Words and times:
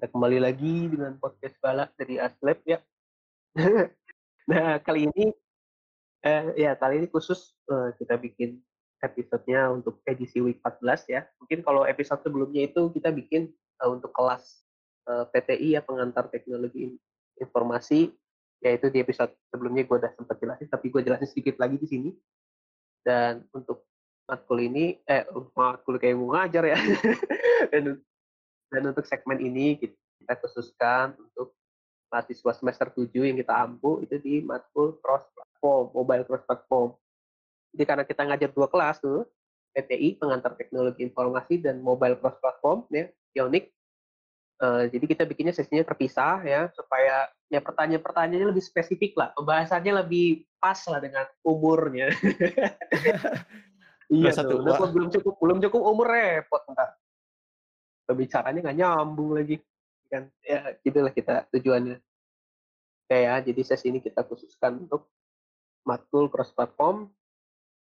kita 0.00 0.16
kembali 0.16 0.40
lagi 0.40 0.88
dengan 0.88 1.12
podcast 1.20 1.60
balak 1.60 1.92
dari 2.00 2.16
Aslab 2.16 2.56
ya. 2.64 2.80
nah, 4.48 4.80
kali 4.80 5.12
ini 5.12 5.28
eh 6.24 6.56
ya 6.56 6.72
kali 6.72 7.04
ini 7.04 7.06
khusus 7.12 7.52
uh, 7.68 7.92
kita 8.00 8.16
bikin 8.16 8.64
episodenya 9.04 9.68
untuk 9.68 10.00
edisi 10.08 10.40
week 10.40 10.56
14 10.64 11.04
ya. 11.04 11.28
Mungkin 11.36 11.60
kalau 11.60 11.84
episode 11.84 12.24
sebelumnya 12.24 12.72
itu 12.72 12.88
kita 12.96 13.12
bikin 13.12 13.52
uh, 13.84 13.92
untuk 13.92 14.08
kelas 14.16 14.64
uh, 15.04 15.28
PTI 15.36 15.76
ya 15.76 15.84
pengantar 15.84 16.32
teknologi 16.32 16.96
informasi 17.36 18.08
yaitu 18.64 18.88
di 18.88 19.04
episode 19.04 19.36
sebelumnya 19.52 19.84
gue 19.84 20.00
udah 20.00 20.16
sempat 20.16 20.40
jelasin 20.40 20.72
tapi 20.72 20.88
gue 20.88 21.04
jelasin 21.04 21.28
sedikit 21.28 21.60
lagi 21.60 21.76
di 21.76 21.84
sini 21.84 22.10
dan 23.04 23.44
untuk 23.52 23.84
matkul 24.24 24.64
ini 24.64 24.96
eh 25.04 25.28
matkul 25.52 26.00
kayak 26.00 26.16
mau 26.16 26.32
ngajar 26.32 26.72
ya 26.72 26.80
dan 28.70 28.82
untuk 28.86 29.04
segmen 29.04 29.42
ini 29.42 29.76
kita 29.76 30.34
khususkan 30.38 31.18
untuk 31.18 31.58
mahasiswa 32.10 32.52
semester 32.54 32.86
7 32.90 33.10
yang 33.14 33.38
kita 33.38 33.54
ampu 33.54 34.02
itu 34.02 34.18
di 34.18 34.34
matkul 34.42 34.98
cross 35.02 35.26
platform, 35.34 35.94
mobile 35.94 36.24
cross 36.26 36.42
platform. 36.46 36.90
Jadi 37.74 37.84
karena 37.86 38.04
kita 38.06 38.22
ngajar 38.26 38.50
dua 38.50 38.66
kelas 38.66 38.98
tuh, 38.98 39.26
PTI, 39.74 40.18
pengantar 40.18 40.58
teknologi 40.58 41.06
informasi 41.06 41.62
dan 41.62 41.78
mobile 41.78 42.18
cross 42.18 42.38
platform 42.42 42.86
ya, 42.90 43.06
Ionic. 43.38 43.70
Uh, 44.60 44.84
jadi 44.92 45.06
kita 45.16 45.22
bikinnya 45.24 45.56
sesinya 45.56 45.80
terpisah 45.80 46.44
ya 46.44 46.68
supaya 46.76 47.32
ya 47.48 47.64
pertanyaan-pertanyaannya 47.64 48.52
lebih 48.52 48.60
spesifik 48.60 49.16
lah, 49.16 49.32
pembahasannya 49.32 50.04
lebih 50.04 50.44
pas 50.60 50.76
lah 50.84 51.00
dengan 51.00 51.24
umurnya. 51.40 52.12
iya 54.12 54.30
tuh, 54.36 54.60
belum 54.92 55.08
cukup 55.08 55.34
belum 55.40 55.58
cukup 55.64 55.80
umur 55.80 56.12
repot 56.12 56.60
entar 56.68 56.92
pembicaranya 58.10 58.58
nggak 58.58 58.78
nyambung 58.82 59.38
lagi 59.38 59.62
kan? 60.10 60.26
Ya 60.42 60.74
gitulah 60.82 61.14
kita 61.14 61.46
tujuannya. 61.54 62.02
Kayak 63.06 63.22
ya 63.22 63.34
jadi 63.54 63.60
sesi 63.62 63.86
ini 63.94 64.02
kita 64.02 64.26
khususkan 64.26 64.82
untuk 64.82 65.06
matkul 65.86 66.26
cross 66.26 66.50
platform. 66.50 67.06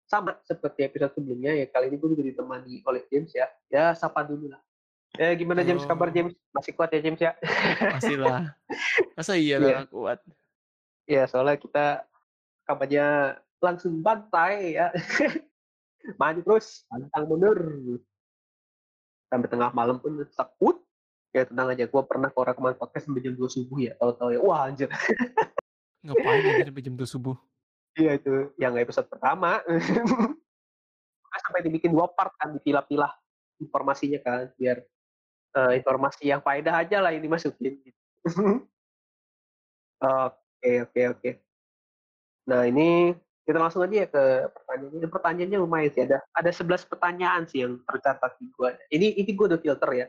Sama 0.09 0.41
seperti 0.45 0.89
episode 0.89 1.13
sebelumnya 1.17 1.53
ya 1.53 1.69
kali 1.69 1.93
ini 1.93 2.01
gue 2.01 2.09
juga 2.17 2.25
ditemani 2.25 2.85
oleh 2.85 3.05
James 3.09 3.33
ya. 3.33 3.49
Ya 3.73 3.93
sapa 3.97 4.25
dulu 4.25 4.53
lah. 4.53 4.61
Ya 5.17 5.33
gimana 5.33 5.65
Halo. 5.65 5.69
James 5.73 5.85
kabar 5.89 6.09
James? 6.13 6.37
Masih 6.53 6.73
kuat 6.77 6.93
ya 6.93 7.01
James 7.01 7.21
ya? 7.21 7.33
Masih 7.97 8.17
lah 8.21 8.53
masa 9.17 9.33
iya 9.41 9.57
yeah. 9.57 9.85
kuat? 9.89 10.21
Ya 11.09 11.25
soalnya 11.25 11.57
kita 11.57 12.05
kabarnya 12.69 13.41
langsung 13.65 14.05
bantai 14.05 14.77
ya. 14.77 14.93
Maju 16.21 16.41
terus 16.41 16.89
pantang 16.89 17.25
mundur 17.29 17.59
sampai 19.29 19.49
tengah 19.49 19.71
malam 19.73 19.97
pun 20.01 20.25
takut. 20.35 20.77
Ya 21.37 21.45
tenang 21.45 21.69
aja 21.71 21.85
gue 21.85 22.03
pernah 22.09 22.33
ke 22.33 22.41
rekaman 22.41 22.75
podcast 22.81 23.05
sampai 23.05 23.21
jam 23.21 23.37
2 23.37 23.45
subuh 23.53 23.79
ya 23.79 23.93
tahu-tahu 24.01 24.33
ya. 24.33 24.41
Wah 24.41 24.61
anjir. 24.67 24.89
Ngapain 26.05 26.43
aja 26.45 26.65
sampai 26.67 26.85
jam 26.85 26.95
2 26.97 27.05
subuh? 27.05 27.37
Iya 27.99 28.15
itu 28.15 28.35
yang 28.57 28.79
episode 28.79 29.11
pertama. 29.11 29.59
Sampai 31.39 31.63
dibikin 31.63 31.95
dua 31.95 32.11
part 32.11 32.35
kan 32.35 32.51
dipilah-pilah 32.51 33.15
informasinya 33.63 34.19
kan 34.21 34.51
biar 34.59 34.83
uh, 35.55 35.73
informasi 35.75 36.31
yang 36.31 36.43
faedah 36.43 36.83
aja 36.83 36.99
lah 36.99 37.15
ini 37.15 37.31
masukin 37.31 37.79
oke 40.03 40.73
oke 40.89 41.01
oke. 41.15 41.31
Nah 42.51 42.67
ini 42.67 43.15
kita 43.49 43.57
langsung 43.65 43.81
aja 43.81 44.05
ya 44.05 44.09
ke 44.13 44.53
pertanyaannya. 44.53 45.09
Pertanyaannya 45.09 45.59
lumayan 45.65 45.89
sih 45.89 46.05
ada 46.05 46.21
ada 46.37 46.51
11 46.53 46.85
pertanyaan 46.85 47.43
sih 47.49 47.65
yang 47.65 47.81
tercatat 47.81 48.37
di 48.37 48.53
gua. 48.53 48.77
Ini 48.93 49.25
ini 49.25 49.31
gua 49.33 49.57
udah 49.57 49.61
filter 49.65 49.91
ya. 49.97 50.07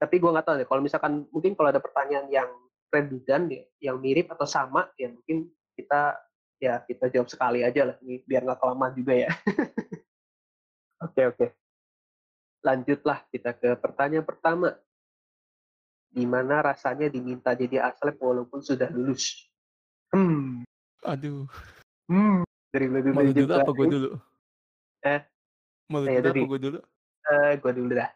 Tapi 0.00 0.16
gua 0.16 0.32
nggak 0.32 0.46
tahu 0.48 0.56
deh 0.64 0.68
kalau 0.72 0.80
misalkan 0.80 1.28
mungkin 1.28 1.52
kalau 1.52 1.68
ada 1.68 1.84
pertanyaan 1.84 2.24
yang 2.32 2.48
redundant 2.88 3.52
ya, 3.52 3.64
yang 3.92 4.00
mirip 4.00 4.32
atau 4.32 4.48
sama 4.48 4.88
ya 4.96 5.12
mungkin 5.12 5.52
kita 5.76 6.16
ya 6.56 6.80
kita 6.88 7.12
jawab 7.12 7.28
sekali 7.28 7.60
aja 7.60 7.92
lah 7.92 7.96
ini 8.00 8.24
biar 8.24 8.48
nggak 8.48 8.60
kelamaan 8.64 8.96
juga 8.96 9.12
ya. 9.12 9.30
Oke 10.98 11.30
oke. 11.30 11.46
Lanjutlah 12.66 13.22
kita 13.30 13.54
ke 13.54 13.78
pertanyaan 13.78 14.26
pertama. 14.26 14.74
Gimana 16.10 16.58
rasanya 16.58 17.06
diminta 17.06 17.54
jadi 17.54 17.86
aslep 17.86 18.18
walaupun 18.18 18.58
sudah 18.58 18.90
lulus? 18.90 19.46
Hmm. 20.10 20.66
Aduh. 21.06 21.46
Hmm, 22.08 22.40
dari 22.72 22.88
lebih 22.88 23.12
Mau 23.12 23.28
dulu 23.28 23.52
apa 23.52 23.70
gue 23.76 23.86
dulu? 23.92 24.10
Eh, 25.04 25.20
Mau 25.92 26.00
dulu 26.00 26.28
apa 26.32 26.48
gue 26.48 26.60
dulu? 26.60 26.78
Eh, 27.28 27.52
gue 27.60 27.72
dulu 27.76 27.90
dah. 27.92 28.10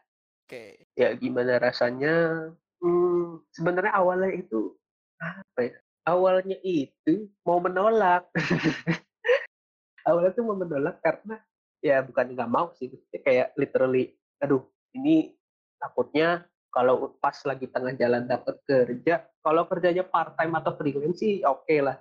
Oke. 0.49 0.49
Okay. 0.49 0.71
Ya 0.97 1.13
gimana 1.13 1.61
rasanya? 1.61 2.49
Hmm, 2.81 3.45
sebenarnya 3.53 3.93
awalnya 3.93 4.33
itu 4.33 4.73
apa 5.21 5.61
ya? 5.61 5.77
Awalnya 6.09 6.59
itu 6.65 7.29
mau 7.45 7.61
menolak. 7.61 8.27
awalnya 10.09 10.33
tuh 10.35 10.45
mau 10.49 10.57
menolak 10.59 10.99
karena 11.05 11.39
ya 11.85 12.01
bukan 12.03 12.35
nggak 12.35 12.51
mau 12.51 12.75
sih, 12.75 12.91
kayak 13.23 13.55
literally, 13.55 14.15
aduh 14.43 14.67
ini 14.97 15.35
takutnya 15.79 16.47
kalau 16.73 17.15
pas 17.21 17.37
lagi 17.45 17.69
tengah 17.69 17.93
jalan 17.95 18.25
dapat 18.25 18.57
kerja, 18.65 19.29
kalau 19.45 19.69
kerjanya 19.69 20.03
part 20.07 20.35
time 20.39 20.57
atau 20.57 20.73
freelance 20.75 21.21
sih 21.21 21.45
oke 21.45 21.69
okay 21.69 21.85
lah. 21.85 22.01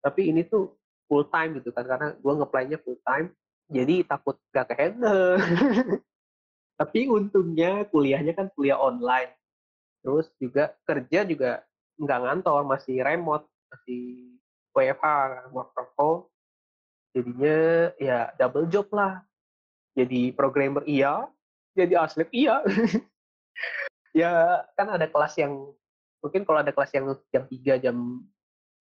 Tapi 0.00 0.30
ini 0.30 0.46
tuh 0.46 0.72
full 1.14 1.30
time 1.30 1.62
gitu 1.62 1.70
kan 1.70 1.86
karena 1.86 2.18
gue 2.18 2.32
ngeplaynya 2.42 2.78
full 2.82 2.98
time 3.06 3.30
jadi 3.70 4.02
takut 4.02 4.34
gak 4.50 4.66
ke 4.66 4.74
handle 4.74 5.38
tapi 6.82 7.06
untungnya 7.06 7.86
kuliahnya 7.86 8.34
kan 8.34 8.50
kuliah 8.58 8.82
online 8.82 9.30
terus 10.02 10.26
juga 10.42 10.74
kerja 10.82 11.22
juga 11.22 11.62
nggak 11.94 12.18
ngantor 12.26 12.66
masih 12.66 12.98
remote 13.06 13.46
masih 13.70 14.34
WFH 14.74 15.06
work 15.54 15.70
from 15.72 15.88
home. 15.96 16.22
Jadinya 17.14 17.58
ya 17.96 18.34
double 18.34 18.66
job 18.66 18.90
lah. 18.90 19.22
Jadi 19.94 20.34
programmer 20.34 20.82
iya 20.90 21.30
jadi 21.78 22.02
asli 22.02 22.26
iya. 22.34 22.60
Ya 24.14 24.62
kan 24.78 24.94
ada 24.94 25.10
kelas 25.10 25.34
yang 25.42 25.74
mungkin 26.22 26.46
kalau 26.46 26.62
ada 26.62 26.70
kelas 26.70 26.94
yang 26.94 27.18
jam 27.34 27.50
3 27.50 27.82
jam 27.82 28.22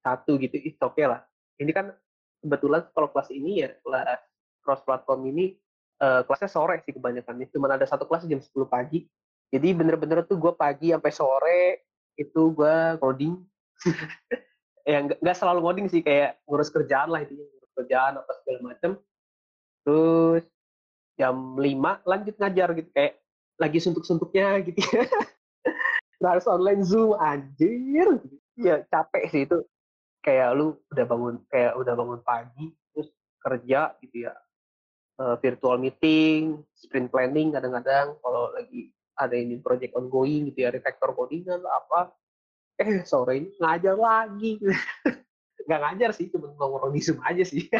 satu 0.05 0.37
gitu 0.37 0.57
itu 0.61 0.77
oke 0.81 0.97
okay 0.97 1.09
lah. 1.09 1.25
Ini 1.57 1.73
kan 1.73 1.93
kebetulan 2.43 2.83
kalau 2.91 3.07
kelas 3.09 3.31
ini 3.31 3.63
ya 3.63 3.71
kelas 3.79 4.19
cross 4.63 4.83
platform 4.83 5.31
ini 5.31 5.55
uh, 6.03 6.21
kelasnya 6.27 6.51
sore 6.51 6.83
sih 6.83 6.91
kebanyakan. 6.91 7.47
Cuma 7.49 7.71
ada 7.71 7.87
satu 7.87 8.03
kelas 8.03 8.27
jam 8.27 8.43
10 8.43 8.51
pagi. 8.67 9.07
Jadi 9.53 9.69
bener-bener 9.71 10.25
tuh 10.27 10.35
gue 10.35 10.51
pagi 10.51 10.91
sampai 10.91 11.11
sore 11.13 11.61
itu 12.19 12.51
gue 12.51 12.75
coding. 12.99 13.39
ya 14.89 14.99
nggak 14.99 15.37
selalu 15.39 15.59
coding 15.63 15.87
sih 15.87 16.03
kayak 16.03 16.43
ngurus 16.43 16.67
kerjaan 16.67 17.07
lah 17.07 17.23
itu 17.23 17.39
ngurus 17.39 17.71
kerjaan 17.79 18.19
apa 18.19 18.31
segala 18.41 18.59
macam. 18.73 18.91
Terus 19.87 20.43
jam 21.15 21.35
5 21.55 22.09
lanjut 22.09 22.35
ngajar 22.35 22.69
gitu 22.75 22.89
kayak 22.91 23.13
lagi 23.61 23.79
suntuk-suntuknya 23.79 24.59
gitu. 24.67 24.81
harus 26.23 26.47
online 26.47 26.87
zoom 26.87 27.19
anjir. 27.19 28.19
Ya 28.55 28.85
capek 28.87 29.23
sih 29.27 29.43
itu 29.43 29.59
kayak 30.23 30.55
lu 30.55 30.79
udah 30.89 31.05
bangun 31.05 31.35
kayak 31.51 31.75
udah 31.75 31.93
bangun 31.93 32.19
pagi 32.23 32.71
terus 32.95 33.11
kerja 33.43 33.93
gitu 33.99 34.31
ya. 34.31 34.33
Uh, 35.13 35.37
virtual 35.37 35.77
meeting 35.77 36.65
sprint 36.73 37.13
planning 37.13 37.53
kadang-kadang 37.53 38.17
kalau 38.17 38.49
lagi 38.49 38.89
ada 39.13 39.37
ini 39.37 39.61
project 39.61 39.93
ongoing 39.93 40.49
gitu 40.49 40.65
ya 40.65 40.73
refactor 40.73 41.13
codingan 41.13 41.61
apa 41.69 42.09
eh 42.81 43.05
sore 43.05 43.37
ini 43.37 43.49
ngajar 43.61 43.93
lagi. 43.93 44.57
Nggak 45.69 45.81
ngajar 45.85 46.09
sih 46.17 46.33
cuma 46.33 46.49
ngomong 46.57 46.89
di 46.89 47.01
zoom 47.03 47.21
aja 47.21 47.43
sih. 47.45 47.69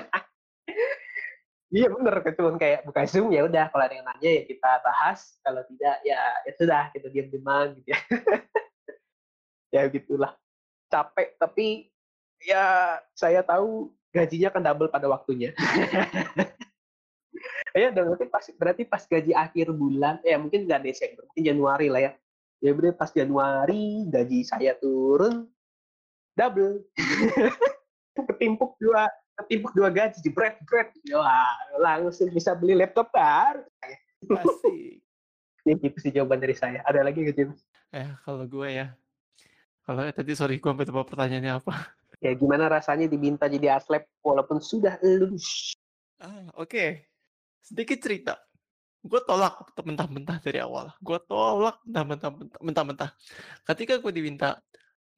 Iya 1.73 1.89
bener 1.89 2.21
cuma 2.37 2.53
kayak 2.61 2.85
buka 2.85 3.01
zoom 3.09 3.33
ya 3.33 3.49
udah 3.49 3.65
kalau 3.73 3.89
ada 3.89 3.97
yang 3.97 4.05
nanya 4.05 4.29
ya 4.29 4.43
kita 4.45 4.77
bahas 4.85 5.41
kalau 5.41 5.65
tidak 5.65 6.05
ya 6.05 6.21
ya 6.45 6.51
sudah 6.53 6.93
kita 6.93 7.09
diam 7.09 7.33
diam 7.33 7.73
gitu 7.81 7.89
ya. 7.89 7.99
Ya 9.73 9.89
gitulah. 9.89 10.37
Capek 10.85 11.33
tapi 11.41 11.89
ya 12.43 12.99
saya 13.15 13.41
tahu 13.41 13.89
gajinya 14.13 14.53
akan 14.53 14.63
double 14.63 14.89
pada 14.93 15.09
waktunya. 15.09 15.51
ya 17.73 17.89
dan 17.89 18.13
mungkin 18.13 18.29
pas 18.29 18.45
berarti 18.53 18.85
pas 18.85 19.01
gaji 19.09 19.33
akhir 19.33 19.73
bulan 19.73 20.21
ya 20.21 20.37
mungkin 20.37 20.69
nggak 20.69 20.85
Desember 20.85 21.25
mungkin 21.25 21.43
Januari 21.43 21.87
lah 21.89 22.01
ya. 22.05 22.11
Ya 22.63 22.71
berarti 22.71 22.95
pas 22.95 23.11
Januari 23.11 24.07
gaji 24.07 24.45
saya 24.45 24.77
turun 24.77 25.49
double. 26.37 26.85
Ketimpuk 28.13 28.77
dua 28.77 29.09
ketimpuk 29.41 29.73
dua 29.73 29.89
gaji 29.89 30.21
jebret 30.21 30.61
jebret. 30.61 30.93
Wah 31.17 31.57
langsung 31.81 32.29
bisa 32.29 32.53
beli 32.53 32.77
laptop 32.77 33.09
baru. 33.09 33.65
Asik. 34.29 35.01
ini 35.63 35.79
gitu 35.79 35.97
sih 35.97 36.11
jawaban 36.13 36.43
dari 36.43 36.53
saya. 36.53 36.85
Ada 36.85 37.01
lagi 37.01 37.25
nggak 37.25 37.37
James? 37.39 37.65
Eh 37.89 38.13
kalau 38.21 38.45
gue 38.45 38.69
ya. 38.69 38.93
Kalau 39.83 40.05
tadi 40.13 40.37
sorry 40.37 40.61
gue 40.61 40.69
sampai 40.69 40.85
lupa 40.85 41.09
pertanyaannya 41.09 41.59
apa 41.59 42.02
Ya 42.23 42.31
gimana 42.31 42.71
rasanya 42.71 43.11
diminta 43.11 43.51
jadi 43.51 43.75
aslep 43.75 44.07
walaupun 44.23 44.63
sudah 44.63 44.95
lulus? 45.03 45.75
Ah, 46.23 46.47
oke. 46.55 46.71
Okay. 46.71 46.89
Sedikit 47.59 47.99
cerita. 47.99 48.39
Gue 49.03 49.19
tolak 49.27 49.75
mentah-mentah 49.75 50.39
dari 50.39 50.63
awal. 50.63 50.95
Gue 51.03 51.19
tolak 51.27 51.83
mentah-mentah. 52.63 53.11
Ketika 53.67 53.99
gue 53.99 54.11
diminta 54.15 54.63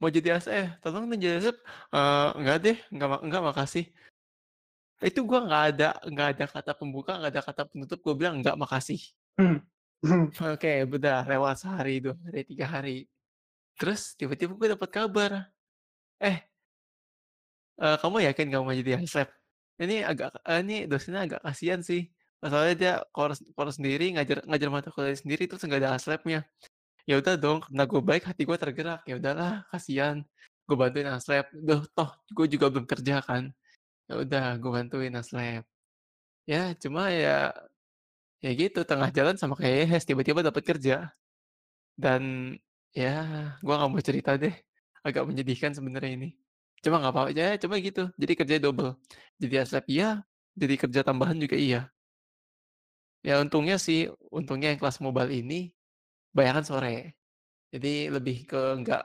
mau 0.02 0.10
jadi 0.10 0.42
ASF, 0.42 0.82
tolong 0.82 1.06
dong 1.06 1.22
jadi 1.22 1.38
ASF, 1.38 1.58
eee, 1.94 2.28
enggak 2.42 2.58
deh, 2.66 2.78
enggak 2.90 3.10
enggak 3.22 3.44
makasih. 3.54 3.86
Itu 4.98 5.22
gue 5.30 5.40
nggak 5.46 5.64
ada 5.78 5.90
nggak 6.10 6.28
ada 6.34 6.46
kata 6.50 6.72
pembuka, 6.74 7.22
nggak 7.22 7.32
ada 7.38 7.44
kata 7.46 7.64
penutup, 7.70 8.00
gue 8.02 8.16
bilang, 8.18 8.42
"Enggak, 8.42 8.58
makasih." 8.58 8.98
Hmm. 9.38 9.62
Oke, 10.56 10.88
udah 10.90 11.22
lewat 11.30 11.62
sehari, 11.62 12.02
2 12.02 12.18
hari, 12.26 12.42
3 12.48 12.66
hari. 12.66 12.98
Terus 13.78 14.18
tiba-tiba 14.18 14.58
gue 14.58 14.68
dapat 14.74 14.90
kabar, 14.90 15.32
"Eh" 16.18 16.42
eee, 17.82 17.96
"kamu 18.02 18.18
yakin 18.32 18.48
kamu 18.54 18.64
mau 18.68 18.76
jadi 18.78 18.92
ASF? 19.02 19.30
Ini 19.82 19.96
agak 20.12 20.30
eee, 20.48 20.60
ini 20.66 20.76
dosennya 20.92 21.22
agak 21.28 21.42
kasihan 21.46 21.82
sih, 21.84 22.02
masalahnya 22.44 22.76
dia 22.82 22.94
core 23.16 23.36
core 23.58 23.72
sendiri, 23.76 24.06
ngajar 24.16 24.38
ngajar 24.50 24.70
mata 24.74 24.90
kuliah 24.96 25.18
sendiri, 25.18 25.44
terus 25.50 25.64
nggak 25.68 25.82
ada 25.84 25.92
ASLab-nya." 26.00 26.42
Ya 27.10 27.16
udah 27.22 27.36
dong, 27.42 27.60
karena 27.66 27.84
gue 27.90 28.02
baik, 28.04 28.24
hati 28.30 28.44
gue 28.50 28.58
tergerak, 28.60 29.02
ya 29.10 29.16
udahlah, 29.22 29.66
kasihan, 29.74 30.24
gue 30.70 30.76
bantuin 30.80 31.08
ASLab, 31.12 31.48
duh 31.54 31.84
toh 31.98 32.10
gue 32.38 32.48
juga 32.54 32.68
belum 32.74 32.86
kerja 32.90 33.22
kan. 33.26 33.52
Ya 34.10 34.16
udah, 34.24 34.46
gue 34.62 34.72
bantuin 34.74 35.14
ASLab. 35.18 35.64
Ya, 36.50 36.74
cuma 36.84 37.10
ya 37.14 37.54
ya 38.44 38.52
gitu, 38.58 38.84
tengah 38.90 39.10
jalan 39.16 39.36
sama 39.42 39.56
kayak 39.60 39.76
Yehes, 39.90 40.04
tiba-tiba 40.10 40.42
dapat 40.46 40.64
kerja. 40.68 41.12
Dan 42.00 42.24
ya, 42.96 43.12
gue 43.64 43.74
nggak 43.76 43.90
mau 43.92 44.02
cerita 44.04 44.32
deh, 44.42 44.54
agak 45.08 45.24
menyedihkan 45.30 45.74
sebenarnya 45.78 46.12
ini. 46.20 46.30
Cuma 46.86 47.02
nggak 47.02 47.14
apa-apa 47.18 47.34
ya 47.34 47.58
cuma 47.58 47.82
gitu, 47.82 48.14
jadi 48.14 48.34
kerjanya 48.38 48.62
double. 48.70 48.94
Jadi 49.42 49.54
ASLab 49.58 49.90
iya, 49.90 50.22
jadi 50.54 50.78
kerja 50.78 51.02
tambahan 51.02 51.34
juga 51.42 51.58
iya. 51.58 51.90
Ya 53.26 53.42
untungnya 53.42 53.82
sih, 53.82 54.06
untungnya 54.30 54.70
yang 54.70 54.78
kelas 54.78 55.02
mobile 55.02 55.34
ini 55.34 55.74
bayaran 56.30 56.62
sore. 56.62 57.18
Jadi 57.74 58.14
lebih 58.14 58.46
ke 58.46 58.62
nggak 58.86 59.04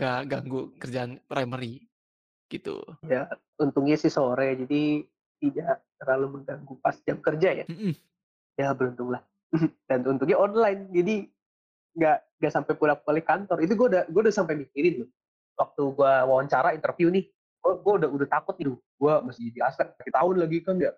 nggak 0.00 0.18
ganggu 0.32 0.72
kerjaan 0.80 1.20
primary, 1.28 1.84
gitu. 2.48 2.80
Ya, 3.04 3.28
untungnya 3.60 4.00
sih 4.00 4.08
sore, 4.08 4.56
jadi 4.64 5.04
tidak 5.44 5.84
terlalu 6.00 6.40
mengganggu 6.40 6.72
pas 6.80 6.96
jam 7.04 7.20
kerja 7.20 7.52
ya. 7.52 7.64
Mhm. 7.68 7.92
Ya 8.56 8.72
beruntunglah. 8.72 9.20
Dan 9.92 10.08
untungnya 10.08 10.40
online, 10.40 10.88
jadi 10.88 11.28
nggak 12.00 12.18
nggak 12.40 12.52
sampai 12.56 12.72
bolak-balik 12.80 13.28
kantor. 13.28 13.60
Itu 13.60 13.76
gue 13.76 13.92
udah 13.92 14.02
gue 14.08 14.20
udah 14.24 14.32
sampai 14.32 14.56
mikirin 14.56 15.04
loh. 15.04 15.10
Waktu 15.60 15.82
gue 15.92 16.12
wawancara 16.24 16.72
interview 16.72 17.12
nih, 17.12 17.28
gue 17.60 17.92
udah 18.00 18.08
udah 18.08 18.28
takut 18.32 18.56
nih, 18.56 18.72
gue 18.72 19.14
masih 19.28 19.52
jadi 19.52 19.68
aset 19.68 19.92
sakit 19.92 20.14
tahun 20.16 20.36
lagi 20.40 20.58
kan 20.64 20.80
ya. 20.80 20.96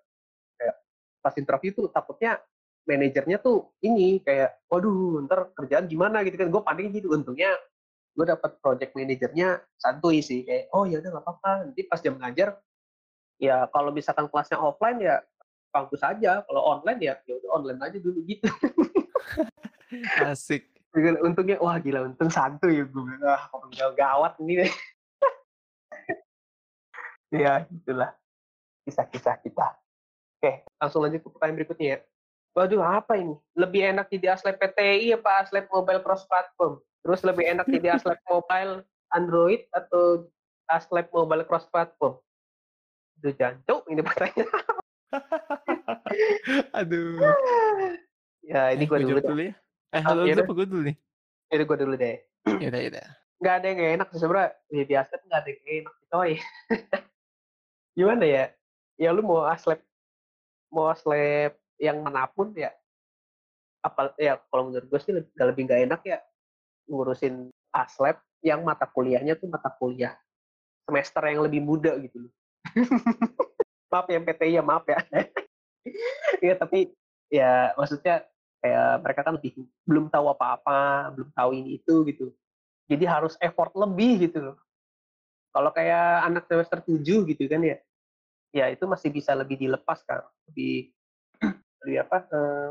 Kayak 0.55 0.75
pas 1.19 1.35
interview 1.35 1.71
tuh 1.75 1.87
takutnya 1.91 2.39
manajernya 2.87 3.37
tuh 3.43 3.75
ini 3.83 4.23
kayak, 4.23 4.63
waduh 4.71 5.19
ntar 5.27 5.51
kerjaan 5.51 5.91
gimana 5.91 6.23
gitu 6.23 6.39
kan. 6.39 6.47
Gue 6.47 6.61
panik 6.63 6.95
gitu. 6.95 7.11
Untungnya 7.11 7.51
gue 8.13 8.25
dapat 8.29 8.61
project 8.61 8.93
manajernya 8.93 9.59
santuy 9.75 10.21
sih 10.21 10.45
kayak 10.45 10.69
oh 10.69 10.85
ya 10.85 11.01
udah 11.01 11.09
nggak 11.17 11.25
apa-apa 11.25 11.51
nanti 11.65 11.81
pas 11.89 11.97
jam 11.97 12.13
ngajar 12.21 12.61
ya 13.41 13.65
kalau 13.73 13.89
misalkan 13.89 14.29
kelasnya 14.29 14.61
offline 14.61 15.01
ya 15.01 15.17
kampus 15.73 16.05
aja 16.05 16.45
kalau 16.45 16.61
online 16.61 17.01
ya 17.01 17.17
ya 17.25 17.33
udah 17.41 17.49
online 17.57 17.81
aja 17.81 17.97
dulu 17.97 18.21
gitu 18.21 18.45
Asik. 20.25 20.72
Untungnya 21.25 21.57
wah 21.57 21.77
gila 21.81 22.05
untung 22.05 22.29
santuy 22.29 22.81
ya 22.81 22.85
gue 22.85 23.01
bilang 23.01 23.23
ah 23.25 23.49
gawat 23.97 24.37
ini 24.41 24.61
deh 24.61 24.71
ya 27.33 27.65
gitulah 27.65 28.13
kisah-kisah 28.85 29.41
kita 29.41 29.73
oke 30.37 30.51
langsung 30.77 31.01
lanjut 31.01 31.25
ke 31.25 31.29
pertanyaan 31.33 31.57
berikutnya 31.57 31.87
ya 31.87 31.99
waduh 32.53 32.85
apa 32.85 33.17
ini 33.17 33.33
lebih 33.57 33.81
enak 33.89 34.05
jadi 34.13 34.37
aslep 34.37 34.61
PTI 34.61 35.17
apa 35.17 35.41
aslep 35.41 35.65
mobile 35.73 36.05
cross 36.05 36.29
platform 36.29 36.77
Terus 37.03 37.21
lebih 37.27 37.45
enak 37.51 37.67
jadi 37.67 37.99
aslab 37.99 38.19
mobile 38.31 38.87
Android 39.11 39.67
atau 39.75 40.31
aslab 40.71 41.11
mobile 41.11 41.43
cross 41.43 41.67
platform? 41.67 42.15
Itu 43.19 43.35
jancuk 43.35 43.83
ini 43.91 43.99
pertanyaan. 43.99 44.47
Aduh. 46.79 47.19
ya 48.51 48.71
ini 48.71 48.87
gue 48.87 48.97
dulu 49.03 49.19
ya. 49.43 49.53
Eh, 49.93 50.01
Ah, 50.01 50.09
halo 50.09 50.25
iya 50.25 50.33
dulu 50.33 50.41
deh. 50.41 50.45
apa 50.49 50.53
gue 50.57 50.67
dulu 50.73 50.81
nih? 50.89 50.95
Ini 51.53 51.63
gue 51.69 51.77
dulu 51.77 51.93
deh. 51.93 52.17
Ya 52.57 52.67
udah, 52.73 52.81
ya 52.81 52.89
udah. 52.89 53.07
Nggak 53.37 53.53
ada 53.61 53.65
yang 53.69 53.79
enak 54.01 54.07
sih 54.09 54.19
sebenarnya. 54.25 54.49
Jadi 54.73 54.93
aslab 54.97 55.21
nggak 55.21 55.39
ada 55.45 55.49
yang 55.53 55.63
enak 55.69 55.93
sih 55.93 56.07
coy. 56.09 56.31
Gimana 57.97 58.25
ya? 58.25 58.43
Ya 58.97 59.09
lu 59.13 59.21
mau 59.21 59.45
aslab 59.45 59.77
mau 60.73 60.89
aslab 60.89 61.53
yang 61.77 62.01
mana 62.01 62.25
pun 62.25 62.49
ya 62.57 62.73
apa 63.83 64.15
ya 64.17 64.39
kalau 64.49 64.71
menurut 64.71 64.87
gue 64.89 64.99
sih 65.03 65.11
lebih 65.13 65.29
nggak 65.35 65.47
lebih 65.53 65.61
nggak 65.67 65.81
enak 65.91 66.01
ya 66.07 66.17
ngurusin 66.87 67.51
aslab 67.69 68.17
yang 68.39 68.63
mata 68.63 68.87
kuliahnya 68.87 69.35
tuh 69.37 69.51
mata 69.51 69.67
kuliah 69.75 70.15
semester 70.87 71.21
yang 71.29 71.45
lebih 71.45 71.61
muda 71.61 71.93
gitu 72.01 72.25
loh. 72.25 72.33
maaf 73.93 74.09
ya 74.09 74.17
PTI 74.25 74.57
ya 74.57 74.63
maaf 74.65 74.89
ya. 74.89 74.97
Iya 76.41 76.57
tapi 76.65 76.89
ya 77.29 77.77
maksudnya 77.77 78.25
kayak 78.63 79.03
mereka 79.03 79.21
kan 79.27 79.33
lebih 79.35 79.51
belum 79.83 80.07
tahu 80.07 80.31
apa-apa, 80.31 81.11
belum 81.11 81.29
tahu 81.35 81.51
ini 81.51 81.83
itu 81.83 82.07
gitu. 82.07 82.31
Jadi 82.87 83.03
harus 83.03 83.35
effort 83.43 83.75
lebih 83.75 84.31
gitu 84.31 84.39
loh. 84.39 84.57
Kalau 85.51 85.69
kayak 85.75 86.31
anak 86.31 86.47
semester 86.47 86.79
7 86.79 87.27
gitu 87.27 87.43
kan 87.51 87.61
ya, 87.61 87.77
ya 88.55 88.65
itu 88.71 88.87
masih 88.87 89.11
bisa 89.11 89.35
lebih 89.35 89.59
dilepas 89.59 89.99
kan, 90.07 90.23
lebih 90.47 90.95
lebih 91.83 91.97
apa? 92.07 92.17
eh, 92.31 92.69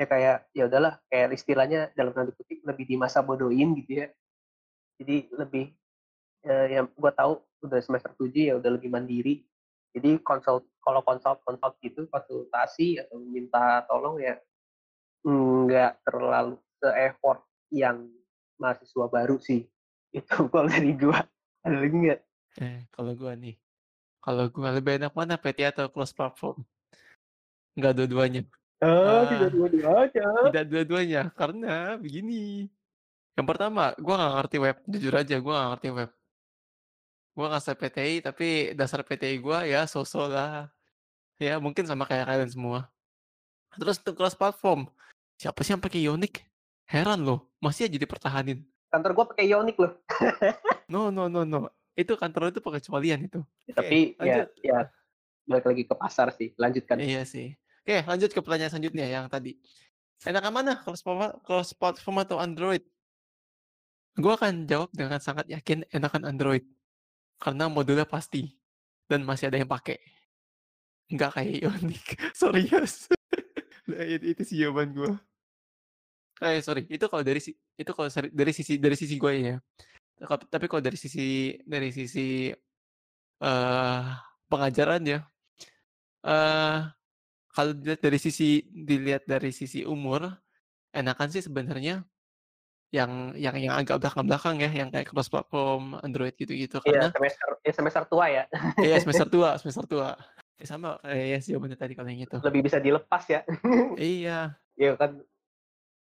ya 0.00 0.06
kayak 0.08 0.36
ya 0.56 0.64
udahlah 0.66 0.96
kayak 1.06 1.38
istilahnya 1.38 1.92
dalam 1.94 2.10
tanda 2.16 2.32
kutip 2.32 2.64
lebih 2.64 2.84
di 2.90 2.96
masa 2.98 3.22
bodohin 3.22 3.78
gitu 3.78 4.04
ya. 4.04 4.06
Jadi 4.98 5.30
lebih 5.38 5.70
eh, 6.50 6.66
ya 6.74 6.80
gua 6.98 7.14
tahu 7.14 7.38
udah 7.62 7.78
semester 7.78 8.10
7 8.18 8.34
ya 8.34 8.54
udah 8.58 8.70
lebih 8.74 8.90
mandiri. 8.90 9.46
Jadi 9.94 10.18
konsult 10.26 10.66
kalau 10.82 11.00
konsult 11.06 11.38
konsult 11.46 11.78
gitu 11.78 12.10
konsultasi 12.10 12.98
atau 12.98 13.22
minta 13.22 13.86
tolong 13.86 14.18
ya 14.18 14.34
nggak 15.22 16.00
terlalu 16.04 16.56
se-effort 16.80 17.40
yang 17.70 18.08
mahasiswa 18.56 19.06
baru 19.06 19.36
sih. 19.38 19.64
Itu 20.16 20.48
kalau 20.48 20.66
dari 20.66 20.92
gua. 20.94 21.20
Ada 21.60 21.76
lagi 21.76 21.96
nggak? 21.96 22.20
Eh, 22.58 22.80
kalau 22.90 23.12
gue 23.14 23.32
nih. 23.36 23.56
Kalau 24.20 24.44
gue 24.48 24.68
lebih 24.74 25.00
enak 25.00 25.12
mana 25.12 25.36
PT 25.36 25.64
atau 25.64 25.88
cross 25.88 26.12
platform? 26.12 26.60
Enggak 27.76 27.96
dua-duanya. 27.96 28.42
Oh, 28.80 28.88
Ah. 28.88 29.28
tidak 29.28 29.52
dua-dua 29.52 30.08
aja. 30.08 30.24
Tidak 30.48 30.64
dua-duanya, 30.66 31.22
karena 31.36 32.00
begini. 32.00 32.64
Yang 33.36 33.46
pertama, 33.46 33.92
gue 33.92 34.14
nggak 34.16 34.34
ngerti 34.40 34.56
web. 34.56 34.76
Jujur 34.88 35.14
aja, 35.14 35.36
gue 35.36 35.52
nggak 35.52 35.70
ngerti 35.76 35.88
web. 35.92 36.10
Gue 37.36 37.46
ngasih 37.48 37.76
PTI, 37.76 38.14
tapi 38.24 38.48
dasar 38.72 39.00
PTI 39.04 39.36
gue 39.38 39.58
ya 39.68 39.84
sosok 39.84 40.32
lah. 40.32 40.68
Ya 41.36 41.56
mungkin 41.60 41.84
sama 41.84 42.04
kayak 42.04 42.24
kalian 42.28 42.50
semua. 42.50 42.80
Terus 43.76 44.00
untuk 44.00 44.16
cross 44.16 44.36
platform, 44.36 44.88
siapa 45.40 45.64
sih 45.64 45.72
yang 45.72 45.80
pakai 45.80 46.04
Yonik? 46.04 46.44
Heran 46.84 47.24
loh, 47.24 47.48
masih 47.64 47.88
aja 47.88 47.96
dipertahanin. 47.96 48.60
Kantor 48.92 49.10
gua 49.16 49.26
pakai 49.32 49.48
Yonik 49.48 49.80
loh. 49.80 49.96
No, 50.90 51.08
no, 51.08 51.30
no, 51.30 51.46
no. 51.46 51.70
Itu 51.94 52.18
kantor 52.18 52.50
itu 52.50 52.60
pengecualian 52.60 53.24
itu. 53.24 53.40
Ya, 53.70 53.74
tapi 53.78 54.18
ya 54.18 54.42
ya 54.60 54.78
balik 55.46 55.70
lagi 55.70 55.82
ke 55.86 55.94
pasar 55.94 56.34
sih. 56.34 56.50
Lanjutkan. 56.58 56.98
Iya 56.98 57.22
sih. 57.22 57.54
Oke, 57.86 58.02
lanjut 58.04 58.30
ke 58.34 58.40
pertanyaan 58.42 58.74
selanjutnya 58.74 59.06
yang 59.06 59.24
tadi. 59.30 59.56
Enakan 60.26 60.52
mana 60.52 60.72
cross 60.76 61.00
platform, 61.00 61.32
cross 61.46 61.70
platform 61.72 62.16
atau 62.20 62.36
Android? 62.42 62.84
Gue 64.18 64.34
akan 64.36 64.68
jawab 64.68 64.90
dengan 64.92 65.22
sangat 65.22 65.48
yakin 65.48 65.88
enakan 65.94 66.28
Android. 66.28 66.66
Karena 67.40 67.72
modulnya 67.72 68.04
pasti. 68.04 68.52
Dan 69.08 69.24
masih 69.24 69.48
ada 69.48 69.56
yang 69.62 69.70
pakai. 69.70 69.96
Nggak 71.08 71.30
kayak 71.40 71.56
Yonik. 71.64 72.06
Serius. 72.38 73.06
Nah, 73.90 74.06
itu, 74.06 74.22
itu 74.22 74.42
sih 74.46 74.56
jawaban 74.62 74.94
gue. 74.94 75.10
Eh 76.40 76.64
sorry, 76.64 76.88
itu 76.88 77.04
kalau 77.04 77.20
dari 77.20 77.40
si 77.40 77.52
itu 77.76 77.90
kalau 77.92 78.08
dari 78.32 78.52
sisi 78.56 78.80
dari 78.80 78.96
sisi 78.96 79.14
gue 79.20 79.32
ya. 79.36 79.56
Tapi- 80.20 80.68
kalau 80.68 80.80
dari 80.84 80.96
sisi 80.96 81.56
dari 81.64 81.92
sisi 81.92 82.48
eh 83.40 84.02
pengajaran 84.48 85.02
ya, 85.04 85.20
eh 86.24 86.78
kalau 87.50 87.72
dilihat 87.76 88.00
dari 88.00 88.18
sisi 88.20 88.64
dilihat 88.68 89.24
dari 89.28 89.52
sisi 89.52 89.84
umur, 89.84 90.28
enakan 90.96 91.28
sih 91.28 91.44
sebenarnya 91.44 92.04
yang 92.90 93.36
yang 93.38 93.54
yang 93.60 93.74
agak 93.78 94.02
belakang-belakang 94.02 94.56
ya, 94.64 94.70
yang 94.72 94.88
kayak 94.90 95.08
cross 95.12 95.30
platform 95.30 96.00
Android 96.02 96.34
gitu-gitu 96.34 96.82
Iya, 96.82 97.06
karena 97.06 97.08
semester 97.14 97.48
ya 97.62 97.72
semester 97.76 98.02
tua 98.08 98.26
ya. 98.32 98.44
iya 98.82 98.96
semester 98.98 99.28
tua, 99.34 99.50
semester 99.60 99.84
tua. 99.86 100.10
Ya 100.60 100.66
sama 100.68 101.00
kayak 101.00 101.26
Yes 101.38 101.44
jawabannya 101.48 101.78
tadi 101.78 101.92
kalau 101.96 102.08
yang 102.12 102.24
itu. 102.24 102.36
Lebih 102.44 102.60
bisa 102.68 102.78
dilepas 102.82 103.24
ya. 103.28 103.40
Iya, 103.96 104.56
ya 104.82 104.92
kan 105.00 105.22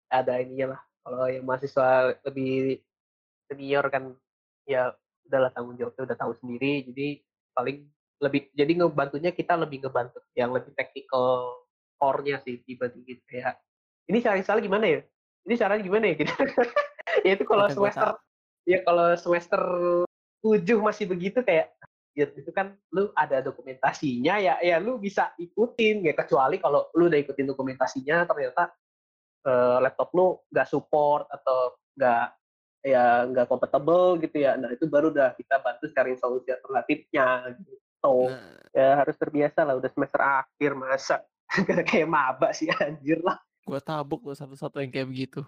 ada 0.08 0.40
ininya 0.40 0.76
lah. 0.76 0.80
Kalau 1.04 1.24
yang 1.28 1.44
mahasiswa 1.44 2.16
lebih 2.24 2.80
senior 3.50 3.84
kan 3.92 4.16
ya 4.64 4.96
udahlah 5.28 5.52
tanggung 5.52 5.76
jawabnya 5.76 6.12
udah 6.12 6.18
tahu 6.18 6.32
sendiri. 6.40 6.84
Jadi 6.88 7.20
paling 7.52 7.84
lebih 8.22 8.48
jadi 8.56 8.72
ngebantunya 8.80 9.30
kita 9.34 9.58
lebih 9.58 9.84
ngebantu 9.84 10.22
yang 10.32 10.54
lebih 10.54 10.72
technical 10.72 11.60
core-nya 12.00 12.40
sih 12.42 12.62
dibandingin 12.64 13.20
kayak 13.28 13.60
ini 14.08 14.20
cara 14.24 14.40
install 14.40 14.64
gimana 14.64 14.86
ya? 14.88 15.00
Ini 15.44 15.54
caranya 15.60 15.82
gimana 15.84 16.04
ya 16.08 16.14
gitu. 16.20 16.32
ya 17.24 17.32
itu 17.36 17.44
kalau 17.44 17.66
semester 17.68 18.08
ya 18.64 18.78
kalau 18.80 19.12
semester 19.16 19.62
7 20.40 20.64
masih 20.80 21.04
begitu 21.08 21.44
kayak 21.44 21.72
ya 22.14 22.30
itu 22.30 22.50
kan 22.54 22.78
lu 22.94 23.10
ada 23.18 23.42
dokumentasinya 23.42 24.38
ya 24.38 24.54
ya 24.62 24.78
lu 24.78 25.02
bisa 25.02 25.34
ikutin 25.34 26.06
ya 26.06 26.14
kecuali 26.14 26.62
kalau 26.62 26.86
lu 26.94 27.10
udah 27.10 27.18
ikutin 27.18 27.50
dokumentasinya 27.50 28.22
ternyata 28.24 28.70
eh, 29.44 29.78
laptop 29.80 30.08
lu 30.16 30.40
nggak 30.50 30.68
support 30.68 31.28
atau 31.30 31.76
nggak 31.94 32.26
ya 32.84 33.24
nggak 33.28 33.46
compatible 33.48 34.20
gitu 34.20 34.36
ya. 34.44 34.56
Nah 34.60 34.72
itu 34.72 34.84
baru 34.88 35.12
udah 35.12 35.32
kita 35.36 35.60
bantu 35.60 35.88
cari 35.92 36.16
solusi 36.20 36.52
alternatifnya 36.52 37.54
gitu. 37.56 38.28
Nah, 38.28 38.60
ya 38.76 38.88
harus 39.00 39.16
terbiasa 39.16 39.64
lah 39.64 39.80
udah 39.80 39.88
semester 39.88 40.20
akhir 40.20 40.70
masa 40.76 41.16
kayak 41.88 42.08
maba 42.08 42.52
sih 42.52 42.68
anjir 42.68 43.20
lah. 43.24 43.40
Gua 43.64 43.80
tabuk 43.80 44.20
loh 44.28 44.36
satu-satu 44.36 44.84
yang 44.84 44.92
kayak 44.92 45.08
begitu. 45.08 45.40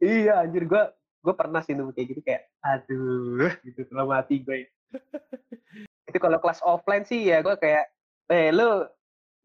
iya 0.00 0.40
anjir 0.44 0.64
gua 0.64 0.92
gue 1.26 1.34
pernah 1.34 1.58
sih 1.58 1.74
nemu 1.74 1.90
kayak 1.90 2.06
gitu 2.14 2.20
kayak 2.22 2.46
aduh 2.62 3.50
gitu 3.66 3.82
dalam 3.90 4.14
hati 4.14 4.46
gue 4.46 4.70
itu 6.08 6.18
kalau 6.22 6.38
kelas 6.38 6.62
offline 6.62 7.02
sih 7.02 7.26
ya 7.26 7.42
gue 7.42 7.58
kayak 7.58 7.90
eh 8.30 8.54
lu 8.54 8.86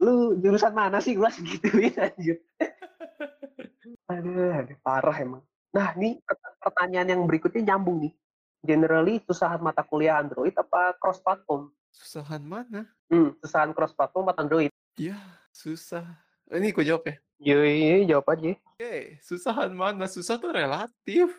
lu 0.01 0.35
jurusan 0.41 0.73
mana 0.73 0.97
sih 0.97 1.13
gue 1.13 1.29
segituin 1.29 1.93
anjir 1.95 2.41
aduh, 4.09 4.49
aduh 4.65 4.77
parah 4.81 5.17
emang 5.21 5.43
nah 5.71 5.93
ini 5.95 6.19
pert- 6.25 6.57
pertanyaan 6.59 7.15
yang 7.15 7.21
berikutnya 7.29 7.73
nyambung 7.73 8.09
nih 8.09 8.13
generally 8.65 9.21
susahan 9.23 9.61
mata 9.61 9.85
kuliah 9.85 10.19
Android 10.19 10.53
apa 10.57 10.97
cross 10.97 11.21
platform 11.21 11.69
Susahan 11.91 12.41
mana? 12.41 12.87
hmm, 13.11 13.39
susahan 13.45 13.71
cross 13.77 13.93
platform 13.93 14.31
atau 14.33 14.41
Android 14.43 14.71
Ya, 14.99 15.15
susah. 15.55 16.03
Ini 16.51 16.75
gue 16.75 16.83
jawab 16.83 17.07
ya. 17.07 17.15
Yoi, 17.41 18.05
jawab 18.05 18.27
aja. 18.35 18.53
Oke, 18.53 19.17
susahan 19.23 19.71
mana? 19.71 20.05
Susah 20.05 20.35
tuh 20.35 20.51
relatif. 20.51 21.31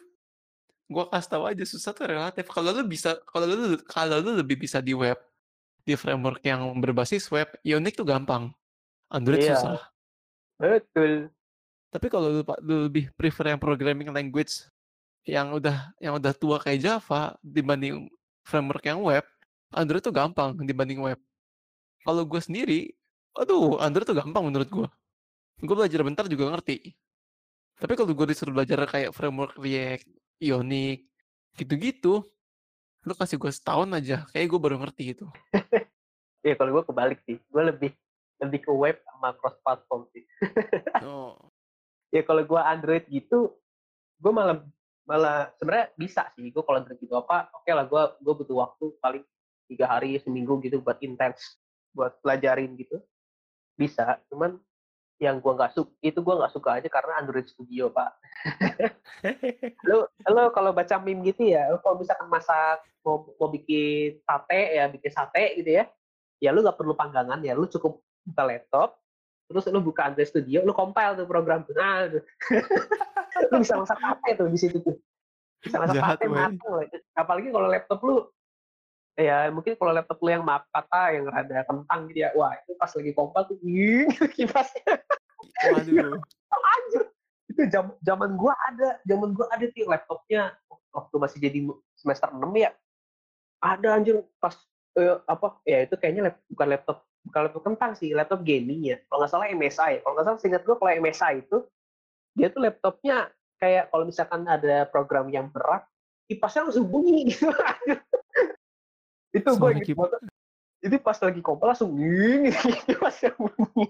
Gua 0.90 1.06
kasih 1.06 1.30
tahu 1.30 1.44
aja 1.46 1.64
susah 1.68 1.92
tuh 1.94 2.10
relatif. 2.10 2.48
Kalau 2.50 2.74
lu 2.74 2.82
bisa, 2.88 3.14
kalau 3.28 3.46
lu 3.46 3.76
kalau 3.86 4.18
lu 4.18 4.34
lebih 4.34 4.58
bisa 4.58 4.82
di 4.82 4.96
web, 4.96 5.14
di 5.82 5.94
framework 5.98 6.42
yang 6.46 6.62
berbasis 6.78 7.26
web, 7.30 7.50
Ionic 7.66 7.98
tuh 7.98 8.06
gampang. 8.06 8.54
Android 9.12 9.42
Iya. 9.42 9.58
susah. 9.58 9.82
Betul. 10.56 11.28
Tapi 11.92 12.06
kalau 12.08 12.40
lu, 12.40 12.42
lebih 12.88 13.12
prefer 13.12 13.52
yang 13.52 13.60
programming 13.60 14.08
language 14.08 14.64
yang 15.28 15.52
udah 15.54 15.92
yang 16.00 16.16
udah 16.16 16.32
tua 16.34 16.56
kayak 16.58 16.80
Java 16.82 17.36
dibanding 17.44 18.08
framework 18.42 18.82
yang 18.82 18.98
web, 19.04 19.22
Android 19.70 20.02
tuh 20.02 20.14
gampang 20.14 20.56
dibanding 20.64 20.98
web. 20.98 21.20
Kalau 22.02 22.26
gue 22.26 22.40
sendiri, 22.42 22.90
aduh, 23.36 23.78
Android 23.78 24.08
tuh 24.08 24.16
gampang 24.16 24.42
menurut 24.42 24.66
gue. 24.66 24.88
Gue 25.62 25.76
belajar 25.78 26.02
bentar 26.02 26.26
juga 26.26 26.50
ngerti. 26.50 26.90
Tapi 27.78 27.92
kalau 27.94 28.10
gue 28.10 28.26
disuruh 28.34 28.54
belajar 28.54 28.82
kayak 28.88 29.14
framework 29.14 29.54
React, 29.58 30.06
Ionic, 30.42 31.06
gitu-gitu, 31.54 32.26
lu 33.02 33.12
kasih 33.18 33.36
gue 33.38 33.50
setahun 33.50 33.90
aja, 33.90 34.26
kayak 34.30 34.46
gue 34.46 34.60
baru 34.60 34.76
ngerti 34.82 35.04
itu. 35.18 35.26
Ya 36.42 36.58
kalau 36.58 36.74
gue 36.74 36.84
kebalik 36.90 37.22
sih. 37.22 37.38
Gue 37.54 37.62
lebih 37.70 37.94
lebih 38.42 38.66
ke 38.66 38.72
web 38.74 38.98
sama 39.06 39.30
cross 39.38 39.54
platform 39.62 40.10
sih. 40.10 40.26
Oh, 41.06 41.38
Ya 42.10 42.26
kalau 42.26 42.42
gue 42.42 42.58
Android 42.58 43.06
gitu, 43.06 43.54
gue 44.18 44.32
malah 44.34 44.58
malah 45.06 45.54
sebenarnya 45.56 45.94
bisa 45.94 46.26
sih. 46.34 46.50
Gue 46.50 46.66
kalau 46.66 46.82
Android 46.82 46.98
gitu 46.98 47.14
apa, 47.14 47.46
oke 47.54 47.70
lah 47.70 47.86
gue 47.86 48.02
gue 48.26 48.34
butuh 48.42 48.56
waktu 48.58 48.84
paling 48.98 49.24
tiga 49.70 49.86
hari 49.86 50.18
seminggu 50.18 50.58
gitu 50.66 50.82
buat 50.82 50.98
intens 50.98 51.62
buat 51.94 52.18
pelajarin 52.20 52.74
gitu. 52.74 52.98
Bisa. 53.78 54.18
Cuman 54.26 54.58
yang 55.20 55.38
gue 55.38 55.52
nggak 55.52 55.72
suka 55.76 55.92
itu 56.02 56.18
gue 56.18 56.34
nggak 56.34 56.54
suka 56.54 56.70
aja 56.80 56.88
karena 56.88 57.12
Android 57.22 57.46
Studio 57.46 57.92
pak. 57.92 58.10
lo 59.88 60.10
lo 60.30 60.42
kalau 60.50 60.70
baca 60.74 60.98
meme 60.98 61.26
gitu 61.30 61.52
ya, 61.52 61.70
lo 61.70 61.78
kalau 61.84 62.00
misalkan 62.00 62.26
masak 62.26 62.82
mau 63.02 63.26
mau 63.38 63.48
bikin 63.50 64.18
sate 64.22 64.78
ya 64.78 64.84
bikin 64.90 65.12
sate 65.12 65.58
gitu 65.58 65.70
ya, 65.82 65.84
ya 66.42 66.50
lu 66.50 66.62
nggak 66.62 66.78
perlu 66.78 66.94
panggangan 66.98 67.42
ya, 67.42 67.54
lu 67.54 67.70
cukup 67.70 68.02
buka 68.26 68.42
laptop, 68.46 68.88
terus 69.50 69.66
lu 69.70 69.82
buka 69.82 70.10
Android 70.10 70.26
Studio, 70.30 70.62
lu 70.62 70.74
compile 70.74 71.18
tuh 71.18 71.26
program 71.26 71.66
tuh, 71.66 71.74
nah, 71.74 72.06
tuh. 72.06 72.22
lu 73.50 73.62
bisa 73.62 73.78
masak 73.78 73.98
sate 73.98 74.28
tuh 74.38 74.46
di 74.50 74.58
situ 74.58 74.78
tuh, 74.82 74.96
bisa 75.62 75.76
masak 75.82 75.98
Jahat, 75.98 76.18
sate 76.18 76.26
matang 76.30 76.70
loh. 76.70 76.82
Apalagi 77.14 77.48
kalau 77.50 77.68
laptop 77.70 78.00
lu, 78.02 78.14
ya 79.18 79.52
mungkin 79.52 79.76
kalau 79.76 79.92
laptop 79.92 80.18
lu 80.24 80.32
yang 80.32 80.44
maaf 80.44 80.64
kata 80.72 81.20
yang 81.20 81.28
ada 81.28 81.64
kentang 81.68 82.00
gitu 82.08 82.18
ya, 82.24 82.30
wah 82.32 82.56
itu 82.56 82.72
pas 82.80 82.88
lagi 82.88 83.12
compile 83.12 83.44
tuh, 83.48 83.58
ying, 83.60 84.08
kipasnya. 84.36 85.00
Waduh. 85.72 86.16
anjir. 86.76 87.02
Itu 87.52 87.62
jam 87.68 87.92
zaman 88.00 88.40
gua 88.40 88.56
ada 88.68 88.96
zaman 89.04 89.36
gua 89.36 89.46
ada 89.52 89.68
sih 89.68 89.84
laptopnya 89.84 90.56
waktu 90.92 91.14
masih 91.20 91.38
jadi 91.40 91.58
semester 91.96 92.28
6 92.32 92.40
ya. 92.56 92.70
Ada 93.60 93.88
anjir 94.00 94.24
pas 94.40 94.56
eh, 94.96 95.16
apa 95.28 95.60
ya 95.68 95.84
itu 95.84 95.94
kayaknya 96.00 96.32
lap, 96.32 96.36
bukan 96.48 96.68
laptop 96.72 96.98
bukan 97.22 97.40
laptop 97.46 97.62
kentang 97.68 97.92
sih 97.94 98.10
laptop 98.16 98.40
gaming 98.42 98.80
ya. 98.88 98.96
Kalau 99.06 99.24
nggak 99.24 99.32
salah 99.32 99.48
MSI 99.52 99.92
kalau 100.00 100.12
nggak 100.16 100.26
salah 100.26 100.38
seingat 100.40 100.62
gua 100.64 100.76
kalau 100.80 100.92
MSI 100.96 101.32
itu 101.44 101.58
dia 102.32 102.48
tuh 102.48 102.64
laptopnya 102.64 103.28
kayak 103.60 103.92
kalau 103.92 104.04
misalkan 104.08 104.42
ada 104.48 104.88
program 104.88 105.28
yang 105.28 105.52
berat 105.52 105.84
kipasnya 106.26 106.66
langsung 106.66 106.88
bunyi 106.88 107.30
gitu 107.30 107.52
itu 109.32 109.48
gue 109.48 109.70
inget 109.72 109.96
banget 109.96 110.20
itu 110.82 110.96
pas 110.98 111.16
lagi 111.16 111.40
kompel 111.40 111.70
langsung 111.70 111.94
nging 111.94 112.52
kipasnya 112.88 113.32
bunyi 113.38 113.86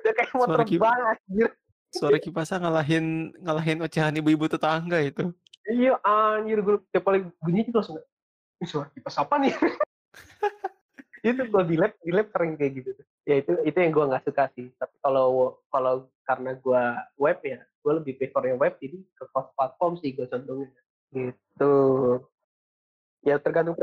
udah 0.00 0.12
kayak 0.16 0.28
kip- 0.30 0.50
terbang 0.54 1.00
anjir 1.16 1.50
Suara 1.90 2.22
kipasnya 2.22 2.62
ngalahin 2.62 3.34
ngalahin 3.42 3.82
ocehan 3.82 4.14
ibu-ibu 4.14 4.46
tetangga 4.46 5.02
itu. 5.02 5.34
Iya 5.66 5.98
anjir 6.06 6.62
gue 6.62 6.78
tiap 6.94 7.02
kali 7.02 7.26
bunyi 7.42 7.66
itu 7.66 7.74
langsung 7.74 7.98
"Ini 8.62 8.66
suara 8.70 8.86
kipas 8.94 9.18
apa 9.18 9.34
nih? 9.42 9.50
itu 11.26 11.42
gue 11.50 11.62
di 11.66 11.76
lab 11.76 11.92
di 11.98 12.10
lab 12.14 12.30
sering 12.30 12.54
kayak 12.54 12.72
gitu. 12.78 12.90
Ya 13.26 13.42
itu 13.42 13.52
itu 13.66 13.74
yang 13.74 13.90
gue 13.90 14.04
nggak 14.06 14.22
suka 14.22 14.54
sih. 14.54 14.70
Tapi 14.78 14.94
kalau 15.02 15.58
kalau 15.74 16.06
karena 16.22 16.54
gue 16.54 16.82
web 17.18 17.38
ya, 17.42 17.58
gue 17.58 17.92
lebih 17.98 18.22
prefer 18.22 18.54
yang 18.54 18.58
web 18.62 18.74
jadi 18.78 18.96
ke 19.18 19.24
platform 19.34 19.98
sih 19.98 20.14
gue 20.14 20.30
condongnya. 20.30 20.82
Gitu. 21.10 21.74
Ya 23.26 23.42
tergantung 23.42 23.74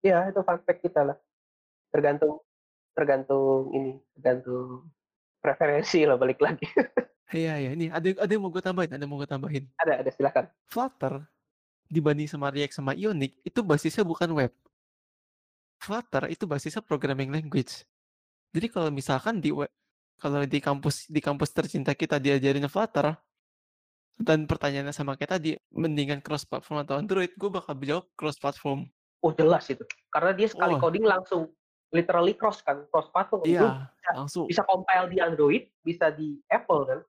pre. 0.00 0.08
Ya 0.08 0.28
itu 0.30 0.40
fun 0.42 0.58
fact 0.62 0.80
kita 0.82 1.00
lah. 1.02 1.16
Tergantung 1.90 2.42
tergantung 2.94 3.70
ini, 3.74 3.98
tergantung 4.18 4.90
preferensi 5.38 6.02
lah 6.06 6.18
balik 6.18 6.42
lagi. 6.42 6.66
Iya, 7.28 7.60
iya. 7.60 7.70
Ini 7.76 7.92
ada 7.92 8.08
ada 8.24 8.30
yang 8.32 8.40
mau 8.40 8.48
gue 8.48 8.64
tambahin, 8.64 8.88
ada 8.88 9.04
yang 9.04 9.12
mau 9.12 9.20
gue 9.20 9.28
tambahin. 9.28 9.68
ada 9.76 10.00
ada 10.00 10.08
silakan. 10.08 10.48
Flutter 10.64 11.28
dibanding 11.84 12.24
sama 12.24 12.48
React 12.48 12.80
sama 12.80 12.96
Ionic 12.96 13.36
itu 13.44 13.60
basisnya 13.60 14.00
bukan 14.00 14.32
web. 14.32 14.52
Flutter 15.76 16.32
itu 16.32 16.48
basisnya 16.48 16.80
programming 16.80 17.28
language. 17.28 17.84
Jadi 18.56 18.66
kalau 18.72 18.88
misalkan 18.88 19.44
di 19.44 19.52
web, 19.52 19.68
kalau 20.16 20.40
di 20.48 20.56
kampus 20.56 21.04
di 21.12 21.20
kampus 21.20 21.52
tercinta 21.52 21.92
kita 21.92 22.16
diajarin 22.16 22.64
Flutter 22.64 23.12
dan 24.18 24.48
pertanyaannya 24.50 24.90
sama 24.90 25.14
kayak 25.14 25.38
tadi, 25.38 25.50
mendingan 25.70 26.18
cross 26.18 26.42
platform 26.42 26.82
atau 26.82 26.98
Android, 26.98 27.30
gue 27.38 27.50
bakal 27.52 27.78
jawab 27.78 28.08
cross 28.18 28.40
platform. 28.40 28.90
Oh 29.24 29.32
jelas 29.34 29.66
itu. 29.66 29.82
Karena 30.10 30.32
dia 30.34 30.48
sekali 30.50 30.78
Wah. 30.78 30.80
coding 30.82 31.06
langsung 31.06 31.50
literally 31.90 32.36
cross 32.36 32.60
kan, 32.60 32.84
cross 32.92 33.08
platform. 33.08 33.42
Iya, 33.48 33.88
langsung. 34.12 34.44
bisa 34.44 34.62
compile 34.64 35.08
di 35.08 35.18
Android, 35.18 35.72
bisa 35.80 36.12
di 36.12 36.36
Apple 36.52 36.82
kan. 36.84 37.00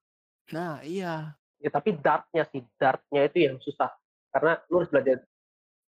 Nah, 0.55 0.73
iya. 0.81 1.35
Ya 1.59 1.69
tapi 1.69 1.99
Dart-nya 1.99 2.47
sih, 2.47 2.63
Dart-nya 2.79 3.27
itu 3.27 3.37
yang 3.43 3.55
susah. 3.59 3.91
Karena 4.31 4.55
lu 4.71 4.79
harus 4.79 4.91
belajar. 4.91 5.19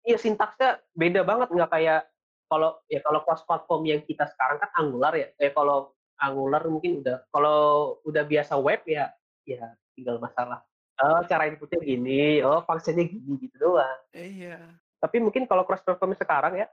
Iya 0.02 0.18
sintaksnya 0.18 0.82
beda 0.98 1.22
banget, 1.22 1.54
nggak 1.54 1.72
kayak 1.72 2.02
kalau 2.50 2.82
ya 2.90 3.00
kalau 3.06 3.22
cross 3.24 3.46
platform 3.46 3.86
yang 3.88 4.02
kita 4.04 4.28
sekarang 4.34 4.58
kan 4.60 4.70
Angular 4.76 5.14
ya. 5.16 5.28
Kayak 5.40 5.54
kalau 5.56 5.94
Angular 6.20 6.62
mungkin 6.68 7.06
udah 7.06 7.18
kalau 7.32 7.60
udah 8.04 8.24
biasa 8.28 8.60
web 8.60 8.82
ya 8.90 9.14
ya 9.48 9.72
tinggal 9.96 10.20
masalah. 10.20 10.66
Oh, 11.02 11.22
cara 11.26 11.50
inputnya 11.50 11.82
gini, 11.82 12.46
oh 12.46 12.62
fungsinya 12.62 13.02
gini 13.02 13.34
gitu 13.42 13.56
doang. 13.58 14.00
Iya. 14.14 14.81
Tapi 15.02 15.18
mungkin 15.18 15.50
kalau 15.50 15.66
cross 15.66 15.82
platform 15.82 16.14
sekarang 16.14 16.62
ya, 16.62 16.70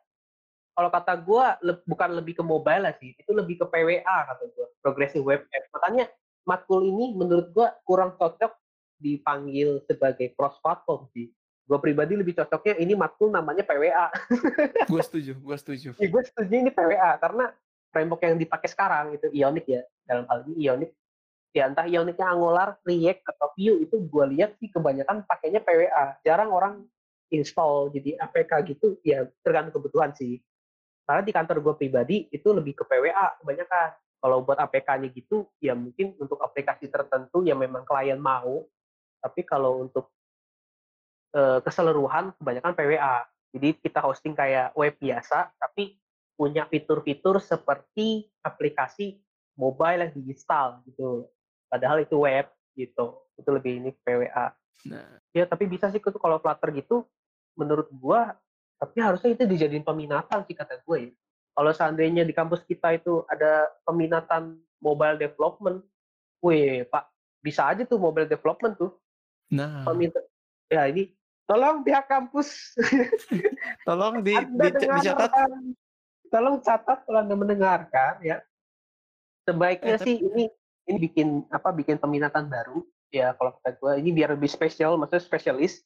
kalau 0.77 0.93
kata 0.93 1.17
gue 1.19 1.45
bukan 1.89 2.11
lebih 2.15 2.39
ke 2.39 2.45
mobile 2.45 2.87
lah 2.87 2.95
sih, 3.01 3.17
itu 3.17 3.33
lebih 3.33 3.59
ke 3.59 3.67
PWA 3.67 4.17
kata 4.31 4.45
gue, 4.47 4.67
progressive 4.85 5.25
web 5.25 5.43
app. 5.49 5.65
Makanya 5.75 6.05
matkul 6.45 6.87
ini 6.87 7.17
menurut 7.17 7.51
gue 7.51 7.67
kurang 7.83 8.15
cocok 8.15 8.53
dipanggil 9.01 9.83
sebagai 9.89 10.37
cross 10.37 10.61
platform 10.61 11.09
sih. 11.17 11.33
Gue 11.69 11.79
pribadi 11.83 12.15
lebih 12.15 12.37
cocoknya 12.37 12.79
ini 12.79 12.95
matkul 12.95 13.33
namanya 13.33 13.65
PWA. 13.65 14.13
gue 14.93 15.03
setuju, 15.03 15.33
gue 15.35 15.57
setuju. 15.57 15.89
ya, 15.99 16.09
gue 16.09 16.23
setuju 16.23 16.53
ini 16.53 16.71
PWA 16.71 17.17
karena 17.19 17.51
framework 17.91 18.23
yang 18.23 18.37
dipakai 18.39 18.69
sekarang 18.69 19.17
itu 19.17 19.27
Ionic 19.33 19.67
ya. 19.67 19.83
Dalam 20.05 20.25
hal 20.29 20.45
ini 20.47 20.69
Ionic 20.69 20.91
ya 21.57 21.67
entah 21.67 21.89
Ionicnya 21.89 22.29
Angular, 22.29 22.79
React 22.85 23.23
atau 23.35 23.49
Vue 23.57 23.83
itu 23.83 23.97
gue 23.99 24.25
lihat 24.37 24.55
sih 24.61 24.69
kebanyakan 24.71 25.25
pakainya 25.27 25.59
PWA. 25.65 26.21
Jarang 26.23 26.55
orang 26.55 26.75
install 27.33 27.93
jadi 27.93 28.17
APK 28.21 28.53
gitu 28.75 28.97
ya 29.05 29.29
tergantung 29.45 29.81
kebutuhan 29.81 30.13
sih. 30.17 30.41
Karena 31.09 31.25
di 31.25 31.33
kantor 31.33 31.57
gue 31.65 31.75
pribadi 31.81 32.17
itu 32.29 32.49
lebih 32.53 32.77
ke 32.77 32.85
PWA 32.85 33.41
kebanyakan. 33.41 33.91
Kalau 34.19 34.43
buat 34.43 34.59
APK-nya 34.59 35.09
gitu, 35.15 35.47
ya 35.63 35.73
mungkin 35.79 36.13
untuk 36.19 36.43
aplikasi 36.43 36.91
tertentu 36.91 37.47
yang 37.47 37.63
memang 37.63 37.87
klien 37.87 38.19
mau, 38.19 38.67
tapi 39.23 39.47
kalau 39.47 39.87
untuk 39.87 40.11
eee, 41.33 41.59
keseluruhan 41.65 42.35
kebanyakan 42.37 42.73
PWA. 42.75 43.25
Jadi 43.57 43.69
kita 43.81 44.05
hosting 44.05 44.37
kayak 44.37 44.77
web 44.77 44.93
biasa, 45.01 45.55
tapi 45.57 45.97
punya 46.37 46.69
fitur-fitur 46.69 47.41
seperti 47.41 48.29
aplikasi 48.45 49.19
mobile 49.59 50.07
yang 50.07 50.13
diinstal 50.15 50.85
gitu. 50.87 51.27
Padahal 51.67 52.05
itu 52.05 52.15
web 52.21 52.47
gitu. 52.77 53.25
Itu 53.35 53.49
lebih 53.51 53.81
ini 53.81 53.91
PWA. 54.05 54.53
Nah, 54.87 55.19
Ya 55.37 55.45
tapi 55.45 55.69
bisa 55.69 55.93
sih 55.93 56.01
kalau 56.01 56.41
Flutter 56.41 56.73
gitu, 56.73 57.05
menurut 57.59 57.91
gua, 57.91 58.38
tapi 58.79 59.03
harusnya 59.03 59.35
itu 59.35 59.45
dijadiin 59.45 59.83
peminatan 59.83 60.47
sih 60.47 60.55
kata 60.55 60.79
gue 60.87 61.11
ya. 61.11 61.12
Kalau 61.59 61.73
seandainya 61.75 62.23
di 62.23 62.31
kampus 62.31 62.62
kita 62.62 62.95
itu 62.95 63.27
ada 63.27 63.67
peminatan 63.83 64.62
mobile 64.79 65.19
development, 65.19 65.83
wih 66.38 66.87
Pak, 66.87 67.11
bisa 67.43 67.67
aja 67.67 67.83
tuh 67.83 67.99
mobile 67.99 68.31
development 68.31 68.79
tuh, 68.79 68.95
nah, 69.50 69.83
peminta 69.83 70.23
ya 70.71 70.87
ini, 70.87 71.11
tolong 71.50 71.83
pihak 71.83 72.07
kampus. 72.07 72.79
Tolong 73.88 74.23
di 74.23 74.38
Anda 74.38 74.71
di 74.71 74.87
dicatat. 74.87 75.33
tolong 76.29 76.61
catat 76.62 77.03
kalau 77.09 77.25
Anda 77.25 77.35
mendengarkan 77.35 78.21
ya, 78.23 78.38
Eh, 79.49 79.57
sebaiknya 79.57 79.97
tapi 79.97 80.05
sih 80.05 80.17
ini 80.21 80.45
ini 80.88 80.97
bikin 81.09 81.29
apa, 81.49 81.73
bikin 81.73 81.97
peminatan 81.97 82.53
baru, 82.53 82.85
ya 83.09 83.33
kalau 83.37 83.57
kata 83.57 83.77
gue 83.81 83.93
ini 84.05 84.11
biar 84.12 84.37
lebih 84.37 84.49
spesial, 84.49 85.00
maksudnya 85.00 85.25
spesialis, 85.25 85.85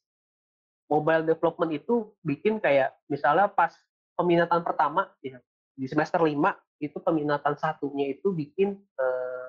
mobile 0.92 1.24
development 1.24 1.72
itu 1.72 2.12
bikin 2.20 2.60
kayak 2.60 2.92
misalnya 3.08 3.48
pas 3.48 3.72
peminatan 4.12 4.60
pertama 4.60 5.08
ya, 5.24 5.40
di 5.72 5.88
semester 5.88 6.20
5 6.20 6.36
itu 6.84 6.98
peminatan 7.00 7.56
satunya 7.56 8.12
itu 8.12 8.28
bikin, 8.28 8.76
eee, 8.76 9.48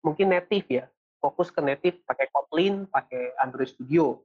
mungkin 0.00 0.32
native 0.32 0.66
ya, 0.72 0.84
fokus 1.20 1.52
ke 1.52 1.60
native 1.60 2.00
pakai 2.08 2.32
Kotlin, 2.32 2.88
pakai 2.88 3.36
Android 3.36 3.68
Studio. 3.68 4.24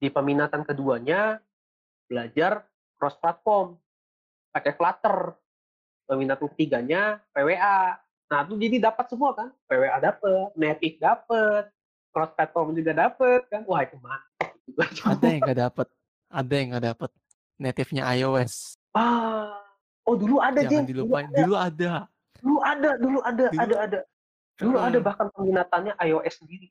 Di 0.00 0.08
peminatan 0.08 0.64
keduanya 0.64 1.42
belajar 2.08 2.64
cross 2.96 3.18
platform, 3.20 3.76
pakai 4.54 4.72
Flutter. 4.72 5.36
Peminatan 6.08 6.48
ketiganya 6.56 7.20
PWA. 7.36 8.00
Nah, 8.32 8.40
itu 8.48 8.56
jadi 8.56 8.88
dapat 8.88 9.12
semua 9.12 9.36
kan, 9.36 9.52
PWA 9.68 10.00
dapet, 10.00 10.56
native 10.56 10.96
dapet, 10.96 11.68
cross 12.16 12.32
platform 12.32 12.72
juga 12.72 12.96
dapet 12.96 13.44
kan. 13.52 13.68
Wah, 13.68 13.84
itu 13.84 14.00
mantap 14.00 14.47
ada 15.04 15.26
yang 15.28 15.40
nggak 15.44 15.58
dapet, 15.58 15.86
ada 16.28 16.52
yang 16.54 16.68
nggak 16.74 16.86
dapet 16.94 17.10
native-nya 17.58 18.02
iOS. 18.16 18.78
Ah, 18.94 19.58
oh 20.06 20.14
dulu 20.14 20.38
ada 20.38 20.62
Jangan 20.62 20.70
Jen, 20.70 20.82
dulu 20.86 21.04
dilupain, 21.04 21.26
ada 21.26 21.36
dulu 21.36 21.54
ada. 21.58 21.90
dulu 22.38 22.58
ada 22.62 22.90
dulu 23.02 23.18
ada 23.26 23.44
Dulu 23.50 23.58
ada 23.60 23.76
ada. 23.82 24.00
Dulu 24.58 24.76
ada 24.78 24.98
heeh, 24.98 25.04
bahkan 25.06 25.26
peminatannya 25.30 25.94
iOS 26.02 26.34
sendiri. 26.42 26.68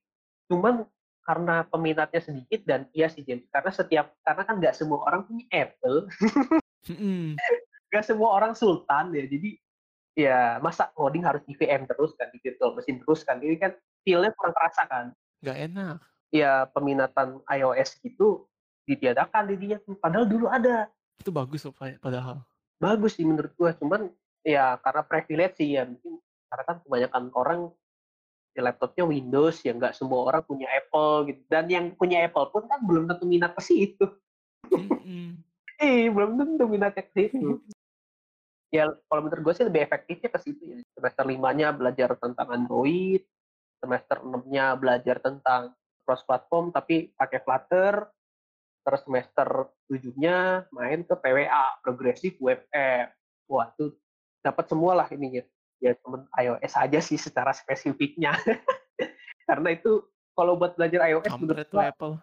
Cuman 0.52 0.84
karena 1.28 1.68
peminatnya 1.68 2.22
sedikit 2.24 2.64
dan 2.64 2.88
iya 2.96 3.12
sih 3.12 3.24
James, 3.24 3.48
karena 3.52 3.72
setiap 3.72 4.16
karena 4.24 4.44
kan 4.48 4.56
nggak 4.64 4.76
semua 4.76 5.04
orang 5.04 5.28
punya 5.28 5.44
Apple, 5.52 6.08
nggak 7.92 8.04
semua 8.08 8.30
orang 8.32 8.56
sultan 8.56 9.12
ya. 9.12 9.28
Jadi 9.28 9.60
ya 10.18 10.40
masa 10.64 10.90
coding 10.96 11.24
harus 11.28 11.44
di 11.44 11.54
VM 11.56 11.84
terus 11.84 12.16
kan, 12.16 12.32
di 12.32 12.40
virtual 12.40 12.76
machine 12.76 13.00
terus 13.04 13.22
kan. 13.28 13.44
Ini 13.44 13.56
kan 13.60 13.72
feel-nya 14.08 14.32
kurang 14.36 14.56
terasa 14.56 14.84
kan. 14.88 15.06
nggak 15.44 15.58
enak. 15.72 16.00
Ya 16.30 16.68
peminatan 16.72 17.40
iOS 17.48 18.00
gitu 18.04 18.46
ditiadakan 18.84 19.52
jadinya. 19.52 19.78
Padahal 20.00 20.28
dulu 20.28 20.48
ada. 20.52 20.92
Itu 21.20 21.32
bagus 21.32 21.64
loh 21.64 21.76
pa 21.76 21.96
padahal. 22.00 22.44
Bagus 22.78 23.18
sih 23.18 23.26
menurut 23.26 23.52
gua, 23.58 23.74
cuman 23.74 24.12
ya 24.46 24.80
karena 24.80 25.02
privilege 25.04 25.56
sih 25.60 25.76
ya 25.76 25.84
mungkin 25.84 26.24
karena 26.48 26.64
kan 26.64 26.78
kebanyakan 26.84 27.24
orang 27.36 27.60
ya 28.56 28.62
laptopnya 28.66 29.04
Windows 29.06 29.62
ya 29.62 29.76
nggak 29.78 29.94
semua 29.94 30.34
orang 30.34 30.42
punya 30.48 30.66
Apple 30.72 31.30
gitu 31.30 31.42
dan 31.46 31.70
yang 31.70 31.94
punya 31.94 32.26
Apple 32.26 32.50
pun 32.50 32.66
kan 32.66 32.82
belum 32.82 33.06
tentu 33.06 33.30
minat 33.30 33.54
ke 33.54 33.62
situ 33.62 34.06
Mhm. 34.74 35.38
eh 35.78 36.10
belum 36.16 36.42
tentu 36.42 36.66
minatnya 36.66 37.06
ke 37.06 37.12
situ 37.14 37.62
ya 38.76 38.90
kalau 39.08 39.22
menurut 39.30 39.42
gue 39.46 39.54
sih 39.62 39.66
lebih 39.70 39.86
efektifnya 39.86 40.30
ke 40.34 40.40
situ 40.42 40.62
ya 40.66 40.78
semester 40.98 41.24
limanya 41.30 41.70
belajar 41.70 42.18
tentang 42.18 42.48
Android 42.50 43.22
semester 43.78 44.26
enamnya 44.26 44.74
belajar 44.74 45.22
tentang 45.22 45.77
cross 46.08 46.24
platform 46.24 46.72
tapi 46.72 47.12
pakai 47.20 47.44
Flutter 47.44 48.08
terus 48.88 49.04
semester 49.04 49.68
tujuhnya 49.92 50.64
main 50.72 51.04
ke 51.04 51.12
PWA 51.20 51.84
progressive 51.84 52.40
web 52.40 52.64
app. 52.72 53.12
Wah 53.52 53.68
itu 53.76 53.92
dapat 54.40 54.72
semua 54.72 55.04
lah 55.04 55.08
ininya 55.12 55.44
ya 55.84 55.92
temen 56.00 56.24
iOS 56.32 56.74
aja 56.80 57.00
sih 57.04 57.20
secara 57.20 57.52
spesifiknya. 57.52 58.32
Karena 59.48 59.76
itu 59.76 60.08
kalau 60.32 60.56
buat 60.56 60.80
belajar 60.80 61.04
iOS 61.12 61.36
menurut 61.36 61.68
gua 61.68 61.92
Apple. 61.92 62.16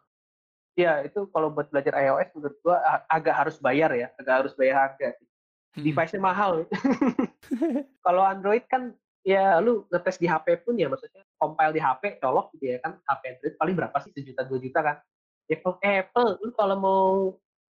ya 0.75 1.05
itu 1.05 1.29
kalau 1.29 1.53
buat 1.53 1.68
belajar 1.68 1.92
iOS 2.01 2.33
menurut 2.33 2.57
gua 2.64 2.81
agak 3.12 3.37
harus 3.37 3.61
bayar 3.61 3.92
ya 3.92 4.09
agak 4.16 4.35
harus 4.49 4.53
bayar 4.57 4.88
harga. 4.88 5.12
Mhm. 5.75 5.90
device-nya 5.90 6.23
mahal 6.23 6.62
kalau 8.07 8.23
Android 8.23 8.62
kan 8.70 8.94
ya 9.24 9.56
lu 9.58 9.88
ngetes 9.88 10.20
di 10.20 10.28
HP 10.28 10.68
pun 10.68 10.76
ya 10.76 10.87
maksudnya 10.92 11.24
compile 11.40 11.72
di 11.72 11.80
HP 11.80 12.20
colok 12.20 12.52
gitu 12.54 12.76
ya 12.76 12.78
kan 12.84 13.00
HP 13.00 13.22
Android 13.32 13.54
paling 13.56 13.74
berapa 13.74 13.96
sih? 14.04 14.12
Sejuta 14.12 14.44
dua 14.44 14.60
juta 14.60 14.80
kan? 14.84 14.96
Ya 15.48 15.56
kalau 15.64 15.76
Apple 15.80 16.30
lu 16.44 16.50
kalau 16.52 16.76
mau 16.76 17.04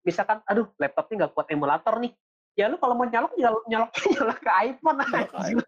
misalkan 0.01 0.41
aduh 0.49 0.67
laptopnya 0.81 1.15
nggak 1.23 1.33
kuat 1.37 1.47
emulator 1.53 1.95
nih. 2.01 2.11
Ya 2.57 2.65
lu 2.69 2.81
kalau 2.81 2.97
mau 2.97 3.05
nyalok 3.05 3.37
nyalok 3.37 3.63
nyalok 3.69 3.91
nyalok 4.17 4.39
ke 4.41 4.51
iPhone. 4.65 4.99
Aja 5.05 5.61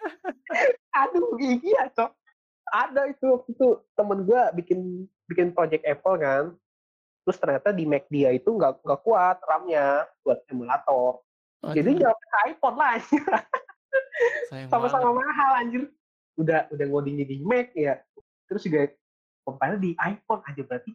aduh 1.02 1.36
iya 1.40 1.88
cok. 1.88 2.12
Ada 2.70 3.02
itu 3.10 3.24
waktu 3.26 3.50
itu 3.56 3.68
temen 3.98 4.18
gue 4.28 4.42
bikin 4.60 4.80
bikin 5.24 5.56
project 5.56 5.82
Apple 5.88 6.16
kan. 6.20 6.44
Terus 7.24 7.36
ternyata 7.40 7.72
di 7.72 7.84
Mac 7.88 8.04
dia 8.12 8.32
itu 8.36 8.52
nggak 8.52 8.84
nggak 8.84 9.00
kuat 9.04 9.40
RAM-nya 9.44 10.04
buat 10.20 10.44
emulator. 10.52 11.24
Jadi 11.60 12.00
nyalok 12.00 12.20
ke 12.20 12.38
iPhone 12.52 12.76
lah 12.76 12.96
sama-sama 14.68 15.10
mahal 15.14 15.50
anjir. 15.62 15.82
Udah 16.38 16.66
udah 16.72 16.86
ngodingnya 16.88 17.26
di 17.26 17.42
Mac 17.42 17.74
ya. 17.74 18.00
Terus 18.48 18.62
juga 18.66 18.90
compile 19.44 19.76
di 19.78 19.90
iPhone 19.98 20.42
aja 20.46 20.62
berarti 20.64 20.90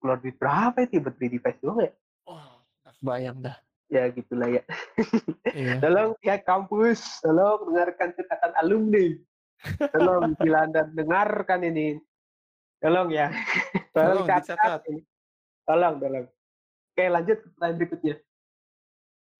keluar 0.00 0.18
duit 0.20 0.36
berapa 0.40 0.78
itu 0.80 1.00
buat 1.00 1.14
beli 1.16 1.28
device 1.36 1.60
doang 1.60 1.78
ya? 1.84 1.92
Wah, 2.24 2.60
bayang 3.04 3.38
dah. 3.44 3.56
ya 3.90 4.06
gitulah 4.14 4.46
ya. 4.46 4.62
Iya. 5.50 5.78
tolong 5.82 6.14
pihak 6.22 6.46
kampus 6.46 7.18
tolong 7.26 7.66
dengarkan 7.68 8.14
catatan 8.14 8.52
alumni. 8.62 9.06
Tolong 9.90 10.32
bila 10.38 10.64
anda 10.64 10.86
dengarkan 10.86 11.60
ini. 11.66 11.98
Tolong 12.78 13.10
ya. 13.10 13.34
Tolong 13.90 14.24
catat 14.24 14.56
dicatat. 14.56 14.82
ini. 14.94 15.02
tolong 15.66 15.94
tolong. 15.98 16.26
Oke 16.90 17.04
lanjut 17.06 17.36
ke 17.42 17.46
pertanyaan 17.54 17.76
berikutnya 17.82 18.14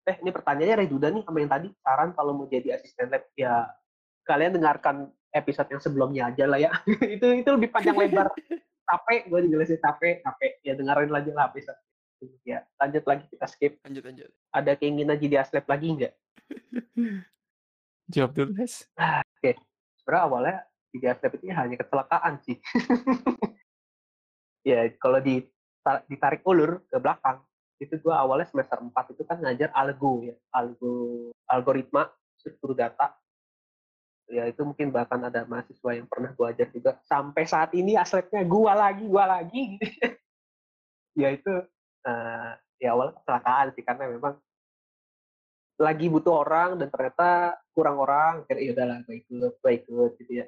eh 0.08 0.16
ini 0.20 0.30
pertanyaannya 0.32 0.76
Reduda 0.86 1.08
nih 1.12 1.22
sama 1.26 1.38
yang 1.42 1.52
tadi. 1.52 1.68
Saran 1.82 2.10
kalau 2.16 2.32
mau 2.36 2.46
jadi 2.48 2.78
asisten 2.80 3.12
lab 3.12 3.24
ya 3.36 3.68
kalian 4.24 4.56
dengarkan 4.56 5.10
episode 5.34 5.68
yang 5.70 5.82
sebelumnya 5.82 6.32
aja 6.32 6.44
lah 6.48 6.58
ya. 6.58 6.70
Itu 7.16 7.26
itu 7.34 7.50
lebih 7.50 7.68
panjang 7.70 7.96
lebar. 7.96 8.32
Capek 8.86 9.30
gue 9.30 9.40
dijelasin 9.46 9.78
capek 9.78 10.24
capek. 10.26 10.52
Ya 10.66 10.74
dengerin 10.74 11.14
aja 11.14 11.30
lah 11.36 11.44
episode 11.52 11.78
ya 12.44 12.64
lanjut 12.76 13.04
lagi 13.08 13.24
kita 13.28 13.46
skip. 13.48 13.72
Lanjut 13.84 14.04
lanjut. 14.04 14.30
ada 14.52 14.72
keinginan 14.76 15.16
jadi 15.16 15.40
aslep 15.40 15.64
lagi 15.64 15.86
nggak? 15.96 16.14
Jawab 18.12 18.34
dulu, 18.34 18.58
Guys. 18.58 18.90
sebenarnya 20.02 20.22
awalnya 20.26 20.56
jadi 20.90 21.14
aslep 21.14 21.38
itu 21.38 21.44
ya 21.48 21.54
hanya 21.64 21.76
kecelakaan 21.78 22.34
sih. 22.44 22.58
Ya 24.60 24.92
kalau 25.00 25.24
di 25.24 25.40
ditarik 26.04 26.44
ulur 26.44 26.84
ke 26.84 27.00
belakang 27.00 27.40
itu 27.81 27.97
gua 28.05 28.21
awalnya 28.21 28.45
semester 28.45 28.77
4 28.77 28.93
itu 29.16 29.23
kan 29.25 29.40
ngajar 29.40 29.73
algo 29.73 30.21
ya 30.21 30.37
algo 30.53 30.95
algoritma 31.49 32.12
struktur 32.37 32.77
data. 32.77 33.16
Ya 34.31 34.47
itu 34.47 34.62
mungkin 34.62 34.95
bahkan 34.95 35.19
ada 35.27 35.43
mahasiswa 35.49 35.90
yang 35.97 36.07
pernah 36.07 36.31
gua 36.37 36.53
ajar 36.55 36.69
juga. 36.71 37.01
Sampai 37.03 37.49
saat 37.49 37.73
ini 37.75 37.97
aslepnya 37.97 38.45
gua 38.45 38.77
lagi 38.77 39.05
gua 39.09 39.25
lagi. 39.40 39.81
Ya 41.19 41.35
itu 41.35 41.51
eh, 42.07 42.53
ya 42.79 42.95
awalnya 42.95 43.19
kecelakaan 43.19 43.75
sih 43.75 43.83
karena 43.83 44.14
memang 44.14 44.38
lagi 45.81 46.07
butuh 46.07 46.47
orang 46.47 46.79
dan 46.79 46.87
ternyata 46.87 47.59
kurang 47.75 47.99
orang. 47.99 48.47
Kira 48.47 48.62
ya 48.62 48.71
udahlah 48.77 49.03
gue 49.05 49.19
ikut 49.19 49.53
gue 49.59 49.73
ikut 49.81 50.11
gitu 50.23 50.33
ya. 50.38 50.47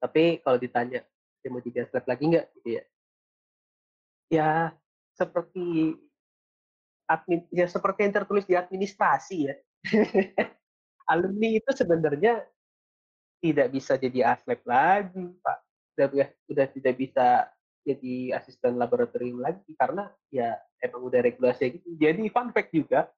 Tapi 0.00 0.40
kalau 0.40 0.56
ditanya 0.56 1.04
dia 1.44 1.48
mau 1.52 1.60
jadi 1.60 1.84
aslep 1.84 2.08
lagi 2.08 2.24
nggak? 2.32 2.46
Gitu 2.56 2.68
ya. 2.80 2.82
Ya 4.30 4.50
seperti 5.20 5.92
admin 7.04 7.44
ya 7.52 7.66
seperti 7.68 8.08
yang 8.08 8.14
tertulis 8.16 8.48
di 8.48 8.56
administrasi 8.56 9.36
ya. 9.52 9.54
Alumni 11.12 11.58
itu 11.60 11.70
sebenarnya 11.74 12.40
tidak 13.44 13.68
bisa 13.74 14.00
jadi 14.00 14.32
aslep 14.32 14.64
lagi 14.64 15.28
pak. 15.44 15.58
Udah 16.00 16.28
udah 16.48 16.66
tidak 16.72 16.94
bisa 16.96 17.50
jadi 17.84 18.36
asisten 18.36 18.76
laboratorium 18.76 19.40
lagi 19.40 19.72
karena 19.76 20.08
ya 20.32 20.56
emang 20.80 21.04
udah 21.04 21.20
regulasi 21.20 21.80
gitu. 21.80 21.88
Jadi 22.00 22.28
fun 22.32 22.52
fact 22.52 22.72
juga 22.72 23.08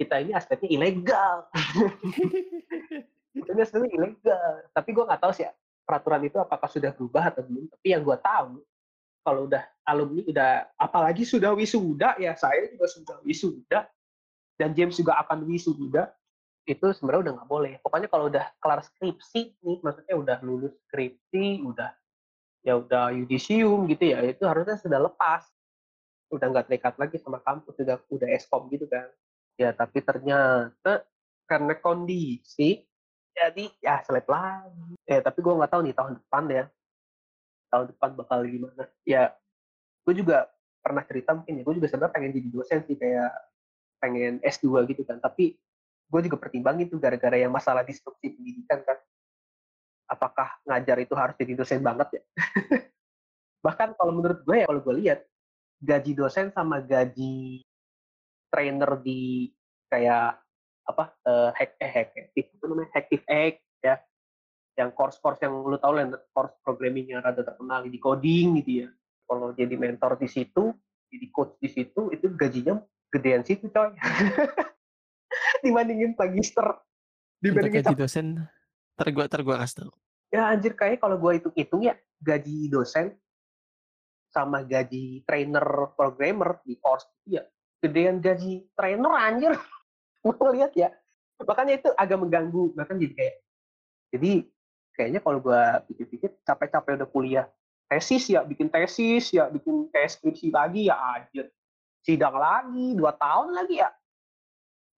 kita 0.00 0.16
ini 0.24 0.32
aspeknya 0.32 0.68
ilegal. 0.72 1.36
Dia 3.30 3.62
sebenarnya 3.62 3.94
ilegal, 3.94 4.52
tapi 4.74 4.90
gue 4.90 5.04
nggak 5.06 5.22
tahu 5.22 5.32
sih 5.36 5.46
ya, 5.46 5.52
peraturan 5.86 6.22
itu 6.26 6.34
apakah 6.40 6.66
sudah 6.66 6.90
berubah 6.90 7.30
atau 7.30 7.46
belum. 7.46 7.70
Tapi 7.70 7.86
yang 7.94 8.02
gue 8.02 8.18
tahu, 8.18 8.58
kalau 9.20 9.46
udah 9.46 9.62
alumni 9.84 10.22
udah 10.24 10.50
apalagi 10.80 11.26
sudah 11.26 11.52
wisuda 11.52 12.16
ya 12.16 12.32
saya 12.38 12.70
juga 12.72 12.86
sudah 12.88 13.16
wisuda 13.24 13.86
dan 14.60 14.76
James 14.76 14.96
juga 14.96 15.16
akan 15.24 15.48
wisuda 15.48 16.12
itu 16.68 16.86
sebenarnya 16.94 17.20
udah 17.24 17.32
nggak 17.40 17.50
boleh. 17.50 17.72
Pokoknya 17.80 18.08
kalau 18.12 18.28
udah 18.28 18.46
kelar 18.60 18.80
skripsi 18.84 19.58
nih, 19.64 19.78
maksudnya 19.80 20.14
udah 20.14 20.36
lulus 20.44 20.74
skripsi, 20.88 21.64
udah 21.64 21.90
ya 22.60 22.76
udah 22.76 23.16
yudisium 23.16 23.88
gitu 23.88 24.12
ya, 24.12 24.20
itu 24.20 24.44
harusnya 24.44 24.76
sudah 24.76 25.00
lepas. 25.00 25.48
Udah 26.30 26.46
nggak 26.52 26.70
terikat 26.70 26.94
lagi 27.00 27.16
sama 27.18 27.42
kampus, 27.42 27.74
udah 27.80 27.98
udah 28.12 28.28
eskom 28.36 28.70
gitu 28.70 28.86
kan. 28.86 29.08
Ya 29.58 29.74
tapi 29.74 29.98
ternyata 30.04 31.02
karena 31.50 31.74
kondisi 31.80 32.86
jadi 33.34 33.66
ya 33.82 34.04
seleb 34.06 34.28
lagi. 34.30 34.94
Ya 35.08 35.18
tapi 35.24 35.42
gue 35.42 35.54
nggak 35.56 35.70
tahu 35.72 35.82
nih 35.88 35.96
tahun 35.96 36.12
depan 36.22 36.44
ya. 36.52 36.64
Tahun 37.70 37.86
depan 37.94 38.10
bakal 38.18 38.44
gimana. 38.46 38.84
Ya 39.06 39.32
gue 40.04 40.14
juga 40.18 40.50
pernah 40.80 41.04
cerita 41.06 41.36
mungkin 41.36 41.60
ya, 41.60 41.62
gue 41.62 41.74
juga 41.76 41.88
sebenarnya 41.92 42.14
pengen 42.14 42.32
jadi 42.34 42.48
dosen 42.50 42.78
sih 42.88 42.96
kayak 42.98 43.32
pengen 44.02 44.42
S2 44.42 44.90
gitu 44.90 45.02
kan. 45.06 45.22
Tapi 45.22 45.54
gue 46.10 46.20
juga 46.26 46.36
pertimbangin 46.36 46.90
tuh 46.90 46.98
gara-gara 46.98 47.38
yang 47.38 47.54
masalah 47.54 47.86
disrupsi 47.86 48.34
pendidikan 48.34 48.82
kan. 48.82 48.98
Apakah 50.10 50.58
ngajar 50.66 50.98
itu 50.98 51.14
harus 51.14 51.38
jadi 51.38 51.54
dosen 51.54 51.80
banget 51.86 52.18
ya? 52.18 52.22
Bahkan 53.66 53.94
kalau 53.94 54.12
menurut 54.18 54.42
gue 54.42 54.56
ya, 54.58 54.66
kalau 54.66 54.82
gue 54.82 54.94
lihat, 55.06 55.20
gaji 55.80 56.12
dosen 56.12 56.52
sama 56.52 56.84
gaji 56.84 57.64
trainer 58.52 59.00
di 59.00 59.48
kayak 59.88 60.36
apa 60.84 61.04
uh, 61.24 61.50
hack 61.54 61.78
eh 61.80 61.90
hack 61.90 62.08
itu 62.34 62.50
namanya 62.66 62.90
hacktive 62.92 63.24
egg 63.30 63.62
ya 63.80 63.96
yang 64.80 64.90
course-course 64.96 65.44
yang 65.44 65.52
lu 65.52 65.76
tahu 65.76 65.92
lah 66.00 66.08
course 66.32 66.56
programming 66.64 67.12
yang 67.12 67.20
rada 67.20 67.44
terkenal 67.44 67.84
di 67.84 68.00
coding 68.00 68.56
gitu 68.64 68.84
ya. 68.84 68.88
Kalau 69.28 69.52
jadi 69.52 69.76
mentor 69.76 70.16
di 70.16 70.26
situ 70.26 70.72
jadi 71.10 71.26
coach 71.34 71.58
di 71.60 71.68
situ 71.68 72.08
itu 72.14 72.26
gajinya 72.32 72.80
gedean 73.12 73.44
situ 73.44 73.68
coy. 73.68 73.92
Dibandingin 75.64 76.16
magister. 76.16 76.80
Dibandingin 77.44 77.84
gaji 77.84 77.94
dosen 77.94 78.26
ntar 78.96 79.08
gua 79.12 79.24
ntar 79.28 79.40
gua 79.44 79.60
kasih 79.60 79.76
tau. 79.84 79.92
Ya 80.32 80.48
anjir 80.48 80.72
kayak 80.72 81.04
kalau 81.04 81.20
gua 81.20 81.36
hitung-hitung 81.36 81.84
ya 81.84 81.94
gaji 82.22 82.72
dosen 82.72 83.12
sama 84.30 84.62
gaji 84.62 85.26
trainer 85.26 85.90
programmer 85.98 86.62
di 86.62 86.78
course 86.78 87.04
ya 87.28 87.44
gedean 87.84 88.24
gaji 88.24 88.64
trainer 88.72 89.12
anjir. 89.12 89.52
Gue 90.20 90.36
lihat 90.52 90.76
ya 90.76 90.92
makanya 91.40 91.80
itu 91.80 91.88
agak 91.96 92.18
mengganggu 92.20 92.76
bahkan 92.76 93.00
jadi 93.00 93.14
kayak 93.16 93.36
jadi 94.12 94.32
kayaknya 95.00 95.24
kalau 95.24 95.40
gue 95.40 95.62
pikir-pikir 95.88 96.36
capek-capek 96.44 97.00
udah 97.00 97.08
kuliah 97.08 97.46
tesis 97.88 98.28
ya 98.28 98.44
bikin 98.44 98.68
tesis 98.68 99.32
ya 99.32 99.48
bikin 99.48 99.88
tes 99.88 100.20
skripsi 100.20 100.52
lagi 100.52 100.92
ya 100.92 101.00
anjir. 101.16 101.48
Sidang 102.04 102.36
lagi 102.36 102.92
dua 102.92 103.16
tahun 103.16 103.56
lagi 103.56 103.80
ya. 103.80 103.88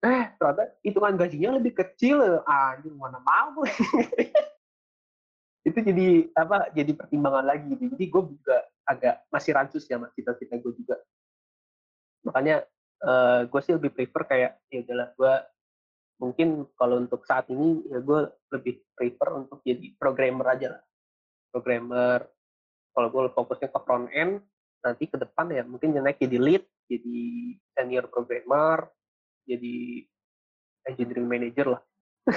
Eh 0.03 0.35
ternyata 0.35 0.75
hitungan 0.83 1.15
gajinya 1.15 1.55
lebih 1.55 1.79
kecil 1.79 2.43
anjir 2.43 2.91
mana 2.91 3.23
mau 3.23 3.63
itu 5.63 5.79
jadi 5.79 6.27
apa 6.35 6.75
jadi 6.75 6.91
pertimbangan 6.91 7.47
lagi 7.47 7.71
gitu. 7.71 7.95
jadi 7.95 8.05
gue 8.11 8.23
juga 8.35 8.57
agak 8.83 9.15
masih 9.31 9.55
rancu 9.55 9.79
ya 9.79 9.95
mas 9.95 10.11
cita-cita 10.11 10.59
gue 10.59 10.75
juga. 10.75 10.99
Makanya 12.27 12.67
uh, 12.99 13.47
gue 13.47 13.59
sih 13.63 13.79
lebih 13.79 13.95
prefer 13.95 14.27
kayak 14.27 14.51
ya 14.67 14.83
udahlah 14.83 15.07
gue 15.15 15.33
mungkin 16.21 16.69
kalau 16.77 17.01
untuk 17.01 17.25
saat 17.25 17.49
ini 17.49 17.83
ya 17.89 17.99
gue 17.99 18.19
lebih 18.53 18.83
prefer 18.93 19.29
untuk 19.33 19.59
jadi 19.65 19.93
programmer 19.97 20.47
aja 20.53 20.67
lah 20.77 20.83
programmer 21.49 22.29
kalau 22.93 23.07
gue 23.09 23.21
fokusnya 23.33 23.69
ke 23.73 23.79
front 23.81 24.07
end 24.13 24.41
nanti 24.83 25.09
ke 25.09 25.17
depan 25.17 25.49
ya 25.49 25.63
mungkin 25.65 25.95
naik 25.97 26.21
jadi 26.21 26.37
lead 26.37 26.63
jadi 26.87 27.21
senior 27.75 28.05
programmer 28.07 28.87
jadi 29.47 30.07
engineering 30.87 31.27
manager 31.27 31.77
lah. 31.77 31.81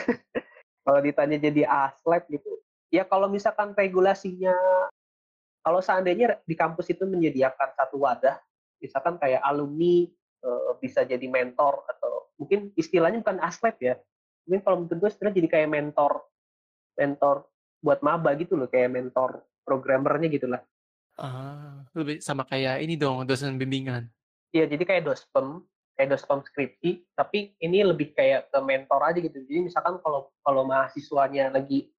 kalau 0.86 1.00
ditanya 1.02 1.38
jadi 1.38 1.62
aslab 1.66 2.26
gitu, 2.30 2.50
ya 2.90 3.02
kalau 3.06 3.26
misalkan 3.26 3.74
regulasinya, 3.74 4.54
kalau 5.62 5.82
seandainya 5.82 6.38
di 6.46 6.54
kampus 6.54 6.94
itu 6.94 7.02
menyediakan 7.06 7.74
satu 7.74 8.02
wadah, 8.02 8.38
misalkan 8.78 9.18
kayak 9.18 9.42
alumni 9.42 10.06
e, 10.46 10.50
bisa 10.78 11.02
jadi 11.02 11.26
mentor 11.26 11.82
atau 11.90 12.30
mungkin 12.38 12.70
istilahnya 12.78 13.26
bukan 13.26 13.42
aslab 13.42 13.74
ya, 13.82 13.98
mungkin 14.46 14.60
kalau 14.62 14.76
menurut 14.86 14.98
gue 15.02 15.10
sebenarnya 15.10 15.36
jadi 15.42 15.48
kayak 15.50 15.68
mentor, 15.74 16.12
mentor 16.94 17.36
buat 17.82 18.00
maba 18.06 18.30
gitu 18.38 18.54
loh, 18.54 18.70
kayak 18.70 18.94
mentor 18.94 19.42
programmernya 19.66 20.28
gitu 20.30 20.46
lah. 20.46 20.62
Ah, 21.18 21.82
lebih 21.96 22.20
sama 22.22 22.46
kayak 22.46 22.84
ini 22.84 22.94
dong 22.94 23.26
dosen 23.26 23.58
bimbingan. 23.58 24.06
Iya, 24.54 24.68
jadi 24.68 24.84
kayak 24.84 25.02
dospem, 25.08 25.64
kayak 25.96 26.12
dospem 26.12 26.44
skripsi, 26.44 27.08
tapi 27.16 27.56
ini 27.58 27.82
lebih 27.82 28.12
kayak 28.12 28.52
ke 28.52 28.58
mentor 28.60 29.00
aja 29.02 29.18
gitu. 29.18 29.42
Jadi 29.48 29.60
misalkan 29.72 29.98
kalau 30.04 30.30
kalau 30.44 30.62
mahasiswanya 30.68 31.50
lagi 31.50 31.90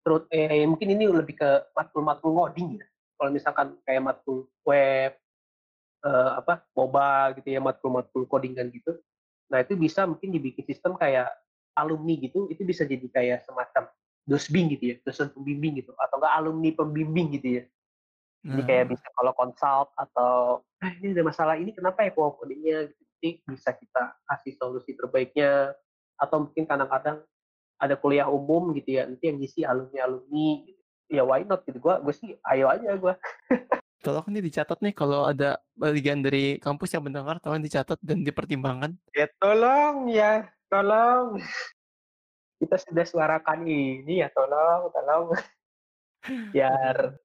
terus 0.00 0.24
eh 0.32 0.64
mungkin 0.64 0.96
ini 0.96 1.04
lebih 1.12 1.36
ke 1.36 1.50
matkul-matkul 1.76 2.32
coding 2.32 2.80
ya. 2.80 2.86
Kalau 3.20 3.30
misalkan 3.34 3.76
kayak 3.84 4.02
matkul 4.06 4.48
web 4.64 5.12
eh, 6.04 6.30
apa 6.40 6.64
mobile 6.74 7.40
gitu 7.42 7.48
ya, 7.54 7.60
matkul-matkul 7.60 8.24
codingan 8.26 8.72
gitu. 8.72 8.96
Nah, 9.50 9.60
itu 9.64 9.74
bisa 9.74 10.06
mungkin 10.06 10.30
dibikin 10.30 10.64
sistem 10.64 10.94
kayak 10.94 11.28
alumni 11.74 12.14
gitu, 12.18 12.46
itu 12.50 12.62
bisa 12.62 12.86
jadi 12.86 13.06
kayak 13.10 13.38
semacam 13.46 13.90
dosbing 14.28 14.70
gitu 14.76 14.94
ya, 14.94 14.96
dosen 15.02 15.32
pembimbing 15.32 15.80
gitu 15.82 15.90
atau 15.96 16.16
enggak 16.22 16.34
alumni 16.38 16.70
pembimbing 16.74 17.28
gitu 17.34 17.48
ya. 17.60 17.64
Jadi 18.40 18.62
kayak 18.64 18.86
bisa 18.96 19.04
kalau 19.12 19.36
consult 19.36 19.92
atau 20.00 20.64
eh, 20.80 20.92
ini 21.04 21.12
ada 21.12 21.28
masalah 21.28 21.60
ini 21.60 21.76
kenapa 21.76 22.08
ya 22.08 22.12
codingnya 22.16 22.88
gitu 22.88 23.10
nanti 23.20 23.44
bisa 23.44 23.76
kita 23.76 24.16
kasih 24.24 24.56
solusi 24.56 24.96
terbaiknya 24.96 25.76
atau 26.16 26.48
mungkin 26.48 26.64
kadang-kadang 26.64 27.20
ada 27.76 27.92
kuliah 28.00 28.24
umum 28.32 28.72
gitu 28.72 28.96
ya 28.96 29.04
nanti 29.04 29.28
yang 29.28 29.36
ngisi 29.36 29.60
alumni 29.60 30.08
alumni 30.08 30.64
gitu. 30.64 30.80
ya 31.12 31.22
why 31.28 31.44
not 31.44 31.60
gitu 31.68 31.76
gue 31.84 31.94
gue 32.00 32.14
sih 32.16 32.32
ayo 32.48 32.72
aja 32.72 32.96
gue 32.96 33.12
tolong 34.00 34.26
nih 34.32 34.42
dicatat 34.48 34.80
nih 34.80 34.96
kalau 34.96 35.28
ada 35.28 35.60
bagian 35.76 36.24
dari 36.24 36.56
kampus 36.56 36.96
yang 36.96 37.04
mendengar 37.04 37.36
tolong 37.38 37.60
dicatat 37.60 38.00
dan 38.00 38.24
dipertimbangkan. 38.24 38.96
Ya 39.12 39.28
tolong 39.36 40.08
ya 40.08 40.48
tolong. 40.72 41.36
Kita 42.60 42.76
sudah 42.80 43.04
suarakan 43.04 43.68
ini 43.68 44.24
ya 44.24 44.32
tolong 44.32 44.88
tolong. 44.90 45.36
Biar 46.56 47.16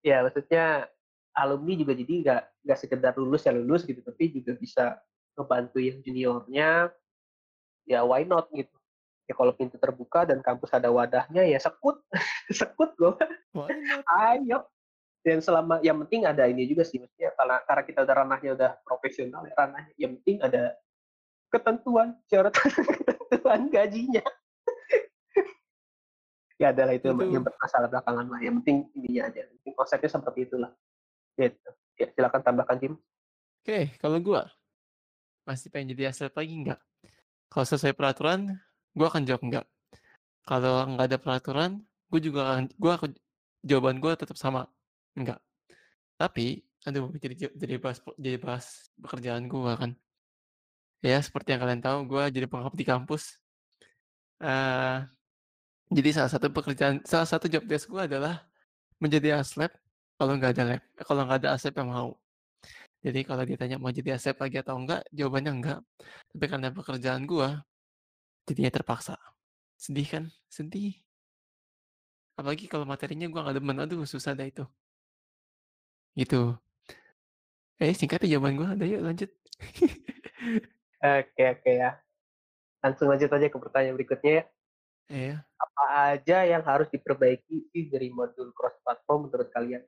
ya 0.00 0.24
maksudnya 0.24 0.88
alumni 1.36 1.76
juga 1.76 1.92
jadi 1.92 2.12
nggak 2.24 2.42
nggak 2.64 2.78
sekedar 2.80 3.12
lulus 3.20 3.44
ya 3.44 3.52
lulus 3.52 3.84
gitu 3.84 4.00
tapi 4.00 4.32
juga 4.32 4.56
bisa 4.56 4.96
ngebantu 5.36 5.78
yang 5.78 6.00
juniornya. 6.00 6.88
Ya 7.84 8.00
why 8.04 8.24
not 8.24 8.48
gitu. 8.56 8.72
Ya 9.28 9.36
kalau 9.36 9.52
pintu 9.52 9.76
terbuka 9.76 10.24
dan 10.24 10.40
kampus 10.40 10.72
ada 10.72 10.88
wadahnya 10.88 11.44
ya 11.44 11.60
sekut 11.60 12.00
sekut 12.48 12.96
gue 12.96 13.12
ayo 14.08 14.64
dan 15.26 15.38
selama 15.42 15.82
yang 15.82 15.98
penting 16.06 16.24
ada 16.24 16.46
ini 16.46 16.64
juga 16.68 16.86
sih 16.86 17.02
maksudnya 17.02 17.34
karena 17.34 17.56
karena 17.66 17.82
kita 17.84 17.98
udah 18.06 18.14
ranahnya 18.14 18.50
udah 18.54 18.70
profesional 18.86 19.42
ya 19.44 19.54
ranahnya 19.58 19.92
yang 19.98 20.12
penting 20.20 20.36
ada 20.40 20.62
ketentuan 21.48 22.08
syarat 22.30 22.54
ketentuan 23.28 23.62
gajinya 23.72 24.24
ya 26.58 26.74
adalah 26.74 26.94
itu, 26.94 27.06
itu. 27.06 27.24
yang 27.34 27.44
bermasalah 27.46 27.88
belakangan 27.90 28.26
lah 28.26 28.40
yang 28.42 28.54
penting 28.62 28.86
ininya 28.94 29.30
aja 29.30 29.46
penting 29.46 29.74
konsepnya 29.74 30.10
seperti 30.10 30.40
itulah 30.46 30.70
gitu 31.38 31.70
ya 31.98 32.06
silakan 32.14 32.42
tambahkan 32.42 32.76
Jim 32.78 32.94
oke 32.94 33.02
okay, 33.62 33.94
kalau 33.98 34.18
gue 34.22 34.42
masih 35.48 35.72
pengen 35.72 35.96
jadi 35.96 36.12
atlet 36.12 36.34
lagi 36.36 36.54
nggak? 36.60 36.80
Kalau 37.48 37.64
sesuai 37.64 37.96
peraturan, 37.96 38.60
gue 38.92 39.06
akan 39.08 39.24
jawab 39.24 39.42
enggak. 39.48 39.66
Kalau 40.44 40.84
nggak 40.92 41.06
ada 41.08 41.16
peraturan, 41.16 41.70
gue 42.12 42.20
juga 42.20 42.52
akan, 42.52 42.64
akan, 42.76 43.10
jawaban 43.64 43.96
gue 43.96 44.12
tetap 44.12 44.36
sama, 44.36 44.68
enggak. 45.18 45.40
Tapi, 46.18 46.62
aduh, 46.86 47.10
jadi 47.18 47.50
jadi 47.54 47.74
bahas 47.82 47.98
jadi 48.18 48.38
bahas 48.38 48.66
pekerjaan 48.98 49.46
gue 49.46 49.72
kan. 49.74 49.90
Ya, 51.02 51.18
seperti 51.22 51.54
yang 51.54 51.62
kalian 51.62 51.82
tahu, 51.82 51.98
gue 52.10 52.22
jadi 52.34 52.46
pengap 52.50 52.74
di 52.74 52.84
kampus. 52.86 53.38
Uh, 54.42 55.06
jadi 55.90 56.10
salah 56.14 56.30
satu 56.30 56.50
pekerjaan, 56.50 57.02
salah 57.06 57.28
satu 57.28 57.46
job 57.46 57.64
desk 57.66 57.86
gue 57.90 58.02
adalah 58.02 58.46
menjadi 58.98 59.38
aslep 59.42 59.70
kalau 60.18 60.34
nggak 60.34 60.52
ada 60.58 60.64
lab, 60.74 60.82
kalau 61.06 61.22
nggak 61.26 61.38
ada 61.46 61.48
aslep 61.54 61.74
yang 61.78 61.90
mau. 61.94 62.10
Jadi 62.98 63.20
kalau 63.22 63.46
ditanya 63.46 63.78
mau 63.78 63.94
jadi 63.94 64.18
asep 64.18 64.34
lagi 64.42 64.58
atau 64.58 64.74
enggak, 64.74 65.06
jawabannya 65.14 65.52
enggak. 65.54 65.80
Tapi 66.34 66.44
karena 66.50 66.68
pekerjaan 66.74 67.22
gua, 67.30 67.62
jadinya 68.50 68.74
terpaksa. 68.74 69.14
Sedih 69.78 70.08
kan? 70.10 70.24
Sedih. 70.50 70.98
Apalagi 72.34 72.66
kalau 72.66 72.82
materinya 72.82 73.30
gua 73.30 73.46
nggak 73.46 73.56
demen, 73.62 73.78
aduh 73.78 74.02
susah 74.02 74.34
dah 74.34 74.46
itu. 74.50 74.66
Gitu. 76.14 76.54
Eh 77.78 77.94
singkatnya 77.94 78.36
jawaban 78.36 78.58
gua, 78.58 78.68
ada 78.74 78.84
yuk 78.84 79.02
lanjut. 79.02 79.30
oke 81.02 81.42
oke 81.58 81.70
ya. 81.70 81.98
Langsung 82.84 83.10
lanjut 83.10 83.30
aja 83.30 83.46
ke 83.50 83.58
pertanyaan 83.58 83.96
berikutnya 83.98 84.32
ya. 84.32 84.44
Iya. 85.08 85.36
Apa 85.56 85.84
aja 86.14 86.38
yang 86.44 86.62
harus 86.62 86.88
diperbaiki 86.92 87.72
sih 87.72 87.88
dari 87.88 88.12
modul 88.12 88.52
cross 88.52 88.76
platform 88.84 89.28
menurut 89.28 89.48
kalian? 89.50 89.82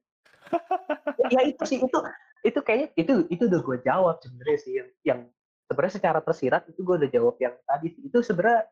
Ya 1.28 1.44
itu 1.44 1.62
sih, 1.68 1.78
itu 1.78 1.98
itu 2.40 2.58
kayaknya 2.64 2.88
itu 2.96 3.28
itu 3.28 3.42
udah 3.44 3.60
gue 3.60 3.78
jawab 3.84 4.16
sebenarnya 4.24 4.58
sih 4.58 4.72
yang 4.80 4.88
yang 5.04 5.20
sebenarnya 5.68 5.94
secara 6.00 6.18
tersirat 6.24 6.64
itu 6.72 6.80
gue 6.80 6.96
udah 7.04 7.10
jawab 7.12 7.36
yang 7.36 7.54
tadi 7.68 7.92
sih. 7.92 8.02
Itu 8.08 8.24
sebenarnya 8.24 8.64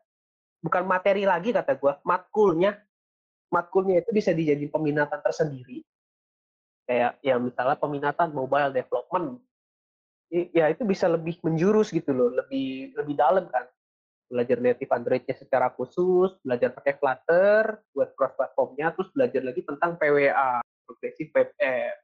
bukan 0.59 0.83
materi 0.89 1.23
lagi 1.23 1.53
kata 1.53 1.77
gue, 1.77 1.93
matkulnya 2.03 2.75
matkulnya 3.53 4.01
itu 4.01 4.09
bisa 4.13 4.33
dijadiin 4.33 4.73
peminatan 4.73 5.21
tersendiri. 5.21 5.85
Kayak 6.89 7.21
ya 7.21 7.37
misalnya 7.37 7.77
peminatan 7.77 8.33
mobile 8.33 8.73
development. 8.73 9.37
Ya 10.33 10.73
itu 10.73 10.81
bisa 10.89 11.05
lebih 11.05 11.37
menjurus 11.45 11.93
gitu 11.93 12.09
loh, 12.09 12.33
lebih 12.33 12.97
lebih 12.97 13.13
dalam 13.13 13.45
kan. 13.53 13.69
Belajar 14.25 14.57
native 14.57 14.89
Android-nya 14.89 15.37
secara 15.37 15.69
khusus, 15.73 16.33
belajar 16.41 16.73
pakai 16.73 16.97
Flutter 16.97 17.77
buat 17.93 18.09
cross 18.17 18.33
platformnya, 18.33 18.89
terus 18.97 19.09
belajar 19.13 19.41
lagi 19.45 19.61
tentang 19.61 20.01
PWA, 20.01 20.65
progressive 20.89 21.29
web 21.33 21.49
app. 21.61 21.97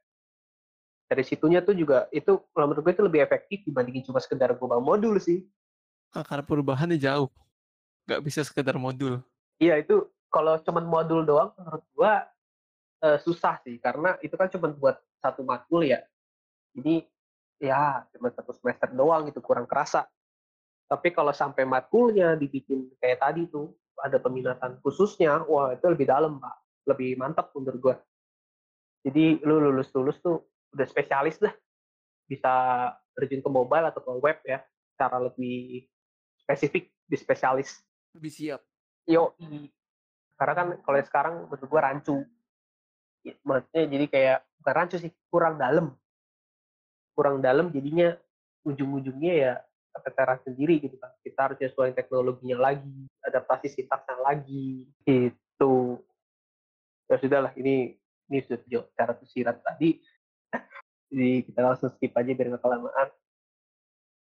Dari 1.06 1.22
situnya 1.22 1.62
tuh 1.62 1.74
juga 1.74 2.06
itu 2.14 2.38
kalau 2.50 2.70
menurut 2.70 2.82
gue 2.86 2.94
itu 2.98 3.04
lebih 3.06 3.22
efektif 3.26 3.62
dibandingin 3.66 4.06
cuma 4.06 4.22
sekedar 4.22 4.54
ngubah 4.54 4.78
modul 4.78 5.18
sih. 5.18 5.46
Ah, 6.14 6.22
karena 6.22 6.46
perubahannya 6.46 6.98
jauh, 6.98 7.30
nggak 8.06 8.22
bisa 8.22 8.46
sekedar 8.46 8.78
modul. 8.78 9.18
Iya 9.58 9.82
itu 9.82 10.06
kalau 10.30 10.58
cuman 10.62 10.82
modul 10.86 11.22
doang 11.26 11.54
menurut 11.58 11.84
gua 11.94 12.26
eh, 13.06 13.18
susah 13.22 13.62
sih 13.62 13.78
karena 13.78 14.18
itu 14.18 14.34
kan 14.34 14.50
cuma 14.50 14.74
buat 14.74 14.98
satu 15.22 15.46
matkul 15.46 15.86
ya. 15.86 16.02
Jadi 16.74 17.06
ya 17.62 18.04
cuma 18.12 18.28
satu 18.34 18.52
semester 18.52 18.90
doang 18.92 19.30
itu 19.30 19.38
kurang 19.40 19.64
kerasa. 19.64 20.04
Tapi 20.86 21.10
kalau 21.10 21.34
sampai 21.34 21.66
matkulnya 21.66 22.38
dibikin 22.38 22.94
kayak 23.02 23.18
tadi 23.18 23.50
tuh 23.50 23.74
ada 23.98 24.22
peminatan 24.22 24.78
khususnya, 24.84 25.42
wah 25.48 25.74
itu 25.74 25.82
lebih 25.88 26.06
dalam 26.06 26.38
pak, 26.38 26.56
lebih 26.86 27.18
mantap 27.18 27.50
menurut 27.56 27.80
gua. 27.80 27.96
Jadi 29.02 29.42
lu 29.42 29.58
lulus 29.58 29.90
lulus 29.96 30.20
tuh 30.22 30.46
udah 30.76 30.86
spesialis 30.86 31.42
lah, 31.42 31.50
bisa 32.30 32.52
terjun 33.18 33.42
ke 33.42 33.50
mobile 33.50 33.88
atau 33.90 33.98
ke 34.04 34.12
web 34.20 34.38
ya, 34.46 34.62
cara 34.94 35.18
lebih 35.18 35.88
spesifik 36.38 36.92
di 37.02 37.16
spesialis. 37.18 37.82
Lebih 38.14 38.30
siap. 38.30 38.60
Yo, 39.06 39.34
karena 40.38 40.54
kan 40.54 40.68
kalau 40.86 40.96
yang 40.98 41.08
sekarang 41.08 41.34
menurut 41.50 41.66
gua 41.66 41.82
rancu, 41.90 42.22
maksudnya 43.42 43.84
jadi 43.90 44.06
kayak 44.06 44.38
bukan 44.60 44.74
rancu 44.74 44.96
sih, 45.00 45.12
kurang 45.30 45.58
dalam, 45.58 45.94
kurang 47.16 47.42
dalam 47.42 47.72
jadinya 47.72 48.14
ujung-ujungnya 48.66 49.34
ya 49.34 49.52
keteteran 49.96 50.38
sendiri 50.44 50.82
gitu 50.82 50.96
kan. 51.00 51.10
Kita 51.24 51.38
harus 51.48 51.56
nyesuaiin 51.58 51.96
teknologinya 51.96 52.58
lagi, 52.70 53.08
adaptasi 53.24 53.72
sintaksnya 53.72 54.16
lagi, 54.20 54.84
gitu. 55.06 56.02
Ya 57.06 57.16
sudahlah, 57.22 57.54
ini 57.56 57.96
ini 58.26 58.38
sudah 58.42 58.60
jauh 58.66 58.86
cara 58.98 59.14
tersirat 59.14 59.62
tadi. 59.62 60.02
Jadi 61.10 61.46
kita 61.46 61.60
langsung 61.62 61.90
skip 61.94 62.12
aja 62.18 62.30
biar 62.34 62.48
nggak 62.54 62.62
kelamaan. 62.62 63.08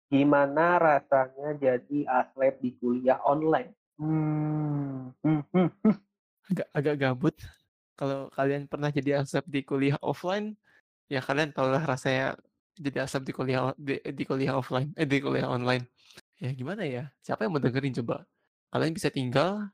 Gimana 0.09 0.81
rasanya 0.81 1.53
jadi 1.53 2.01
aslep 2.09 2.57
di 2.65 2.73
kuliah 2.81 3.21
online? 3.21 3.77
Hmm, 4.01 5.13
hmm, 5.21 5.41
hmm, 5.53 5.69
hmm. 5.85 5.95
Agak 6.49 6.67
agak 6.73 6.95
gabut. 6.97 7.35
Kalau 7.99 8.31
kalian 8.31 8.63
pernah 8.71 8.87
jadi 8.95 9.19
asap 9.19 9.43
di 9.51 9.59
kuliah 9.67 9.99
offline, 9.99 10.55
ya 11.11 11.19
kalian 11.19 11.51
tahu 11.51 11.67
lah 11.67 11.83
rasanya 11.83 12.39
jadi 12.79 13.03
asap 13.03 13.27
di 13.27 13.33
kuliah 13.35 13.75
di, 13.75 13.99
di 13.99 14.23
kuliah 14.23 14.55
offline, 14.55 14.95
eh 14.95 15.03
di 15.03 15.19
kuliah 15.19 15.51
online. 15.51 15.83
Ya 16.39 16.55
gimana 16.55 16.87
ya? 16.87 17.11
Siapa 17.19 17.43
yang 17.43 17.51
mau 17.51 17.59
dengerin 17.59 17.91
coba? 17.99 18.23
Kalian 18.71 18.95
bisa 18.95 19.11
tinggal 19.11 19.67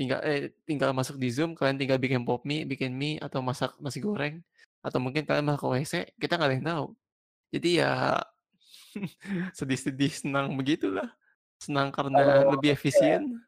tinggal 0.00 0.24
eh 0.24 0.56
tinggal 0.64 0.96
masuk 0.96 1.20
di 1.20 1.28
Zoom, 1.28 1.52
kalian 1.52 1.76
tinggal 1.76 2.00
bikin 2.00 2.24
pop 2.24 2.48
mie, 2.48 2.64
bikin 2.64 2.96
mie 2.96 3.20
atau 3.20 3.44
masak 3.44 3.76
nasi 3.76 4.00
goreng 4.00 4.40
atau 4.80 4.96
mungkin 4.96 5.28
kalian 5.28 5.44
malah 5.44 5.60
ke 5.60 5.68
WC, 5.68 6.16
kita 6.16 6.40
nggak 6.40 6.48
ada 6.48 6.56
yang 6.56 6.66
tahu. 6.72 6.86
Jadi 7.52 7.70
ya 7.84 7.92
sedih-sedih 9.58 10.12
senang 10.16 10.56
begitulah. 10.56 11.12
Senang 11.60 11.92
karena 11.92 12.40
Kalau 12.40 12.56
lebih 12.56 12.72
ya, 12.72 12.76
efisien. 12.76 13.44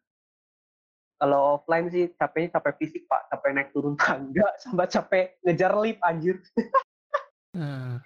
Kalau 1.18 1.58
offline 1.58 1.90
sih 1.90 2.14
capeknya 2.14 2.58
capek 2.58 2.74
fisik 2.78 3.02
pak, 3.10 3.26
capek 3.28 3.50
naik 3.50 3.70
turun 3.74 3.98
tangga, 3.98 4.46
sama 4.62 4.86
capek 4.86 5.36
ngejar 5.42 5.74
lift 5.82 6.00
anjir. 6.06 6.38
Nah, 7.58 7.98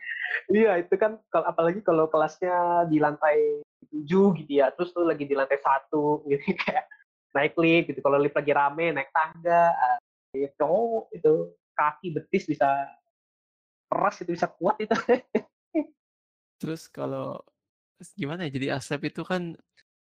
Iya 0.48 0.80
itu 0.80 0.94
kan 0.96 1.20
kalau 1.28 1.46
apalagi 1.46 1.80
kalau 1.84 2.08
kelasnya 2.08 2.88
di 2.88 2.96
lantai 2.96 3.60
tujuh 3.92 4.32
gitu 4.40 4.52
ya, 4.64 4.72
terus 4.72 4.90
tuh 4.96 5.04
lagi 5.04 5.28
di 5.28 5.36
lantai 5.36 5.60
satu 5.60 6.20
gitu 6.30 6.56
kayak 6.56 6.88
naik 7.36 7.54
lift 7.60 7.92
gitu. 7.92 8.00
Kalau 8.00 8.18
lift 8.18 8.36
lagi 8.36 8.52
rame 8.52 8.96
naik 8.96 9.12
tangga, 9.12 9.72
ah, 9.72 9.98
ya 10.32 10.48
cowok 10.56 11.12
itu 11.12 11.52
kaki 11.76 12.08
betis 12.16 12.44
bisa 12.48 12.68
keras 13.92 14.16
itu 14.24 14.32
bisa 14.32 14.48
kuat 14.48 14.80
itu. 14.80 14.96
terus 16.60 16.88
kalau 16.88 17.40
gimana 18.16 18.48
ya? 18.48 18.50
Jadi 18.56 18.66
asap 18.72 19.12
itu 19.12 19.22
kan 19.22 19.52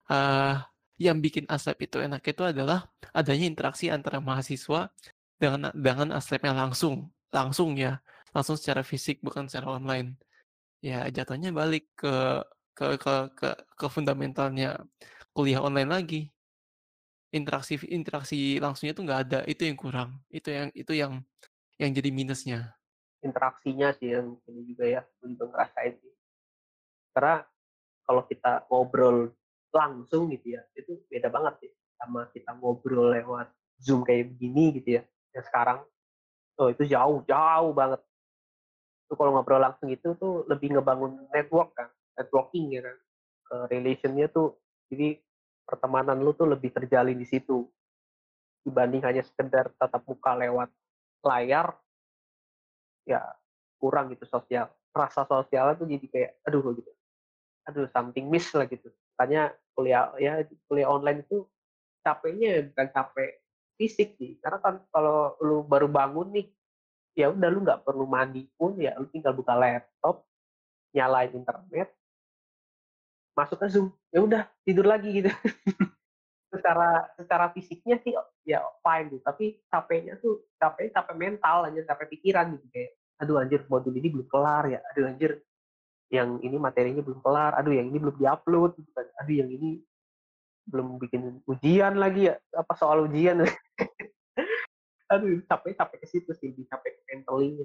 eh 0.09 0.55
yang 0.99 1.23
bikin 1.23 1.47
asap 1.47 1.87
itu 1.87 2.03
enak 2.03 2.19
itu 2.27 2.43
adalah 2.43 2.91
adanya 3.15 3.47
interaksi 3.47 3.87
antara 3.87 4.19
mahasiswa 4.19 4.91
dengan 5.39 5.71
dengan 5.71 6.11
aslepnya 6.19 6.51
langsung, 6.51 7.07
langsung 7.31 7.79
ya, 7.79 8.03
langsung 8.35 8.59
secara 8.59 8.83
fisik 8.83 9.23
bukan 9.23 9.47
secara 9.47 9.79
online. 9.79 10.19
Ya 10.83 11.07
jatuhnya 11.07 11.55
balik 11.55 11.87
ke 11.95 12.43
ke 12.75 12.99
ke 12.99 13.15
ke, 13.31 13.49
ke 13.79 13.85
fundamentalnya 13.87 14.83
kuliah 15.31 15.63
online 15.63 15.87
lagi. 15.87 16.21
Interaksi 17.31 17.79
interaksi 17.87 18.59
langsungnya 18.59 18.91
tuh 18.91 19.03
nggak 19.07 19.21
ada, 19.31 19.39
itu 19.47 19.63
yang 19.63 19.79
kurang. 19.79 20.19
Itu 20.27 20.51
yang 20.51 20.67
itu 20.75 20.91
yang 20.91 21.23
yang 21.79 21.95
jadi 21.95 22.11
minusnya. 22.11 22.75
Interaksinya 23.23 23.95
sih 23.95 24.11
yang 24.19 24.35
ini 24.51 24.75
juga 24.75 24.83
ya, 24.83 25.01
gue 25.23 25.31
juga 25.31 25.47
ngerasain. 25.55 25.95
Karena 27.15 27.47
kalau 28.03 28.23
kita 28.27 28.67
ngobrol 28.67 29.31
langsung 29.69 30.29
gitu 30.33 30.57
ya, 30.57 30.61
itu 30.73 30.99
beda 31.07 31.29
banget 31.29 31.53
sih 31.65 31.71
sama 31.99 32.27
kita 32.31 32.55
ngobrol 32.57 33.11
lewat 33.11 33.51
Zoom 33.79 34.03
kayak 34.03 34.35
begini 34.35 34.81
gitu 34.81 34.99
ya. 34.99 35.03
Yang 35.35 35.45
sekarang, 35.51 35.79
oh 36.59 36.69
itu 36.71 36.83
jauh, 36.89 37.21
jauh 37.27 37.71
banget. 37.71 38.01
Itu 39.07 39.13
kalau 39.15 39.35
ngobrol 39.37 39.61
langsung 39.61 39.89
itu 39.91 40.15
tuh 40.17 40.45
lebih 40.49 40.73
ngebangun 40.73 41.29
network 41.31 41.75
kan, 41.77 41.89
networking 42.17 42.73
ya 42.73 42.81
kan. 42.85 42.97
Eh, 43.49 43.65
relationnya 43.73 44.29
tuh, 44.29 44.57
jadi 44.89 45.17
pertemanan 45.69 46.17
lu 46.17 46.33
tuh 46.33 46.49
lebih 46.49 46.73
terjalin 46.73 47.13
di 47.13 47.29
situ 47.29 47.69
dibanding 48.65 49.05
hanya 49.05 49.21
sekedar 49.21 49.69
tatap 49.77 50.01
muka 50.09 50.33
lewat 50.33 50.69
layar 51.21 51.77
ya 53.05 53.21
kurang 53.77 54.09
gitu 54.13 54.25
sosial 54.25 54.67
rasa 54.89 55.23
sosialnya 55.29 55.77
tuh 55.77 55.87
jadi 55.87 56.05
kayak 56.09 56.31
aduh 56.45 56.73
gitu 56.73 56.91
aduh 57.69 57.85
something 57.93 58.25
miss 58.27 58.49
lah 58.57 58.65
gitu 58.65 58.89
makanya 59.19 59.51
kuliah 59.75 60.15
ya 60.15 60.47
kuliah 60.71 60.87
online 60.87 61.27
itu 61.27 61.43
capeknya 61.99 62.71
bukan 62.71 62.87
capek 62.87 63.43
fisik 63.75 64.15
sih. 64.15 64.39
Karena 64.39 64.63
kan 64.63 64.79
kalau 64.95 65.35
lu 65.43 65.67
baru 65.67 65.91
bangun 65.91 66.31
nih 66.31 66.47
ya 67.19 67.27
udah 67.35 67.49
lu 67.51 67.67
nggak 67.67 67.83
perlu 67.83 68.07
mandi 68.07 68.47
pun 68.55 68.79
ya 68.79 68.95
lu 68.95 69.11
tinggal 69.11 69.35
buka 69.35 69.59
laptop 69.59 70.23
nyalain 70.95 71.35
internet. 71.35 71.91
Masuk 73.35 73.59
ke 73.59 73.67
zoom 73.67 73.91
ya 74.07 74.23
udah 74.23 74.47
tidur 74.63 74.87
lagi 74.87 75.11
gitu. 75.19 75.27
Secara 76.55 77.11
secara 77.19 77.51
fisiknya 77.51 77.99
sih 77.99 78.15
ya 78.47 78.63
fine 78.79 79.11
gitu 79.11 79.21
tapi 79.27 79.59
capeknya 79.67 80.15
tuh 80.23 80.47
capek 80.55 80.95
capek 80.95 81.15
mental 81.19 81.67
aja 81.67 81.83
capek 81.91 82.15
pikiran 82.15 82.55
gitu 82.55 82.65
kayak 82.71 82.95
aduh 83.19 83.35
anjir 83.35 83.67
modul 83.67 83.91
ini 83.99 84.07
belum 84.15 84.31
kelar 84.31 84.63
ya. 84.71 84.79
Aduh 84.95 85.11
anjir 85.11 85.43
yang 86.09 86.41
ini 86.41 86.57
materinya 86.57 87.05
belum 87.05 87.21
kelar 87.21 87.53
aduh 87.57 87.73
yang 87.73 87.93
ini 87.93 87.97
belum 88.01 88.17
diupload 88.17 88.73
aduh 89.21 89.35
yang 89.35 89.49
ini 89.49 89.81
belum 90.69 91.01
bikin 91.01 91.41
ujian 91.49 91.97
lagi 91.97 92.29
ya 92.29 92.37
apa 92.53 92.73
soal 92.77 93.09
ujian? 93.09 93.41
Aduh 95.09 95.41
capek 95.49 95.73
capek 95.73 95.97
ke 96.05 96.07
situ 96.07 96.31
sih 96.37 96.53
capek 96.69 97.01
ke 97.01 97.01
mentally 97.09 97.57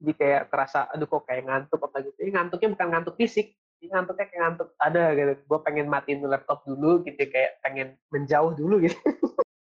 jadi 0.00 0.12
kayak 0.16 0.42
kerasa 0.48 0.88
aduh 0.92 1.08
kok 1.08 1.24
kayak 1.28 1.44
ngantuk 1.48 1.80
apa 1.80 2.04
gitu. 2.04 2.18
Ini 2.24 2.30
ngantuknya 2.36 2.68
bukan 2.76 2.88
ngantuk 2.92 3.14
fisik 3.20 3.56
ini 3.80 3.92
ngantuknya 3.92 4.26
kayak 4.28 4.40
ngantuk 4.40 4.68
ada 4.80 5.04
gitu. 5.12 5.32
Gue 5.48 5.58
pengen 5.60 5.86
matiin 5.88 6.20
laptop 6.24 6.64
dulu 6.64 7.04
gitu 7.04 7.22
kayak 7.28 7.60
pengen 7.60 7.96
menjauh 8.08 8.52
dulu 8.56 8.84
gitu. 8.84 8.96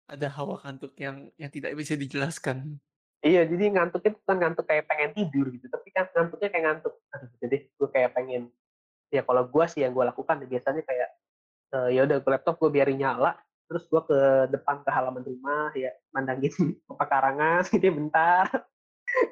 Ada 0.08 0.32
hawa 0.32 0.56
kantuk 0.60 0.96
yang 0.96 1.28
yang 1.36 1.52
tidak 1.52 1.76
bisa 1.76 2.00
dijelaskan. 2.00 2.80
Iya 3.26 3.42
jadi 3.46 3.74
ngantuknya 3.74 4.14
bukan 4.22 4.38
ngantuk 4.38 4.66
kayak 4.70 4.86
pengen 4.86 5.12
tidur 5.18 5.46
gitu 5.50 5.66
tapi 5.70 5.90
kan 5.94 6.06
ngantuknya 6.14 6.50
kayak 6.54 6.66
ngantuk. 6.70 6.94
Jadi 7.42 7.58
gue 7.74 7.90
kayak 7.90 8.12
pengen 8.14 8.54
ya 9.14 9.22
kalau 9.24 9.44
gue 9.48 9.66
sih 9.72 9.82
yang 9.82 9.96
gue 9.96 10.06
lakukan 10.06 10.44
biasanya 10.46 10.84
kayak 10.84 11.10
uh, 11.74 11.90
ya 11.90 12.04
udah 12.06 12.18
laptop 12.22 12.60
gue 12.60 12.70
biarin 12.74 13.00
nyala 13.00 13.38
terus 13.68 13.84
gue 13.92 14.02
ke 14.08 14.20
depan 14.52 14.80
ke 14.84 14.90
halaman 14.92 15.24
rumah 15.28 15.76
ya 15.76 15.92
mandangin 16.16 16.54
pekarangan 17.00 17.66
gitu 17.72 17.94
bentar. 18.00 18.48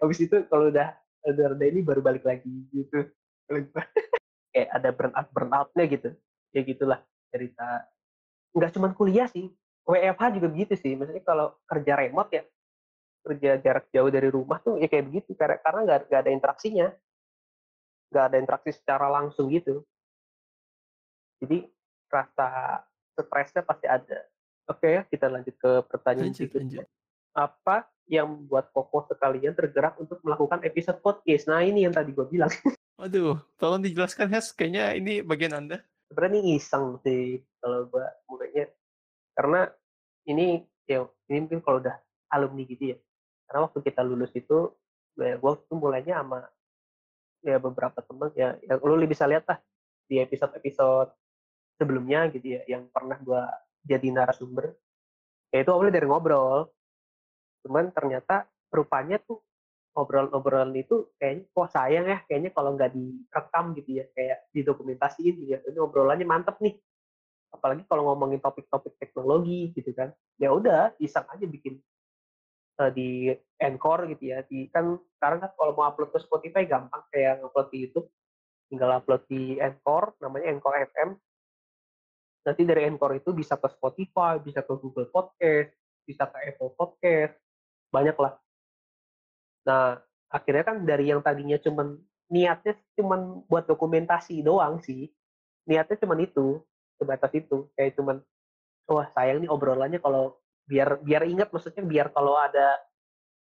Habis 0.01 0.19
itu 0.23 0.45
kalau 0.47 0.71
udah 0.71 0.95
udah 1.25 1.45
reda 1.53 1.65
ini 1.65 1.81
baru 1.81 2.01
balik 2.01 2.23
lagi 2.25 2.69
gitu. 2.71 3.09
Kayak 4.55 4.69
ada 4.71 4.89
burnout 4.95 5.27
burnoutnya 5.35 5.83
gitu 5.91 6.09
ya 6.55 6.61
gitulah 6.63 6.99
cerita. 7.29 7.91
Nggak 8.55 8.71
cuma 8.71 8.95
kuliah 8.95 9.27
sih 9.27 9.51
WFH 9.85 10.41
juga 10.41 10.47
begitu 10.49 10.73
sih, 10.73 10.97
maksudnya 10.97 11.21
kalau 11.21 11.53
kerja 11.69 11.93
remote 11.93 12.33
ya, 12.33 12.43
kerja 13.25 13.57
jarak 13.57 13.89
jauh 13.89 14.13
dari 14.13 14.29
rumah 14.29 14.61
tuh 14.61 14.77
ya 14.77 14.85
kayak 14.85 15.09
begitu, 15.09 15.33
karena 15.33 15.57
karena 15.57 15.79
nggak 16.05 16.21
ada 16.21 16.31
interaksinya, 16.31 16.87
nggak 18.13 18.25
ada 18.29 18.37
interaksi 18.37 18.71
secara 18.77 19.09
langsung 19.09 19.49
gitu. 19.49 19.81
Jadi 21.41 21.65
rasa 22.07 22.79
stresnya 23.17 23.65
pasti 23.65 23.89
ada. 23.89 24.29
Oke 24.69 24.87
ya, 24.97 25.01
kita 25.05 25.29
lanjut 25.29 25.55
ke 25.57 25.71
pertanyaan 25.89 26.29
Lanjut 26.29 26.49
berikutnya. 26.49 26.81
lanjut. 26.81 26.87
Apa 27.35 27.75
yang 28.05 28.27
membuat 28.29 28.69
Koko 28.71 29.05
sekalian 29.09 29.53
tergerak 29.53 29.97
untuk 29.97 30.21
melakukan 30.21 30.61
episode 30.65 31.01
podcast? 31.01 31.49
Nah 31.49 31.61
ini 31.61 31.85
yang 31.85 31.93
tadi 31.93 32.13
gue 32.13 32.25
bilang. 32.25 32.49
Waduh, 33.01 33.37
tolong 33.59 33.83
dijelaskan 33.83 34.31
Has, 34.31 34.55
kayaknya 34.55 34.95
ini 34.95 35.19
bagian 35.19 35.51
Anda. 35.51 35.83
Sebenarnya 36.07 36.39
ini 36.39 36.51
iseng 36.55 36.95
sih 37.03 37.43
kalau 37.59 37.91
gue 37.91 38.05
mulainya. 38.31 38.65
Karena 39.35 39.67
ini 40.25 40.63
ya 40.87 41.03
ini 41.27 41.37
mungkin 41.43 41.59
kalau 41.59 41.83
udah 41.83 41.99
alumni 42.31 42.63
gitu 42.63 42.95
ya. 42.95 42.97
Karena 43.45 43.59
waktu 43.69 43.79
kita 43.85 44.01
lulus 44.01 44.33
itu, 44.33 44.73
ya 45.15 45.37
gue 45.37 45.51
tuh 45.69 45.77
mulainya 45.77 46.19
sama 46.19 46.43
ya 47.45 47.61
beberapa 47.61 48.01
temen 48.01 48.33
ya, 48.33 48.57
yang 48.65 48.81
lu 48.81 48.97
bisa 49.05 49.29
lihat 49.29 49.45
lah 49.45 49.61
di 50.09 50.17
episode-episode 50.17 51.13
sebelumnya 51.77 52.27
gitu 52.33 52.57
ya, 52.57 52.61
yang 52.65 52.89
pernah 52.89 53.21
gue 53.21 53.41
jadi 53.85 54.07
narasumber. 54.09 54.73
Ya 55.53 55.61
itu 55.61 55.69
awalnya 55.69 56.01
dari 56.01 56.07
ngobrol. 56.09 56.73
Cuman 57.61 57.93
ternyata 57.93 58.49
rupanya 58.73 59.21
tuh 59.21 59.45
obrolan-obrolan 59.95 60.75
itu 60.75 61.07
kayaknya 61.15 61.47
wah 61.55 61.69
sayang 61.71 62.05
ya 62.11 62.19
kayaknya 62.27 62.51
kalau 62.51 62.75
nggak 62.75 62.91
direkam 62.91 63.71
gitu 63.79 64.03
ya 64.03 64.05
kayak 64.11 64.43
didokumentasiin 64.51 65.33
gitu 65.39 65.55
ya 65.55 65.59
ini 65.63 65.79
obrolannya 65.79 66.27
mantep 66.27 66.59
nih 66.59 66.75
apalagi 67.55 67.87
kalau 67.87 68.11
ngomongin 68.11 68.43
topik-topik 68.43 68.99
teknologi 68.99 69.71
gitu 69.71 69.95
kan 69.95 70.11
ya 70.35 70.51
udah 70.51 70.91
iseng 70.99 71.23
aja 71.31 71.47
bikin 71.47 71.79
uh, 72.81 72.91
di 72.91 73.31
Anchor 73.61 74.09
gitu 74.11 74.23
ya 74.35 74.43
di 74.47 74.67
kan 74.71 74.99
sekarang 75.19 75.39
kan 75.43 75.51
kalau 75.55 75.71
mau 75.75 75.87
upload 75.87 76.11
ke 76.11 76.19
Spotify 76.23 76.67
gampang 76.67 77.03
kayak 77.11 77.43
upload 77.43 77.67
di 77.71 77.77
YouTube 77.87 78.07
tinggal 78.67 78.99
upload 78.99 79.23
di 79.29 79.57
Anchor 79.61 80.15
namanya 80.19 80.51
Anchor 80.51 80.73
FM 80.93 81.09
nanti 82.45 82.61
dari 82.61 82.85
Anchor 82.85 83.11
itu 83.17 83.33
bisa 83.33 83.57
ke 83.57 83.67
Spotify 83.71 84.37
bisa 84.41 84.61
ke 84.61 84.73
Google 84.77 85.09
Podcast 85.09 85.73
bisa 86.05 86.29
ke 86.29 86.37
Apple 86.53 86.73
Podcast 86.77 87.33
banyak 87.89 88.17
lah 88.19 88.37
Nah, 89.65 89.97
akhirnya 90.29 90.63
kan 90.63 90.77
dari 90.85 91.09
yang 91.09 91.25
tadinya 91.25 91.57
cuman 91.57 91.97
niatnya 92.29 92.77
cuman 92.95 93.43
buat 93.49 93.65
dokumentasi 93.65 94.45
doang 94.45 94.79
sih. 94.85 95.09
Niatnya 95.65 95.97
cuman 96.05 96.21
itu, 96.21 96.61
sebatas 97.01 97.33
itu. 97.33 97.67
Kayak 97.73 97.97
cuman 97.97 98.21
wah 98.85 99.09
sayang 99.17 99.41
nih 99.41 99.49
obrolannya 99.49 99.97
kalau 99.97 100.37
biar 100.65 101.01
biar 101.01 101.23
ingat 101.29 101.53
maksudnya 101.53 101.85
biar 101.85 102.09
kalau 102.09 102.37
ada 102.37 102.81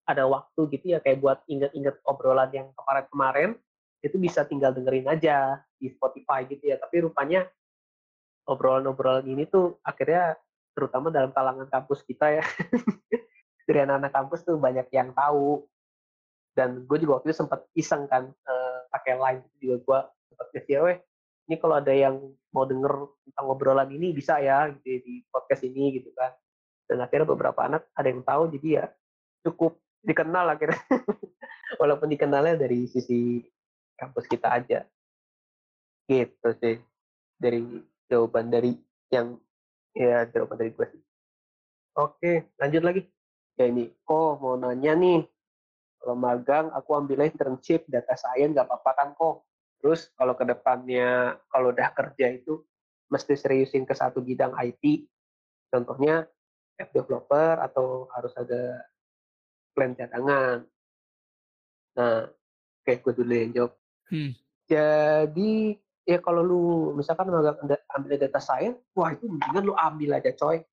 ada 0.07 0.23
waktu 0.23 0.71
gitu 0.75 0.95
ya 0.95 0.99
kayak 1.03 1.19
buat 1.19 1.39
inget-inget 1.51 1.99
obrolan 2.07 2.51
yang 2.55 2.67
kemarin-kemarin 2.75 3.59
itu 3.99 4.15
bisa 4.15 4.47
tinggal 4.47 4.71
dengerin 4.71 5.07
aja 5.09 5.59
di 5.75 5.91
Spotify 5.91 6.47
gitu 6.47 6.63
ya. 6.63 6.79
Tapi 6.79 7.03
rupanya 7.03 7.43
obrolan-obrolan 8.47 9.27
ini 9.27 9.43
tuh 9.47 9.75
akhirnya 9.83 10.39
terutama 10.71 11.11
dalam 11.11 11.35
kalangan 11.35 11.67
kampus 11.67 12.05
kita 12.07 12.39
ya 12.39 12.45
dari 13.67 13.79
anak-anak 13.83 14.13
kampus 14.13 14.47
tuh 14.47 14.55
banyak 14.55 14.87
yang 14.95 15.11
tahu 15.11 15.67
dan 16.55 16.87
gue 16.87 16.97
juga 17.03 17.19
waktu 17.19 17.33
itu 17.33 17.37
sempat 17.43 17.67
iseng 17.75 18.07
kan 18.07 18.31
uh, 18.31 18.79
pakai 18.93 19.19
line 19.19 19.41
juga 19.59 19.75
gue 19.83 19.99
sempat 20.31 20.47
ngasih 20.55 20.79
weh 20.85 20.97
ini 21.47 21.55
kalau 21.59 21.75
ada 21.81 21.91
yang 21.91 22.15
mau 22.55 22.63
denger 22.63 22.93
tentang 23.27 23.45
ngobrolan 23.45 23.89
ini 23.91 24.15
bisa 24.15 24.39
ya 24.39 24.71
gitu 24.71 24.87
ya, 24.87 24.99
di 25.03 25.13
podcast 25.27 25.61
ini 25.67 25.99
gitu 25.99 26.09
kan 26.15 26.31
dan 26.87 27.03
akhirnya 27.03 27.27
beberapa 27.27 27.59
anak 27.67 27.91
ada 27.91 28.07
yang 28.07 28.23
tahu 28.23 28.47
jadi 28.55 28.67
ya 28.81 28.85
cukup 29.43 29.75
dikenal 30.03 30.47
akhirnya. 30.47 30.79
Walaupun 31.81 32.07
dikenalnya 32.07 32.55
dari 32.55 32.87
sisi 32.87 33.43
kampus 33.99 34.25
kita 34.31 34.47
aja. 34.55 34.87
Gitu 36.07 36.49
sih. 36.63 36.79
Dari 37.37 37.61
jawaban 38.07 38.47
dari 38.47 38.73
yang 39.11 39.35
ya 39.91 40.23
jawaban 40.31 40.57
dari 40.57 40.71
gue 40.71 40.87
sih. 40.95 41.03
Oke 41.99 42.55
lanjut 42.55 42.83
lagi. 42.87 43.01
Ya 43.59 43.67
ini 43.67 43.91
oh 44.07 44.39
mau 44.39 44.55
nanya 44.55 44.95
nih. 44.95 45.27
Kalau 45.97 46.15
magang 46.15 46.71
aku 46.71 46.95
ambilnya 46.95 47.27
internship 47.27 47.83
data 47.91 48.15
science 48.15 48.55
nggak 48.55 48.69
apa-apa 48.69 48.91
kan 48.95 49.09
kok? 49.11 49.43
Terus 49.83 50.07
kalau 50.15 50.33
ke 50.39 50.47
depannya 50.47 51.35
kalau 51.51 51.75
udah 51.75 51.89
kerja 51.91 52.31
itu 52.31 52.63
mesti 53.11 53.33
seriusin 53.35 53.87
ke 53.87 53.95
satu 53.95 54.19
bidang 54.19 54.55
IT 54.55 55.07
contohnya 55.71 56.27
app 56.77 56.93
developer 56.93 57.57
atau 57.61 58.07
harus 58.13 58.33
ada 58.37 58.85
plan 59.73 59.93
cadangan. 59.97 60.65
Nah 61.97 62.29
kayak 62.85 63.03
gue 63.03 63.13
dulu 63.17 63.33
yang 63.33 63.53
jawab. 63.53 63.73
Hmm. 64.07 64.31
jadi 64.71 65.75
ya 66.07 66.23
kalau 66.23 66.39
lu 66.39 66.63
misalkan 66.95 67.27
ambil 67.27 68.15
data 68.15 68.39
science 68.39 68.79
wah 68.95 69.11
itu 69.11 69.27
mendingan 69.27 69.67
lu 69.67 69.75
ambil 69.75 70.15
aja 70.15 70.31
coy. 70.31 70.63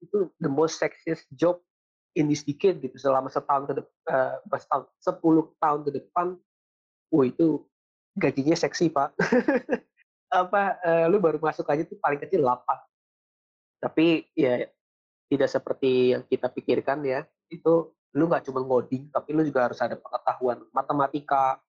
Itu 0.00 0.32
the 0.40 0.48
most 0.48 0.80
sexiest 0.80 1.28
job 1.36 1.60
in 2.16 2.32
this 2.32 2.40
decade 2.40 2.80
gitu 2.80 2.96
selama 2.96 3.28
setahun 3.28 3.68
ke 3.68 3.74
depan 3.84 4.40
uh, 4.48 4.56
setahun 4.56 4.88
sepuluh 4.96 5.52
tahun 5.60 5.84
ke 5.84 5.90
depan 6.00 6.26
wah 7.12 7.26
itu 7.28 7.60
gajinya 8.16 8.56
seksi 8.56 8.88
pak. 8.88 9.12
Apa 10.40 10.78
uh, 10.80 11.04
lu 11.10 11.20
baru 11.20 11.36
masuk 11.42 11.68
aja 11.68 11.82
tuh 11.84 11.98
paling 12.00 12.22
kecil 12.22 12.46
8 12.46 12.64
tapi 13.80 14.28
ya 14.36 14.68
tidak 15.30 15.48
seperti 15.48 16.18
yang 16.18 16.22
kita 16.26 16.50
pikirkan 16.50 17.06
ya 17.06 17.22
itu 17.48 17.94
lu 18.18 18.26
nggak 18.26 18.50
cuma 18.50 18.66
ngoding 18.66 19.06
tapi 19.14 19.30
lu 19.30 19.46
juga 19.46 19.70
harus 19.70 19.78
ada 19.78 19.94
pengetahuan 19.94 20.66
matematika 20.74 21.62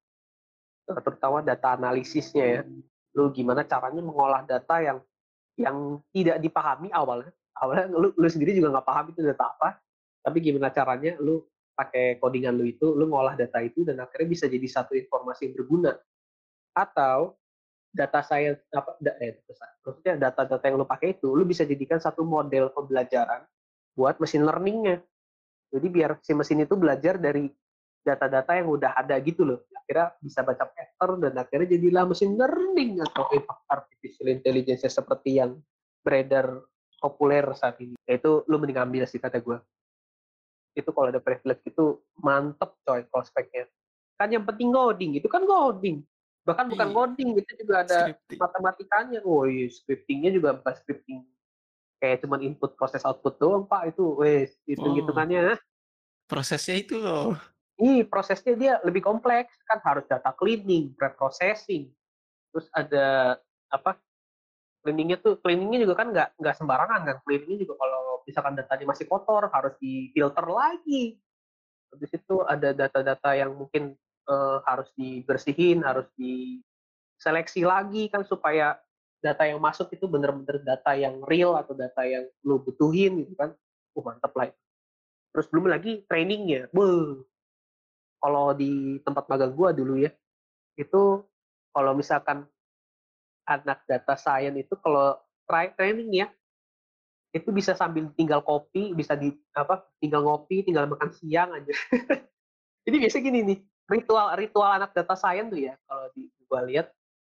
terutama 0.90 1.46
data 1.46 1.78
analisisnya 1.78 2.46
ya. 2.60 2.62
Lu 3.14 3.30
gimana 3.30 3.62
caranya 3.64 4.02
mengolah 4.02 4.42
data 4.44 4.82
yang 4.82 4.98
yang 5.60 6.02
tidak 6.10 6.42
dipahami 6.42 6.90
awalnya. 6.90 7.32
Awalnya 7.54 7.94
lu, 7.94 8.10
lu 8.18 8.28
sendiri 8.28 8.58
juga 8.58 8.74
nggak 8.74 8.88
paham 8.88 9.06
itu 9.14 9.22
data 9.22 9.54
apa 9.54 9.78
tapi 10.22 10.38
gimana 10.42 10.70
caranya 10.70 11.18
lu 11.18 11.42
pakai 11.74 12.22
codingan 12.22 12.54
lu 12.58 12.66
itu 12.70 12.94
lu 12.94 13.10
ngolah 13.10 13.34
data 13.34 13.58
itu 13.62 13.82
dan 13.82 13.98
akhirnya 14.02 14.30
bisa 14.30 14.46
jadi 14.46 14.68
satu 14.70 14.98
informasi 14.98 15.50
yang 15.50 15.54
berguna. 15.58 15.94
Atau 16.74 17.38
data 17.92 18.24
science 18.24 18.64
apa 18.72 18.96
eh, 19.20 19.44
maksudnya 19.84 20.16
data-data 20.16 20.64
yang 20.64 20.80
lu 20.80 20.88
pakai 20.88 21.20
itu 21.20 21.36
lu 21.36 21.44
bisa 21.44 21.68
jadikan 21.68 22.00
satu 22.00 22.24
model 22.24 22.72
pembelajaran 22.72 23.44
buat 23.96 24.18
mesin 24.24 24.48
learningnya. 24.48 25.04
Jadi 25.72 25.88
biar 25.88 26.20
si 26.24 26.32
mesin 26.36 26.64
itu 26.64 26.76
belajar 26.76 27.20
dari 27.20 27.48
data-data 28.04 28.56
yang 28.56 28.68
udah 28.72 28.96
ada 28.96 29.16
gitu 29.24 29.44
loh. 29.44 29.60
Akhirnya 29.76 30.16
bisa 30.24 30.44
baca 30.44 30.68
pattern 30.68 31.20
dan 31.28 31.34
akhirnya 31.36 31.76
jadilah 31.76 32.04
mesin 32.08 32.36
learning 32.36 33.04
atau 33.04 33.28
artificial 33.68 34.28
intelligence 34.32 34.88
seperti 34.88 35.40
yang 35.40 35.60
beredar 36.04 36.64
populer 37.00 37.44
saat 37.56 37.80
ini. 37.84 37.96
Itu 38.08 38.48
lu 38.48 38.60
mending 38.60 38.80
ambil 38.80 39.04
sih 39.08 39.20
kata 39.20 39.40
gue 39.44 39.60
itu 40.72 40.90
kalau 40.96 41.12
ada 41.12 41.20
privilege 41.20 41.64
itu 41.68 42.00
mantep 42.24 42.72
coy 42.88 43.04
prospeknya. 43.12 43.68
Kan 44.16 44.32
yang 44.32 44.48
penting 44.48 44.72
coding 44.72 45.20
itu 45.20 45.28
kan 45.28 45.44
coding 45.44 46.00
bahkan 46.42 46.66
bukan 46.70 46.90
coding 46.90 47.38
itu 47.38 47.52
juga 47.62 47.86
ada 47.86 48.10
scripting. 48.10 48.40
matematikanya. 48.42 49.20
Oh 49.22 49.46
iya 49.46 49.70
scriptingnya 49.70 50.32
juga 50.34 50.58
bukan 50.58 50.74
scripting. 50.82 51.20
Kayak 52.02 52.26
cuman 52.26 52.40
input 52.42 52.74
proses 52.74 53.06
output 53.06 53.38
doang 53.38 53.64
pak 53.70 53.94
itu. 53.94 54.06
Wes 54.18 54.58
hitung 54.66 54.98
hitungannya 54.98 55.56
oh. 55.56 55.60
prosesnya 56.26 56.82
itu 56.82 56.98
loh. 56.98 57.38
Ih, 57.82 58.06
prosesnya 58.06 58.54
dia 58.58 58.74
lebih 58.86 59.02
kompleks. 59.06 59.54
Kan 59.66 59.82
harus 59.86 60.06
data 60.10 60.34
cleaning, 60.34 60.94
preprocessing, 60.98 61.90
terus 62.54 62.70
ada 62.74 63.38
apa 63.70 63.98
cleaningnya 64.82 65.22
tuh 65.22 65.38
cleaningnya 65.42 65.86
juga 65.86 66.02
kan 66.02 66.10
nggak 66.10 66.30
nggak 66.42 66.56
sembarangan 66.58 67.02
kan. 67.06 67.18
Cleaningnya 67.26 67.66
juga 67.66 67.78
kalau 67.78 68.26
misalkan 68.26 68.54
datanya 68.58 68.86
masih 68.90 69.06
kotor 69.06 69.50
harus 69.50 69.74
difilter 69.78 70.46
lagi. 70.50 71.18
Habis 71.92 72.12
itu 72.18 72.36
ada 72.48 72.70
data-data 72.72 73.30
yang 73.36 73.52
mungkin 73.54 73.94
uh, 74.28 74.60
harus 74.68 74.90
dibersihin 74.98 75.82
harus 75.82 76.06
diseleksi 76.18 77.66
lagi 77.66 78.10
kan 78.12 78.26
supaya 78.26 78.78
data 79.22 79.46
yang 79.46 79.62
masuk 79.62 79.94
itu 79.94 80.10
benar-benar 80.10 80.62
data 80.66 80.98
yang 80.98 81.22
real 81.30 81.54
atau 81.54 81.78
data 81.78 82.02
yang 82.06 82.26
lo 82.42 82.62
butuhin 82.62 83.26
gitu 83.26 83.34
kan. 83.38 83.54
Uh 83.92 84.04
mantep 84.04 84.32
lah 84.34 84.50
terus 85.32 85.48
belum 85.48 85.72
lagi 85.72 86.04
trainingnya. 86.08 86.68
Kalau 88.22 88.54
di 88.54 89.02
tempat 89.02 89.26
magang 89.32 89.56
gua 89.56 89.74
dulu 89.74 89.98
ya 89.98 90.12
itu 90.80 91.24
kalau 91.72 91.92
misalkan 91.96 92.48
anak 93.48 93.84
data 93.88 94.16
science 94.16 94.56
itu 94.56 94.74
kalau 94.80 95.18
try 95.50 95.72
training 95.76 96.24
ya 96.24 96.28
itu 97.32 97.48
bisa 97.56 97.72
sambil 97.72 98.12
tinggal 98.12 98.44
kopi, 98.44 98.92
bisa 98.92 99.16
di 99.16 99.32
apa 99.56 99.88
tinggal 100.04 100.28
ngopi, 100.28 100.68
tinggal 100.68 100.84
makan 100.84 101.16
siang 101.16 101.56
aja. 101.56 101.72
Jadi 102.86 102.96
biasa 103.00 103.18
gini 103.24 103.40
nih, 103.48 103.58
ritual 103.92 104.32
ritual 104.40 104.72
anak 104.72 104.96
data 104.96 105.14
science 105.20 105.52
tuh 105.52 105.60
ya 105.68 105.76
kalau 105.84 106.08
di 106.16 106.32
gua 106.48 106.62
lihat 106.64 106.88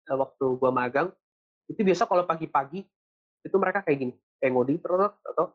eh, 0.07 0.17
waktu 0.17 0.45
gua 0.61 0.71
magang 0.71 1.09
itu 1.71 1.81
biasa 1.87 2.05
kalau 2.05 2.27
pagi-pagi 2.27 2.83
itu 3.41 3.57
mereka 3.57 3.81
kayak 3.87 3.99
gini, 4.05 4.15
kayak 4.43 4.53
ngoding 4.53 4.79
terus 4.83 5.15
atau 5.23 5.55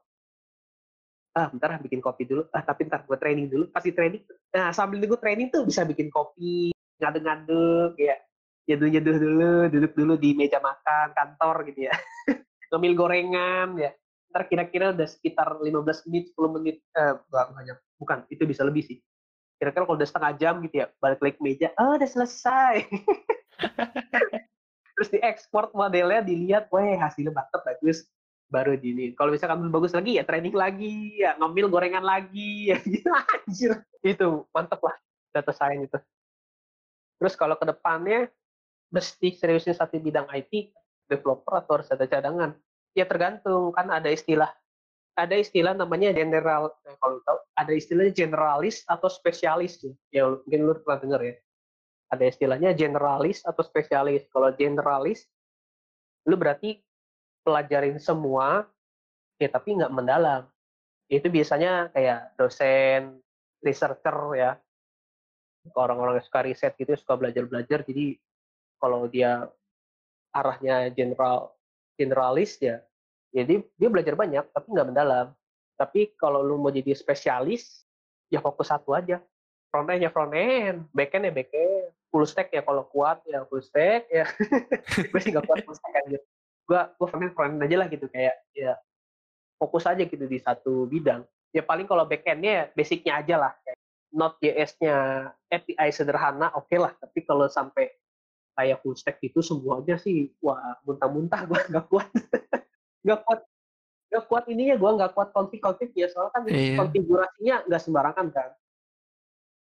"Ah, 1.36 1.52
bentar 1.52 1.76
ah 1.76 1.80
bikin 1.84 2.00
kopi 2.00 2.24
dulu, 2.24 2.48
ah 2.56 2.64
tapi 2.64 2.88
entar 2.88 3.04
gue 3.04 3.18
training 3.20 3.52
dulu." 3.52 3.68
Pas 3.68 3.84
di 3.84 3.92
training 3.92 4.24
nah 4.56 4.72
sambil 4.72 5.04
nunggu 5.04 5.20
training 5.20 5.52
tuh 5.52 5.68
bisa 5.68 5.84
bikin 5.84 6.08
kopi, 6.08 6.72
ngaduk-ngaduk, 7.04 8.00
kayak 8.00 8.24
nyeduh-nyeduh 8.72 9.16
dulu, 9.20 9.52
duduk 9.68 9.92
dulu 10.00 10.14
di 10.16 10.32
meja 10.32 10.64
makan 10.64 11.12
kantor 11.12 11.56
gitu 11.70 11.92
ya. 11.92 11.94
Ngemil 12.72 12.94
gorengan 12.96 13.76
ya. 13.76 13.92
Entar 14.32 14.44
kira-kira 14.48 14.86
udah 14.96 15.08
sekitar 15.12 15.60
15 15.60 16.08
menit, 16.08 16.32
10 16.32 16.50
menit, 16.56 16.76
enggak 16.96 17.48
banyak, 17.52 17.78
bukan, 18.00 18.20
itu 18.32 18.44
bisa 18.48 18.64
lebih 18.64 18.84
sih. 18.88 18.98
Kira-kira 19.56 19.88
kalau 19.88 19.98
udah 19.98 20.10
setengah 20.10 20.32
jam 20.36 20.60
gitu 20.64 20.84
ya, 20.84 20.88
balik 21.00 21.24
lagi 21.24 21.40
meja, 21.40 21.68
"Oh, 21.80 21.96
udah 21.96 22.10
selesai." 22.10 22.84
Terus 24.96 25.10
diekspor 25.12 25.72
modelnya, 25.72 26.24
dilihat, 26.24 26.68
"Weh, 26.72 27.00
hasilnya 27.00 27.32
mantap, 27.32 27.64
bagus." 27.64 28.08
Baru 28.46 28.78
diiniin. 28.78 29.18
Kalau 29.18 29.34
misalkan 29.34 29.58
belum 29.58 29.74
bagus 29.74 29.96
lagi, 29.96 30.22
ya 30.22 30.24
training 30.24 30.54
lagi, 30.54 31.18
ya 31.18 31.34
ngemil 31.40 31.68
gorengan 31.72 32.06
lagi, 32.06 32.52
ya 32.72 32.78
gitu, 32.84 33.10
anjir. 33.10 33.72
Itu 34.06 34.46
mantep 34.54 34.80
lah 34.84 34.96
data 35.34 35.52
science 35.52 35.90
itu. 35.90 36.00
Terus 37.20 37.34
kalau 37.40 37.56
ke 37.56 37.66
depannya, 37.66 38.28
mesti 38.92 39.34
seriusin 39.34 39.74
satu 39.74 39.98
bidang 39.98 40.28
IT, 40.30 40.72
developer 41.10 41.58
atau 41.58 41.82
harus 41.82 41.90
ada 41.90 42.06
cadangan? 42.06 42.54
Ya 42.96 43.04
tergantung, 43.08 43.72
kan 43.76 43.92
ada 43.92 44.08
istilah 44.08 44.52
ada 45.16 45.36
istilah 45.40 45.72
namanya 45.72 46.12
general 46.12 46.76
eh, 46.84 46.96
kalau 47.00 47.24
tahu, 47.24 47.40
ada 47.56 47.72
istilahnya 47.72 48.12
generalis 48.12 48.84
atau 48.84 49.08
spesialis 49.08 49.80
tuh, 49.80 49.96
ya 50.12 50.28
mungkin 50.28 50.60
lu 50.68 50.76
pernah 50.84 51.00
denger 51.00 51.22
ya. 51.24 51.36
Ada 52.12 52.24
istilahnya 52.30 52.70
generalis 52.76 53.42
atau 53.42 53.64
spesialis. 53.66 54.28
Kalau 54.30 54.52
generalis, 54.54 55.26
lu 56.28 56.36
berarti 56.36 56.84
pelajarin 57.42 57.98
semua, 57.98 58.68
ya 59.40 59.48
tapi 59.50 59.80
nggak 59.80 59.94
mendalam. 59.96 60.46
Itu 61.08 61.32
biasanya 61.32 61.90
kayak 61.96 62.36
dosen, 62.36 63.24
researcher 63.64 64.18
ya, 64.36 64.52
orang-orang 65.74 66.22
yang 66.22 66.28
suka 66.28 66.46
riset 66.46 66.78
gitu, 66.78 66.94
suka 66.94 67.18
belajar-belajar, 67.18 67.82
jadi 67.88 68.20
kalau 68.78 69.10
dia 69.10 69.50
arahnya 70.36 70.94
general 70.94 71.56
generalis 71.96 72.60
ya, 72.60 72.84
jadi 73.36 73.60
dia 73.76 73.90
belajar 73.92 74.16
banyak 74.16 74.48
tapi 74.56 74.68
nggak 74.72 74.88
mendalam. 74.88 75.28
Tapi 75.76 76.16
kalau 76.16 76.40
lu 76.40 76.56
mau 76.56 76.72
jadi 76.72 76.96
spesialis, 76.96 77.84
ya 78.32 78.40
fokus 78.40 78.72
satu 78.72 78.96
aja. 78.96 79.20
Front 79.68 79.92
end 79.92 80.08
ya 80.08 80.10
front 80.10 80.32
end, 80.32 80.88
back 80.96 81.12
end 81.12 81.28
ya 81.28 81.34
back 81.36 81.52
end, 81.52 81.92
full 82.08 82.24
stack 82.24 82.48
ya 82.56 82.64
kalau 82.64 82.88
kuat 82.88 83.20
ya 83.28 83.44
full 83.52 83.60
stack 83.60 84.08
ya. 84.08 84.24
gue 85.12 85.20
sih 85.20 85.36
nggak 85.36 85.44
kuat 85.44 85.68
full 85.68 85.76
stack 85.76 86.08
aja. 86.08 86.20
Gue 86.64 86.80
gue 86.96 87.08
front 87.12 87.24
end 87.28 87.36
front 87.36 87.52
end 87.60 87.68
aja 87.68 87.76
lah 87.84 87.88
gitu 87.92 88.08
kayak 88.08 88.40
ya 88.56 88.80
fokus 89.60 89.84
aja 89.84 90.08
gitu 90.08 90.24
di 90.24 90.40
satu 90.40 90.88
bidang. 90.88 91.28
Ya 91.52 91.60
paling 91.60 91.92
kalau 91.92 92.08
back 92.08 92.24
endnya 92.24 92.52
ya 92.56 92.64
basicnya 92.72 93.20
aja 93.20 93.36
lah. 93.36 93.52
Kayak 93.68 93.80
Node.js-nya 94.16 94.96
API 95.52 95.92
sederhana 95.92 96.56
oke 96.56 96.72
okay 96.72 96.80
lah. 96.80 96.96
Tapi 96.96 97.20
kalau 97.28 97.52
sampai 97.52 97.92
kayak 98.56 98.80
full 98.80 98.96
stack 98.96 99.20
itu 99.20 99.44
semuanya 99.44 100.00
sih 100.00 100.32
wah 100.40 100.80
muntah-muntah 100.88 101.44
gue 101.44 101.60
nggak 101.76 101.86
kuat 101.92 102.08
nggak 103.06 103.22
kuat 103.24 103.40
nggak 104.10 104.26
kuat 104.26 104.44
ininya 104.50 104.76
gue 104.76 104.92
nggak 104.98 105.12
kuat 105.14 105.30
konfig-konfig 105.32 105.94
ya 105.94 106.10
soalnya 106.10 106.34
kan 106.34 106.42
Iya. 106.50 106.78
konfigurasinya 106.82 107.56
nggak 107.70 107.82
sembarangan 107.82 108.28
kan? 108.34 108.50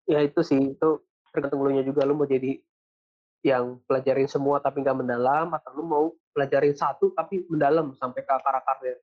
Ya 0.07 0.19
itu 0.23 0.41
sih 0.43 0.75
itu 0.75 0.89
tergantung 1.35 1.63
lu 1.63 1.71
nya 1.75 1.83
juga 1.83 2.03
lu 2.07 2.15
mau 2.15 2.27
jadi 2.27 2.59
yang 3.43 3.83
pelajarin 3.87 4.31
semua 4.31 4.63
tapi 4.63 4.83
nggak 4.83 4.99
mendalam 5.03 5.51
atau 5.51 5.71
lu 5.75 5.83
mau 5.83 6.05
pelajarin 6.31 6.75
satu 6.79 7.11
tapi 7.15 7.43
mendalam 7.51 7.91
sampai 7.99 8.23
ke 8.23 8.33
akar-akarnya. 8.33 8.97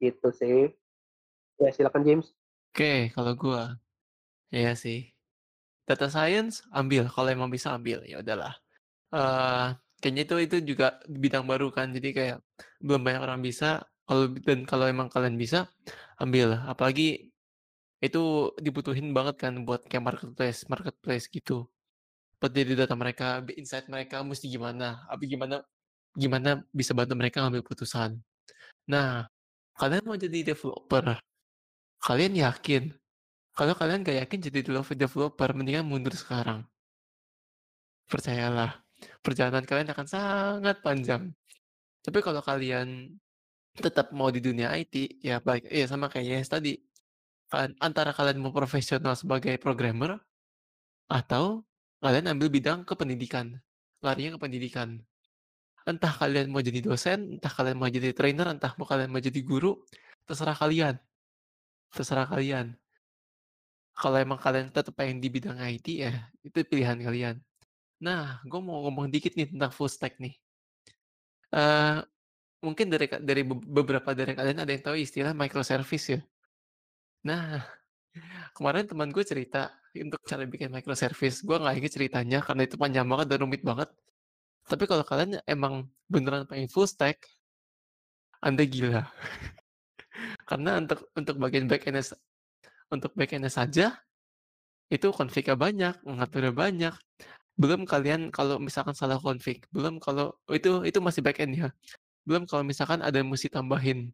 Gitu 0.00 0.28
sih. 0.36 0.72
Ya 1.56 1.70
silakan 1.70 2.02
James. 2.04 2.26
Oke, 2.74 3.14
kalau 3.14 3.38
gua, 3.38 3.78
iya 4.50 4.74
sih. 4.74 5.14
Data 5.86 6.10
science 6.10 6.66
ambil, 6.74 7.06
kalau 7.06 7.30
emang 7.30 7.46
bisa 7.52 7.70
ambil, 7.70 8.02
ya 8.02 8.18
udahlah. 8.18 8.58
Eee, 9.14 9.78
kayaknya 10.04 10.22
itu 10.28 10.36
itu 10.44 10.56
juga 10.76 11.00
bidang 11.08 11.48
baru 11.48 11.72
kan, 11.72 11.88
jadi 11.96 12.08
kayak 12.12 12.36
belum 12.84 13.00
banyak 13.00 13.24
orang 13.24 13.40
bisa, 13.40 13.80
kalau 14.04 14.28
dan 14.44 14.68
kalau 14.68 14.84
emang 14.84 15.08
kalian 15.08 15.40
bisa, 15.40 15.64
ambil. 16.20 16.60
Apalagi 16.68 17.32
itu 18.04 18.52
dibutuhin 18.60 19.16
banget 19.16 19.36
kan 19.48 19.64
buat 19.64 19.80
kayak 19.88 20.04
marketplace 20.04 20.68
marketplace 20.68 21.26
gitu. 21.32 21.64
Buat 22.36 22.52
jadi 22.52 22.84
data 22.84 22.92
mereka, 22.92 23.40
insight 23.56 23.88
mereka 23.88 24.20
mesti 24.20 24.52
gimana, 24.52 25.08
apa 25.08 25.24
gimana 25.24 25.64
gimana 26.12 26.60
bisa 26.76 26.92
bantu 26.92 27.16
mereka 27.16 27.40
ngambil 27.40 27.64
keputusan. 27.64 28.20
Nah, 28.92 29.24
kalian 29.80 30.04
mau 30.04 30.20
jadi 30.20 30.52
developer, 30.52 31.16
kalian 32.04 32.36
yakin? 32.36 32.92
Kalau 33.56 33.72
kalian 33.72 34.04
nggak 34.04 34.18
yakin 34.28 34.38
jadi 34.52 34.60
developer, 35.00 35.48
mendingan 35.56 35.88
mundur 35.88 36.12
sekarang. 36.12 36.68
Percayalah, 38.04 38.83
perjalanan 39.24 39.64
kalian 39.64 39.90
akan 39.90 40.06
sangat 40.06 40.76
panjang. 40.84 41.32
Tapi 42.04 42.18
kalau 42.20 42.44
kalian 42.44 43.16
tetap 43.74 44.14
mau 44.14 44.30
di 44.30 44.38
dunia 44.38 44.70
IT, 44.76 45.18
ya 45.24 45.42
baik 45.42 45.66
ya 45.66 45.86
sama 45.90 46.06
kayak 46.12 46.44
Yes 46.44 46.52
tadi, 46.52 46.78
kan 47.50 47.74
antara 47.82 48.14
kalian 48.14 48.38
mau 48.38 48.54
profesional 48.54 49.18
sebagai 49.18 49.56
programmer, 49.58 50.20
atau 51.10 51.66
kalian 52.04 52.36
ambil 52.36 52.48
bidang 52.52 52.86
ke 52.86 52.94
pendidikan, 52.94 53.58
larinya 54.04 54.36
ke 54.36 54.40
pendidikan. 54.40 55.00
Entah 55.84 56.12
kalian 56.16 56.48
mau 56.48 56.64
jadi 56.64 56.80
dosen, 56.80 57.36
entah 57.36 57.52
kalian 57.52 57.76
mau 57.76 57.90
jadi 57.90 58.16
trainer, 58.16 58.48
entah 58.48 58.72
mau 58.80 58.88
kalian 58.88 59.10
mau 59.12 59.20
jadi 59.20 59.40
guru, 59.44 59.84
terserah 60.24 60.56
kalian. 60.56 60.96
Terserah 61.92 62.24
kalian. 62.24 62.72
Kalau 63.94 64.16
emang 64.18 64.40
kalian 64.40 64.72
tetap 64.74 64.96
pengen 64.96 65.20
di 65.22 65.28
bidang 65.30 65.60
IT 65.60 65.86
ya, 65.92 66.12
itu 66.42 66.58
pilihan 66.66 66.98
kalian. 66.98 67.36
Nah, 68.00 68.38
gue 68.50 68.60
mau 68.66 68.78
ngomong 68.86 69.06
dikit 69.14 69.32
nih 69.38 69.50
tentang 69.52 69.70
full 69.76 69.90
stack 69.90 70.14
nih. 70.22 70.34
Eee, 71.54 71.98
mungkin 72.66 72.86
dari 72.92 73.06
dari 73.30 73.42
be 73.48 73.56
beberapa 73.78 74.10
dari 74.16 74.32
kalian 74.38 74.58
ada 74.64 74.72
yang 74.74 74.84
tahu 74.86 74.96
istilah 74.98 75.32
microservice 75.36 76.06
ya? 76.14 76.20
Nah, 77.24 77.64
kemarin 78.56 78.84
teman 78.90 79.10
gue 79.14 79.24
cerita 79.26 79.72
untuk 79.94 80.20
cara 80.26 80.44
bikin 80.48 80.70
microservice, 80.74 81.42
gue 81.46 81.56
nggak 81.62 81.76
inget 81.78 81.92
ceritanya 81.96 82.38
karena 82.46 82.62
itu 82.68 82.76
panjang 82.80 83.06
banget 83.10 83.26
dan 83.30 83.38
rumit 83.44 83.62
banget. 83.64 83.88
Tapi 84.70 84.84
kalau 84.90 85.04
kalian 85.06 85.40
emang 85.48 85.74
beneran 86.12 86.44
pengen 86.50 86.70
full 86.72 86.88
stack, 86.88 87.18
Anda 88.44 88.64
gila. 88.64 89.02
Karena 90.48 90.70
untuk 90.80 91.08
untuk 91.16 91.36
bagian 91.40 91.66
back 91.70 91.84
sa 92.04 92.16
untuk 92.92 93.12
back 93.18 93.34
end-nya 93.36 93.52
saja, 93.52 93.86
itu 94.92 95.08
config-nya 95.12 95.56
banyak, 95.58 95.94
ngaturnya 96.06 96.52
banyak. 96.54 96.94
Belum 97.54 97.86
kalian 97.86 98.34
kalau 98.34 98.58
misalkan 98.58 98.98
salah 98.98 99.18
config, 99.22 99.62
belum 99.70 100.02
kalau 100.02 100.34
itu 100.50 100.82
itu 100.82 100.98
masih 100.98 101.22
back 101.22 101.38
end 101.38 101.54
ya. 101.54 101.68
Belum 102.26 102.48
kalau 102.50 102.66
misalkan 102.66 102.98
ada 102.98 103.14
yang 103.14 103.30
musti 103.30 103.46
tambahin, 103.46 104.10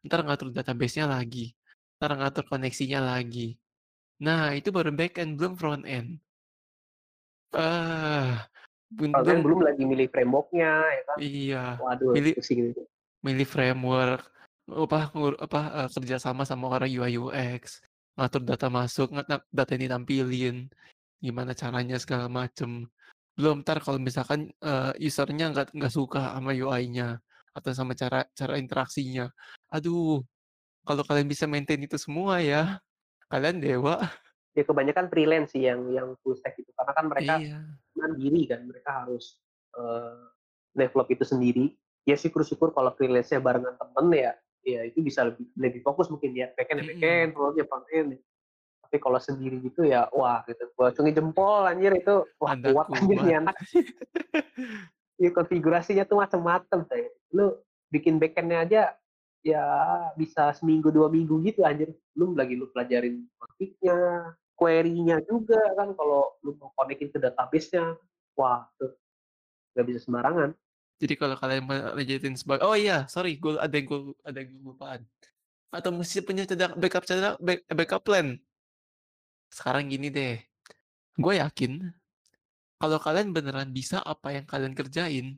entar 0.00 0.24
ngatur 0.24 0.48
database-nya 0.54 1.04
lagi, 1.04 1.52
entar 1.98 2.16
ngatur 2.16 2.48
koneksinya 2.48 3.04
lagi. 3.04 3.60
Nah, 4.18 4.56
itu 4.56 4.72
baru 4.72 4.90
back 4.94 5.20
end, 5.20 5.36
belum 5.36 5.54
front 5.60 5.84
end. 5.84 6.16
Ah, 7.52 8.48
end 8.92 9.42
belum 9.44 9.60
lagi 9.64 9.84
milih 9.84 10.08
framework-nya 10.08 10.72
ya 10.72 11.02
kan. 11.04 11.16
Iya, 11.20 11.64
Waduh 11.80 12.12
milih 12.16 12.32
pusing 12.36 12.72
milih 13.20 13.46
framework, 13.50 14.22
apa, 14.70 15.10
ngur 15.10 15.34
apa, 15.42 15.60
eee, 15.74 15.88
kerja 15.90 16.16
sama 16.22 16.46
orang 16.46 16.88
UI 16.88 17.18
UX, 17.18 17.82
ngatur 18.14 18.42
data 18.46 18.70
masuk, 18.70 19.10
data 19.50 19.70
yang 19.74 19.82
ditampilin, 19.90 20.70
gimana 21.24 21.52
caranya 21.56 21.96
segala 22.02 22.26
macem. 22.30 22.86
Belum 23.38 23.62
entar 23.62 23.78
kalau 23.84 23.98
misalkan, 24.02 24.50
eee, 24.62 24.92
user-nya 25.08 25.50
nggak 25.54 25.74
nggak 25.76 25.92
suka 25.94 26.34
sama 26.38 26.52
UI-nya, 26.54 27.18
atau 27.56 27.70
sama 27.74 27.92
cara 27.98 28.26
cara 28.38 28.54
interaksinya. 28.62 29.30
Aduh, 29.74 30.22
kalau 30.86 31.02
kalian 31.08 31.28
bisa 31.30 31.46
maintain 31.50 31.80
itu 31.84 31.96
semua 32.00 32.40
ya, 32.44 32.80
kalian 33.32 33.60
dewa. 33.62 34.02
Ya 34.56 34.64
kebanyakan 34.64 35.12
freelance 35.12 35.52
sih 35.52 35.68
yang 35.68 35.92
yang 35.92 36.16
full 36.24 36.32
stack 36.38 36.56
itu, 36.56 36.70
karena 36.72 36.92
kan 36.96 37.06
mereka 37.10 37.34
Iya. 37.34 37.78
mandiri 37.98 38.42
kan, 38.48 38.60
mereka 38.68 38.90
harus, 39.04 39.42
eee, 39.76 40.24
develop 40.78 41.08
itu 41.12 41.24
sendiri. 41.26 41.74
Ya 42.08 42.16
syukur-syukur 42.16 42.72
kalau 42.72 42.94
freelance-nya 42.96 43.42
barengan 43.44 43.76
temen 43.76 44.06
ya, 44.16 44.32
ya 44.64 44.80
itu 44.88 45.00
bisa 45.04 45.28
lebih 45.28 45.46
lebih 45.58 45.80
fokus 45.84 46.08
mungkin 46.08 46.32
ya, 46.38 46.48
back 46.56 46.70
end 46.72 46.80
ya 46.84 46.86
back 46.88 47.02
end, 47.04 47.28
Mhm. 47.28 47.36
front 47.36 47.56
end 47.60 47.68
front 47.68 47.86
end. 47.92 48.08
Tapi 48.88 49.04
kalau 49.04 49.20
sendiri 49.20 49.60
gitu 49.60 49.84
ya, 49.84 50.08
wah 50.16 50.40
gitu, 50.48 50.64
gua 50.72 50.88
acungin 50.88 51.12
jempol 51.12 51.68
anjir 51.68 51.92
itu, 51.92 52.24
wah 52.40 52.56
Anda 52.56 52.72
kuat 52.72 52.88
anjir 52.88 53.18
nih 53.20 53.36
anak. 53.44 53.56
Ya 55.18 55.34
konfigurasinya 55.34 56.06
tuh 56.06 56.22
macem-macem 56.22 56.86
coy. 56.86 57.10
Lu 57.34 57.58
bikin 57.90 58.22
back 58.22 58.38
end-nya 58.38 58.58
aja, 58.62 58.82
ya 59.42 59.66
bisa 60.14 60.54
seminggu, 60.54 60.94
2 60.94 61.10
minggu 61.10 61.42
gitu 61.42 61.66
anjir. 61.66 61.90
Belum 62.14 62.38
lagi 62.38 62.54
lu 62.54 62.70
pelajarin 62.70 63.26
config-nya, 63.34 63.98
query-nya 64.54 65.18
juga 65.26 65.58
kan 65.74 65.90
kalau 65.98 66.38
lu 66.46 66.54
mau 66.62 66.70
connect-in 66.78 67.10
ke 67.10 67.18
database-nya. 67.18 67.98
Wah, 68.38 68.70
tuh 68.78 68.94
nggak 69.74 69.86
bisa 69.90 70.06
sembarangan. 70.06 70.54
Jadi 71.02 71.14
kalau 71.18 71.34
kalian 71.34 71.62
mau 71.66 71.78
lanjutin 71.98 72.34
seba 72.38 72.62
oh 72.62 72.78
iya, 72.78 73.10
sorry, 73.10 73.42
gua 73.42 73.58
ada 73.58 73.74
yang 73.74 73.86
gua 73.90 74.14
ada 74.22 74.38
yang 74.38 74.54
kelupaan. 74.54 75.02
Atau 75.74 75.90
mesti 75.98 76.22
punya 76.22 76.46
cadangan 76.46 76.78
backup 76.78 77.04
back 77.42 77.60
backup 77.74 78.02
plan. 78.06 78.38
Sekarang 79.48 79.88
gini 79.88 80.12
deh, 80.12 80.38
gue 81.16 81.34
yakin 81.40 81.92
kalau 82.78 82.98
kalian 83.02 83.34
beneran 83.34 83.74
bisa 83.74 83.98
apa 84.06 84.38
yang 84.38 84.46
kalian 84.46 84.70
kerjain, 84.76 85.34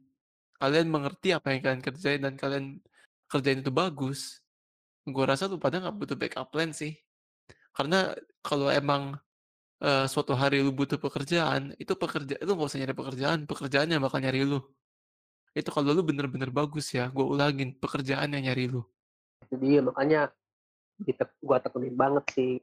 kalian 0.60 0.92
mengerti 0.92 1.32
apa 1.32 1.56
yang 1.56 1.64
kalian 1.64 1.82
kerjain 1.82 2.20
dan 2.20 2.36
kalian 2.36 2.76
kerjain 3.32 3.64
itu 3.64 3.72
bagus, 3.72 4.44
gue 5.08 5.24
rasa 5.24 5.48
lu 5.48 5.56
pada 5.56 5.80
nggak 5.80 5.96
butuh 5.96 6.16
backup 6.20 6.52
plan 6.52 6.68
sih. 6.76 7.00
Karena 7.72 8.12
kalau 8.44 8.68
emang, 8.68 9.16
eee, 9.80 10.04
suatu 10.04 10.36
hari 10.36 10.60
lu 10.60 10.68
butuh 10.68 11.00
pekerjaan, 11.00 11.72
itu 11.80 11.96
pekerja 11.96 12.36
lu 12.44 12.60
nggak 12.60 12.68
usah 12.68 12.78
nyari 12.84 12.92
pekerjaan, 12.92 13.38
pekerjaan 13.48 13.88
yang 13.88 14.04
bakal 14.04 14.20
nyari 14.20 14.44
lu. 14.44 14.60
Itu 15.56 15.72
kalau 15.72 15.96
lu 15.96 16.04
bener-bener 16.04 16.52
bagus 16.52 16.92
ya, 16.92 17.08
gue 17.08 17.24
ulangin, 17.24 17.72
pekerjaan 17.72 18.36
yang 18.36 18.52
nyari 18.52 18.68
lu. 18.68 18.84
Itu 19.48 19.56
dia, 19.56 19.80
makanya 19.80 20.28
gua 21.40 21.56
tekunin 21.56 21.96
banget 21.96 22.24
sih, 22.36 22.60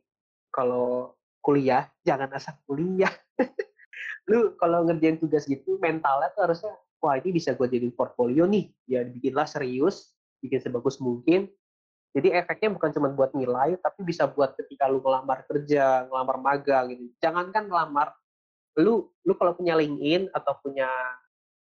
kalau 0.54 1.17
kuliah, 1.48 1.88
jangan 2.04 2.28
asal 2.36 2.60
kuliah. 2.68 3.12
Lu 4.30 4.60
kalau 4.60 4.84
ngerjain 4.84 5.16
tugas 5.16 5.48
gitu, 5.48 5.80
mentalnya 5.80 6.28
tuh 6.36 6.52
harusnya, 6.52 6.76
"Wah 7.00 7.16
ini 7.16 7.40
bisa 7.40 7.56
gua 7.56 7.72
jadiin 7.72 7.96
portfolio 7.96 8.44
nih." 8.44 8.68
Ya 8.84 9.08
dibikinlah 9.08 9.48
serius, 9.48 10.12
bikin 10.44 10.60
sebagus 10.60 11.00
mungkin, 11.00 11.48
jadi 12.18 12.34
efeknya 12.42 12.74
bukan 12.74 12.90
cuma 12.98 13.14
buat 13.14 13.30
nilai, 13.38 13.78
tapi 13.78 14.02
bisa 14.02 14.26
buat 14.26 14.58
ketika 14.58 14.90
lu 14.90 15.04
ngelamar 15.06 15.46
kerja, 15.46 16.10
ngelamar 16.10 16.38
magang 16.42 16.90
gitu. 16.90 17.14
Jangankan 17.22 17.70
ngelamar, 17.70 18.10
lu 18.82 19.14
lu 19.22 19.34
kalau 19.38 19.54
punya 19.54 19.78
LinkedIn 19.78 20.34
atau 20.34 20.58
punya 20.58 20.90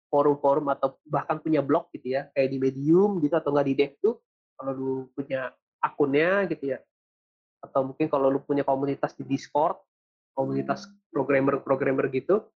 forum-forum 0.10 0.74
atau 0.74 0.98
bahkan 1.06 1.38
punya 1.38 1.62
blog 1.62 1.94
gitu 1.94 2.18
ya, 2.18 2.34
kayak 2.34 2.50
di 2.50 2.58
Medium 2.58 3.22
gitu 3.22 3.38
atau 3.38 3.54
nggak 3.54 3.68
di 3.70 3.76
Dev 3.78 3.94
tuh, 4.02 4.18
kalau 4.58 4.72
lu 4.74 4.94
punya 5.14 5.54
akunnya 5.86 6.50
gitu 6.50 6.74
ya, 6.74 6.82
atau 7.60 7.92
mungkin 7.92 8.08
kalau 8.08 8.32
lu 8.32 8.40
punya 8.44 8.64
komunitas 8.64 9.16
di 9.16 9.28
Discord, 9.28 9.78
komunitas 10.34 10.88
programmer-programmer 11.12 12.08
gitu, 12.12 12.48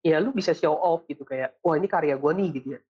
ya 0.00 0.20
lu 0.20 0.32
bisa 0.32 0.56
show 0.56 0.76
off 0.76 1.04
gitu 1.08 1.24
kayak, 1.24 1.60
"Wah 1.60 1.76
ini 1.76 1.88
karya 1.88 2.16
gua 2.16 2.32
nih," 2.32 2.48
gitu 2.60 2.68
ya. 2.76 2.80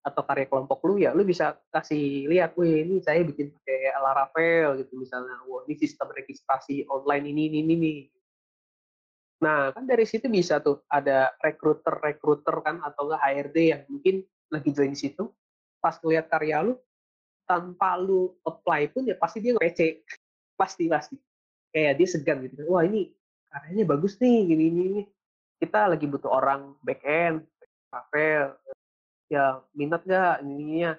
Atau 0.00 0.24
karya 0.24 0.48
kelompok 0.48 0.80
lu 0.88 0.98
ya, 0.98 1.12
lu 1.14 1.22
bisa 1.22 1.58
kasih 1.70 2.26
lihat, 2.26 2.56
"Wih 2.58 2.82
ini 2.82 3.02
saya 3.04 3.22
bikin 3.22 3.52
pakai 3.54 3.94
Laravel," 4.00 4.82
gitu 4.82 4.98
misalnya, 4.98 5.38
"Wah 5.46 5.62
ini 5.68 5.74
sistem 5.78 6.08
registrasi 6.10 6.88
online 6.90 7.30
ini 7.30 7.42
ini 7.50 7.58
ini 7.62 7.74
nih." 7.76 8.00
Nah, 9.40 9.72
kan 9.72 9.88
dari 9.88 10.04
situ 10.04 10.28
bisa 10.28 10.60
tuh 10.60 10.84
ada 10.92 11.32
recruiter-recruiter 11.40 12.60
kan 12.60 12.76
atau 12.84 13.08
enggak 13.08 13.22
HRD 13.24 13.56
yang 13.72 13.82
mungkin 13.88 14.20
lagi 14.52 14.70
join 14.76 14.92
di 14.92 15.00
situ, 15.00 15.32
pas 15.80 15.96
ngelihat 15.96 16.28
karya 16.28 16.60
lu, 16.60 16.76
tanpa 17.48 17.96
lu 17.96 18.36
apply 18.44 18.92
pun 18.92 19.08
ya 19.08 19.16
pasti 19.16 19.40
dia 19.40 19.56
nge-PC. 19.56 19.80
Pasti 20.60 20.84
pasti. 20.92 21.16
Kayak 21.72 21.92
dia 21.96 22.08
segan 22.12 22.38
gitu, 22.44 22.68
"Wah 22.68 22.84
ini 22.84 23.08
karyanya 23.48 23.84
bagus 23.88 24.20
nih, 24.20 24.38
gini 24.44 24.64
ini. 24.68 24.88
Kita 25.56 25.88
lagi 25.88 26.04
butuh 26.04 26.28
orang 26.28 26.76
back 26.84 27.00
end, 27.08 27.48
Laravel, 27.88 28.60
ya 29.32 29.64
minat 29.72 30.04
nggak 30.04 30.44
ininya?" 30.44 30.92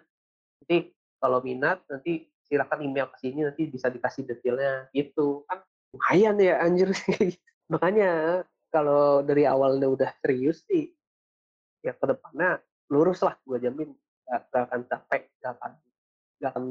Nanti 0.63 0.77
kalau 1.21 1.39
minat, 1.45 1.85
nanti 1.91 2.25
silakan 2.49 2.81
email 2.85 3.07
ke 3.13 3.17
sini, 3.21 3.45
nanti 3.45 3.69
bisa 3.69 3.93
dikasih 3.93 4.25
detailnya, 4.25 4.89
gitu. 4.97 5.45
Kan 5.45 5.61
lumayan 5.93 6.35
ya 6.41 6.55
anjir. 6.65 6.89
Makanya 7.73 8.43
kalau 8.73 9.21
dari 9.21 9.45
awalnya 9.45 9.87
udah 9.91 10.09
serius 10.25 10.65
sih, 10.65 10.89
ya 11.85 11.93
ke 11.95 12.05
depannya 12.09 12.59
lurus 12.91 13.21
lah, 13.23 13.37
gue 13.45 13.57
jamin 13.61 13.93
nggak 14.27 14.41
nggak 14.51 14.63
akan 14.71 14.81
capek, 14.89 15.21
nggak 15.41 15.53
akan 15.59 15.71
nggak 16.41 16.51
akan 16.55 16.63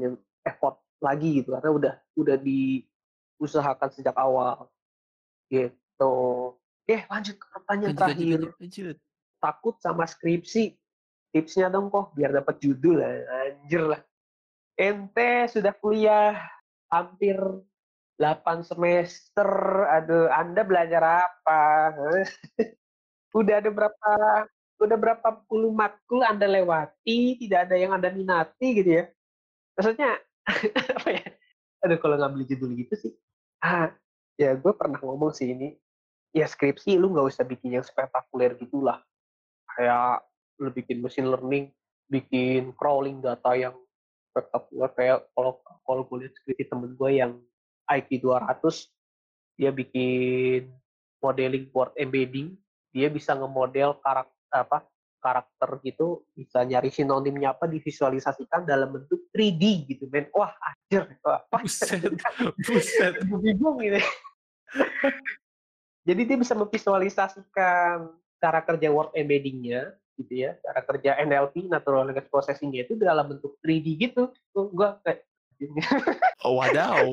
effort 0.47 0.75
lagi 1.01 1.41
gitu, 1.41 1.57
karena 1.57 1.71
udah 1.73 1.93
udah 2.15 2.37
diusahakan 2.37 3.89
sejak 3.89 4.13
awal, 4.15 4.69
gitu. 5.49 6.15
Oke 6.55 6.97
lanjut 7.09 7.35
ke 7.37 7.45
pertanyaan 7.49 7.93
Lanjut 7.93 8.01
terakhir. 8.01 8.37
lanjut 8.37 8.53
lanjut. 8.61 8.97
Takut 9.41 9.75
sama 9.81 10.05
skripsi, 10.05 10.77
tipsnya 11.33 11.73
dong 11.73 11.89
kok 11.89 12.13
biar 12.13 12.29
dapat 12.29 12.61
judul, 12.61 13.01
anjir 13.01 13.83
lah. 13.89 14.01
Ente 14.77 15.49
sudah 15.49 15.73
kuliah 15.77 16.37
hampir 16.93 17.37
8 18.21 18.61
semester, 18.61 19.49
aduh 19.89 20.29
Anda 20.29 20.61
belajar 20.61 21.25
apa? 21.25 21.61
Udah 23.33 23.63
ada 23.63 23.71
berapa 23.73 24.11
udah 24.81 24.97
berapa 24.97 25.45
puluh 25.45 25.69
matkul 25.71 26.25
Anda 26.25 26.49
lewati, 26.49 27.37
tidak 27.37 27.69
ada 27.69 27.75
yang 27.77 27.93
Anda 27.93 28.09
minati 28.09 28.81
gitu 28.81 29.01
ya. 29.01 29.05
Maksudnya 29.77 30.17
apa 30.97 31.09
ya, 31.09 31.25
aduh 31.85 31.97
kalau 32.01 32.15
ngambil 32.17 32.45
judul 32.49 32.73
gitu 32.77 32.93
sih, 32.97 33.13
ah, 33.61 33.93
ya 34.35 34.57
gue 34.57 34.73
pernah 34.73 34.97
ngomong 35.01 35.31
sih 35.33 35.53
ini, 35.53 35.77
ya 36.33 36.49
skripsi 36.49 36.97
lu 36.97 37.13
nggak 37.13 37.27
usah 37.29 37.45
bikin 37.45 37.77
yang 37.79 37.85
spektakuler 37.85 38.57
gitulah. 38.57 38.99
Kayak 39.77 40.25
lu 40.59 40.69
bikin 40.73 40.99
machine 40.99 41.29
learning, 41.29 41.71
bikin 42.09 42.73
crawling 42.75 43.21
data 43.21 43.53
yang 43.55 43.75
spektakuler 44.31 44.89
kayak 44.95 45.19
kalau 45.35 45.59
kalau 45.83 46.01
gue 46.07 46.25
lihat 46.25 46.33
skripsi 46.39 46.71
temen 46.71 46.95
gue 46.95 47.11
yang 47.11 47.37
IQ 47.91 48.23
200, 48.23 48.87
dia 49.59 49.69
bikin 49.69 50.71
modeling 51.21 51.69
board 51.69 51.93
embedding, 51.99 52.55
dia 52.95 53.07
bisa 53.11 53.35
ngemodel 53.35 53.99
karak 54.01 54.27
apa, 54.51 54.83
karakter 55.21 55.69
gitu, 55.85 56.25
bisa 56.33 56.65
nyari 56.65 56.89
sinonimnya 56.89 57.53
apa, 57.53 57.69
divisualisasikan 57.69 58.65
dalam 58.65 58.89
bentuk 58.97 59.29
3D 59.29 59.63
gitu, 59.85 60.09
men. 60.09 60.27
Wah, 60.33 60.51
anjir, 60.57 61.05
apa? 61.21 61.61
Buset 61.61 62.01
buset. 62.65 63.13
Bingung 63.29 63.77
ini. 63.79 64.01
Jadi 66.09 66.21
dia 66.25 66.37
bisa 66.41 66.57
memvisualisasikan 66.57 68.09
cara 68.41 68.59
kerja 68.65 68.89
word 68.89 69.13
embedding-nya 69.13 69.93
gitu 70.17 70.33
ya, 70.49 70.57
cara 70.65 70.81
kerja 70.81 71.21
NLP, 71.21 71.69
natural 71.69 72.09
language 72.09 72.29
processing-nya 72.33 72.89
itu 72.89 72.97
dalam 72.97 73.29
bentuk 73.29 73.61
3D 73.61 73.87
gitu. 74.09 74.33
Tuh 74.49 74.67
gua 74.73 74.97
kayak 75.05 75.29
Oh, 76.45 76.57
wadaw. 76.57 77.05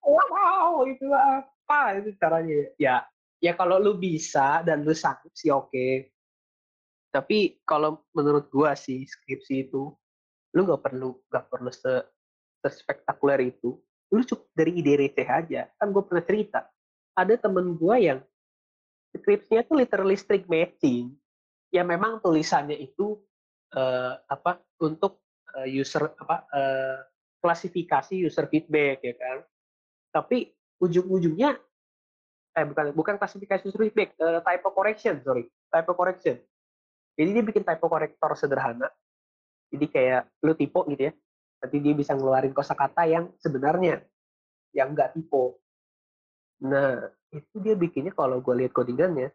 wow, 0.00 0.88
itu 0.88 1.04
apa 1.12 2.00
itu 2.00 2.16
caranya? 2.16 2.72
Ya, 2.80 3.04
ya 3.44 3.52
kalau 3.52 3.76
lu 3.76 4.00
bisa 4.00 4.64
dan 4.64 4.88
lu 4.88 4.96
sanggup 4.96 5.32
sih 5.36 5.52
oke. 5.52 6.13
Tapi 7.14 7.62
kalau 7.62 8.02
menurut 8.10 8.50
gua 8.50 8.74
sih 8.74 9.06
skripsi 9.06 9.70
itu, 9.70 9.94
lu 10.50 10.60
nggak 10.66 10.82
perlu 10.82 11.22
nggak 11.30 11.46
perlu 11.46 11.70
se 11.70 12.02
sespektakuler 12.58 13.54
itu. 13.54 13.78
Lu 14.10 14.26
cukup 14.26 14.50
dari 14.50 14.82
ide 14.82 14.98
receh 14.98 15.28
aja. 15.30 15.70
Kan 15.78 15.94
gue 15.94 16.02
pernah 16.02 16.24
cerita, 16.26 16.60
ada 17.14 17.34
temen 17.38 17.78
gua 17.78 18.02
yang 18.02 18.18
skripsinya 19.14 19.62
tuh 19.62 19.78
literally 19.78 20.18
string 20.18 20.42
matching. 20.50 21.14
Ya 21.70 21.86
memang 21.86 22.18
tulisannya 22.18 22.82
itu 22.82 23.22
eh, 23.70 24.14
apa 24.26 24.58
untuk 24.82 25.22
eh, 25.54 25.70
user 25.70 26.10
apa 26.18 26.50
eh, 26.50 26.98
klasifikasi 27.38 28.26
user 28.26 28.50
feedback 28.50 29.06
ya 29.06 29.14
kan. 29.14 29.38
Tapi 30.10 30.50
ujung-ujungnya 30.82 31.54
eh 32.54 32.64
bukan 32.66 32.94
bukan 32.94 33.14
klasifikasi 33.18 33.66
user 33.70 33.86
feedback, 33.86 34.18
eh, 34.18 34.42
typo 34.42 34.74
correction, 34.74 35.22
sorry, 35.22 35.46
typo 35.70 35.94
correction. 35.94 36.38
Jadi 37.14 37.30
dia 37.30 37.44
bikin 37.46 37.62
typo 37.62 37.86
corrector 37.86 38.34
sederhana. 38.34 38.90
Jadi 39.70 39.86
kayak 39.90 40.22
lu 40.42 40.54
tipe 40.54 40.80
gitu 40.90 41.02
ya. 41.10 41.12
Nanti 41.62 41.76
dia 41.80 41.94
bisa 41.94 42.12
ngeluarin 42.14 42.52
kosakata 42.52 43.06
yang 43.06 43.30
sebenarnya 43.38 44.02
yang 44.74 44.92
enggak 44.92 45.14
tipe. 45.14 45.58
Nah, 46.62 47.10
itu 47.30 47.56
dia 47.62 47.74
bikinnya 47.74 48.14
kalau 48.14 48.38
gue 48.38 48.54
lihat 48.62 48.74
codingannya, 48.74 49.30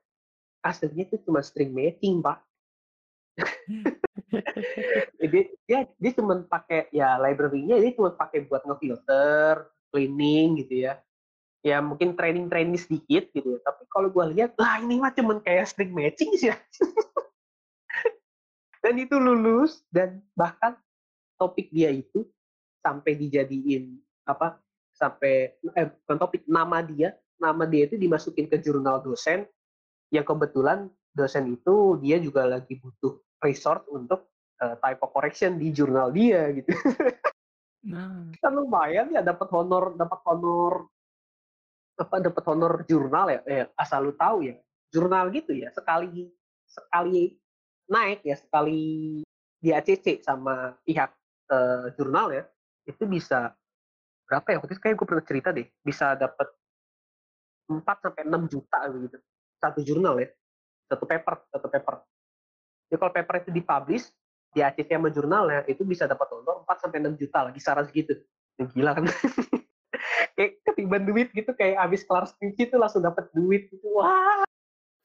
aslinya 0.64 1.08
itu 1.08 1.16
cuma 1.28 1.44
string 1.44 1.72
matching, 1.72 2.24
Pak. 2.24 2.44
Jadi 5.22 5.40
dia 5.64 5.88
dia 5.96 6.12
cuma 6.12 6.44
pakai 6.44 6.92
ya 6.92 7.16
library-nya 7.16 7.80
dia 7.80 7.92
cuma 7.96 8.12
pakai 8.12 8.44
buat 8.44 8.64
ngefilter, 8.68 9.68
cleaning 9.92 10.60
gitu 10.64 10.88
ya. 10.88 11.00
Ya 11.60 11.84
mungkin 11.84 12.16
training-training 12.16 12.80
sedikit 12.80 13.32
gitu 13.36 13.56
ya. 13.56 13.60
Tapi 13.64 13.84
kalau 13.92 14.08
gue 14.12 14.26
lihat, 14.36 14.56
lah 14.56 14.80
ini 14.80 15.00
mah 15.00 15.12
cuma 15.12 15.40
kayak 15.44 15.68
string 15.68 15.92
matching 15.92 16.32
sih. 16.40 16.52
dan 18.90 18.98
itu 18.98 19.22
lulus 19.22 19.86
dan 19.94 20.18
bahkan 20.34 20.74
topik 21.38 21.70
dia 21.70 21.94
itu 21.94 22.26
sampai 22.82 23.14
dijadiin 23.14 24.02
apa 24.26 24.58
sampai 24.98 25.54
eh 25.78 25.94
bukan 25.94 26.18
topik 26.18 26.42
nama 26.50 26.82
dia 26.82 27.14
nama 27.38 27.70
dia 27.70 27.86
itu 27.86 28.02
dimasukin 28.02 28.50
ke 28.50 28.58
jurnal 28.58 28.98
dosen. 29.06 29.46
Yang 30.10 30.26
kebetulan 30.34 30.90
dosen 31.14 31.54
itu 31.54 32.02
dia 32.02 32.18
juga 32.18 32.50
lagi 32.50 32.82
butuh 32.82 33.22
resource 33.46 33.86
untuk 33.94 34.26
uh, 34.58 34.74
typo 34.82 35.06
correction 35.14 35.62
di 35.62 35.70
jurnal 35.70 36.10
dia 36.10 36.50
gitu. 36.50 36.74
Nah, 37.80 38.28
kan 38.44 38.52
lumayan 38.58 39.08
ya 39.14 39.24
dapat 39.24 39.48
honor 39.56 39.96
dapat 39.96 40.20
honor 40.28 40.90
apa 41.96 42.16
dapat 42.20 42.44
honor 42.50 42.74
jurnal 42.84 43.32
ya 43.32 43.40
eh, 43.46 43.66
asal 43.78 44.10
lu 44.10 44.18
tahu 44.18 44.50
ya. 44.50 44.58
Jurnal 44.90 45.30
gitu 45.30 45.54
ya 45.54 45.70
sekali 45.72 46.28
sekali 46.66 47.38
naik 47.90 48.22
ya 48.24 48.38
sekali 48.38 49.22
di 49.60 49.70
ACC 49.74 50.24
sama 50.24 50.78
pihak 50.86 51.12
eh, 51.52 51.86
jurnal 51.98 52.32
ya 52.32 52.44
itu 52.88 53.04
bisa 53.10 53.52
berapa 54.30 54.46
ya? 54.54 54.58
Waktu 54.62 54.74
itu 54.78 54.82
kayak 54.82 54.96
gue 54.96 55.08
pernah 55.10 55.26
cerita 55.26 55.50
deh 55.50 55.68
bisa 55.82 56.14
dapat 56.16 56.48
4 57.70 57.86
sampai 57.86 58.24
6 58.26 58.54
juta 58.54 58.80
gitu. 58.94 59.18
Satu 59.60 59.80
jurnal 59.84 60.16
ya 60.22 60.30
satu 60.90 61.06
paper 61.06 61.34
satu 61.54 61.68
paper. 61.70 61.96
Jadi 62.90 62.98
kalau 62.98 63.14
paper 63.14 63.36
itu 63.46 63.52
dipublish 63.54 64.06
di 64.50 64.66
ACC 64.66 64.90
sama 64.98 65.14
jurnalnya 65.14 65.62
itu 65.70 65.86
bisa 65.86 66.10
dapat 66.10 66.26
honor 66.34 66.66
4 66.66 66.82
sampai 66.82 66.98
6 67.06 67.22
juta 67.22 67.46
lah 67.46 67.52
kisaran 67.54 67.86
segitu. 67.86 68.18
Gila 68.58 68.98
kan? 68.98 69.06
Kayak 70.36 70.52
ketiban 70.66 71.04
duit 71.04 71.28
gitu 71.36 71.52
kayak 71.52 71.76
abis 71.84 72.08
kelar 72.08 72.24
skripsi 72.24 72.72
itu 72.72 72.76
langsung 72.80 73.04
dapat 73.04 73.28
duit 73.36 73.68
gitu 73.68 73.84
wah 74.00 74.48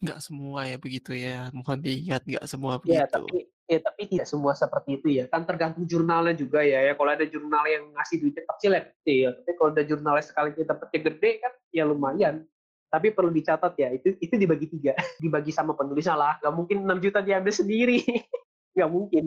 nggak 0.02 0.18
semua 0.20 0.66
ya 0.68 0.76
begitu 0.76 1.16
ya 1.16 1.48
mohon 1.54 1.78
diingat 1.80 2.22
nggak 2.26 2.44
semua 2.44 2.76
ya 2.84 3.06
begitu. 3.06 3.14
tapi 3.14 3.38
ya 3.64 3.78
tapi 3.80 4.02
tidak 4.08 4.26
semua 4.28 4.52
seperti 4.52 5.00
itu 5.00 5.08
ya. 5.20 5.24
Kan 5.28 5.48
tergantung 5.48 5.88
jurnalnya 5.88 6.36
juga 6.36 6.60
ya 6.60 6.84
ya. 6.84 6.92
Kalau 6.96 7.10
ada 7.10 7.24
jurnal 7.24 7.64
yang 7.64 7.84
ngasih 7.96 8.16
duitnya 8.20 8.44
kecil 8.54 8.72
ya 8.76 8.82
ya 9.08 9.30
tapi 9.32 9.50
kalau 9.56 9.70
ada 9.72 9.84
jurnalnya 9.84 10.24
sekali 10.24 10.48
kita 10.52 10.76
dapetnya 10.76 11.00
gede 11.12 11.30
kan 11.40 11.52
ya 11.72 11.84
lumayan. 11.88 12.34
Tapi 12.92 13.10
perlu 13.10 13.34
dicatat 13.34 13.74
ya 13.74 13.88
itu 13.90 14.14
itu 14.22 14.34
dibagi 14.38 14.70
tiga 14.70 14.94
dibagi 15.24 15.50
sama 15.50 15.72
penulisnya 15.74 16.14
lah. 16.14 16.32
Nggak 16.44 16.54
mungkin 16.54 16.78
6 16.86 17.04
juta 17.04 17.18
diambil 17.24 17.54
sendiri. 17.54 17.98
Nggak 18.76 18.90
mungkin. 18.90 19.24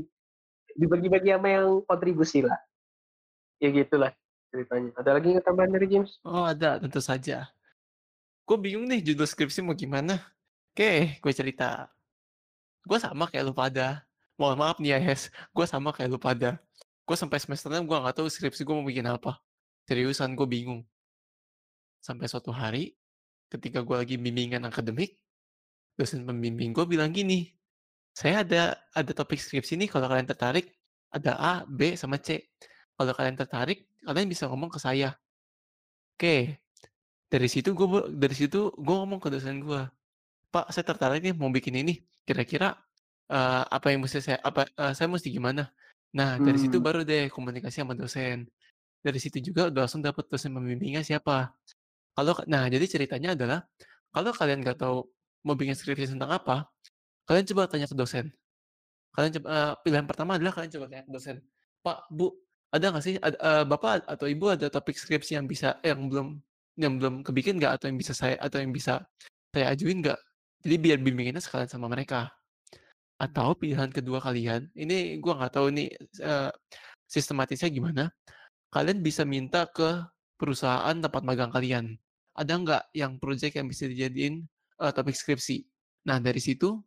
Dibagi-bagi 0.77 1.33
sama 1.33 1.47
yang 1.49 1.67
kontribusi 1.89 2.45
lah. 2.45 2.59
Ya 3.57 3.73
gitulah 3.73 4.13
ceritanya. 4.53 4.93
Ada 4.93 5.09
lagi 5.17 5.27
nggak 5.33 5.45
tambahan 5.49 5.73
dari 5.73 5.87
James? 5.89 6.21
Oh 6.21 6.45
ada. 6.45 6.77
Tentu 6.77 7.01
saja. 7.01 7.49
Gue 8.45 8.57
bingung 8.61 8.85
nih 8.85 9.01
judul 9.01 9.25
skripsi 9.25 9.65
mau 9.65 9.73
gimana 9.73 10.21
oke 10.77 11.17
gue 11.17 11.33
cerita. 11.33 11.89
Gue 12.85 13.01
sama 13.01 13.25
kayak 13.25 13.49
lu 13.49 13.53
pada 13.57 14.05
mohon 14.37 14.61
maaf 14.61 14.77
nih 14.77 14.93
ya 14.93 14.99
Hes 15.01 15.33
gue 15.33 15.65
sama 15.65 15.89
kayak 15.89 16.13
lu 16.13 16.21
pada 16.21 16.61
gue 17.01 17.17
sampai 17.17 17.41
semester 17.41 17.73
6 17.73 17.81
gue 17.89 17.97
nggak 17.97 18.13
tahu 18.21 18.29
skripsi 18.29 18.61
gue 18.61 18.75
mau 18.77 18.85
bikin 18.85 19.09
apa. 19.09 19.41
Seriusan 19.89 20.37
gue 20.37 20.45
bingung. 20.45 20.85
Sampai 21.97 22.29
suatu 22.29 22.53
hari 22.53 22.93
ketika 23.49 23.81
gue 23.81 23.97
lagi 23.97 24.21
bimbingan 24.21 24.69
akademik 24.69 25.17
dosen 25.97 26.29
pembimbing 26.29 26.77
gue 26.77 26.85
bilang 26.85 27.09
gini 27.09 27.57
saya 28.13 28.45
ada 28.45 28.77
ada 28.93 29.11
topik 29.17 29.41
skripsi 29.41 29.81
nih 29.81 29.89
kalau 29.89 30.05
kalian 30.05 30.29
tertarik 30.29 30.77
ada 31.09 31.33
A 31.41 31.53
B 31.65 31.97
sama 31.97 32.21
C. 32.21 32.53
Kalau 32.93 33.17
kalian 33.17 33.33
tertarik 33.33 33.89
kalian 34.05 34.29
bisa 34.29 34.45
ngomong 34.45 34.69
ke 34.69 34.77
saya. 34.77 35.17
Oke. 36.13 36.61
Dari 37.33 37.49
situ 37.49 37.73
gue 37.73 38.13
dari 38.13 38.35
situ 38.37 38.69
gue 38.77 38.95
ngomong 39.01 39.17
ke 39.17 39.33
dosen 39.33 39.57
gue 39.65 39.81
pak 40.57 40.73
saya 40.73 40.85
tertarik 40.89 41.21
nih 41.21 41.33
mau 41.37 41.53
bikin 41.53 41.77
ini. 41.77 42.01
Kira-kira 42.25 42.73
uh, 43.29 43.63
apa 43.69 43.93
yang 43.93 44.01
mesti 44.01 44.19
saya 44.25 44.37
apa 44.41 44.65
uh, 44.81 44.93
saya 44.97 45.05
mesti 45.05 45.29
gimana? 45.29 45.69
Nah 46.17 46.41
dari 46.41 46.57
situ 46.57 46.81
Hmm. 46.81 46.85
baru 46.87 47.01
deh 47.05 47.29
komunikasi 47.29 47.85
sama 47.85 47.93
dosen. 47.93 48.49
Dari 49.05 49.19
situ 49.21 49.37
juga 49.53 49.69
udah 49.69 49.85
langsung 49.85 50.01
dapat 50.01 50.25
dosen 50.27 50.51
pembimbingnya 50.57 51.05
siapa. 51.05 51.53
Kalau 52.17 52.33
nah 52.49 52.65
jadi 52.65 52.85
ceritanya 52.89 53.37
adalah 53.37 53.59
kalau 54.09 54.33
kalian 54.33 54.65
nggak 54.65 54.77
tahu 54.81 55.05
mau 55.45 55.53
bikin 55.53 55.77
skripsi 55.77 56.17
tentang 56.17 56.33
apa 56.33 56.65
kalian 57.29 57.45
coba 57.53 57.69
tanya 57.69 57.85
ke 57.85 57.93
dosen. 57.93 58.25
Kalian 59.13 59.31
coba 59.39 59.47
uh, 59.53 59.73
pilihan 59.85 60.05
pertama 60.09 60.31
adalah 60.41 60.53
kalian 60.57 60.71
coba 60.73 60.85
tanya 60.89 61.05
ke 61.05 61.13
dosen 61.13 61.37
pak 61.87 62.03
bu 62.11 62.35
ada 62.75 62.91
nggak 62.91 63.03
sih 63.07 63.15
ada, 63.15 63.37
uh, 63.39 63.63
bapak 63.63 64.03
atau 64.03 64.27
ibu 64.27 64.51
ada 64.51 64.67
topik 64.67 64.99
skripsi 64.99 65.39
yang 65.39 65.47
bisa 65.47 65.79
yang 65.87 66.11
belum 66.11 66.35
yang 66.75 66.99
belum 66.99 67.23
kebikin 67.23 67.55
nggak 67.63 67.79
atau 67.79 67.87
yang 67.87 67.95
bisa 67.95 68.11
saya 68.11 68.35
atau 68.43 68.59
yang 68.59 68.75
bisa 68.75 69.07
saya 69.55 69.71
ajuin 69.71 70.03
nggak 70.03 70.19
jadi 70.63 70.75
biar 70.77 70.97
bimbingannya 71.01 71.41
sekalian 71.43 71.69
sama 71.69 71.87
mereka. 71.91 72.31
Atau 73.17 73.57
pilihan 73.57 73.89
kedua 73.89 74.21
kalian 74.21 74.69
ini 74.77 75.17
gua 75.17 75.41
nggak 75.41 75.53
tahu 75.57 75.73
nih 75.73 75.89
uh, 76.21 76.53
sistematisnya 77.09 77.69
gimana 77.73 78.13
kalian 78.69 79.01
bisa 79.01 79.25
minta 79.25 79.65
ke 79.69 80.05
perusahaan 80.37 80.93
tempat 80.93 81.21
magang 81.25 81.49
kalian. 81.49 81.97
Ada 82.37 82.53
nggak 82.61 82.83
yang 82.93 83.17
project 83.17 83.57
yang 83.57 83.65
bisa 83.65 83.89
dijadiin 83.89 84.45
uh, 84.81 84.93
topik 84.93 85.17
skripsi? 85.17 85.65
Nah 86.05 86.21
dari 86.21 86.37
situ 86.37 86.77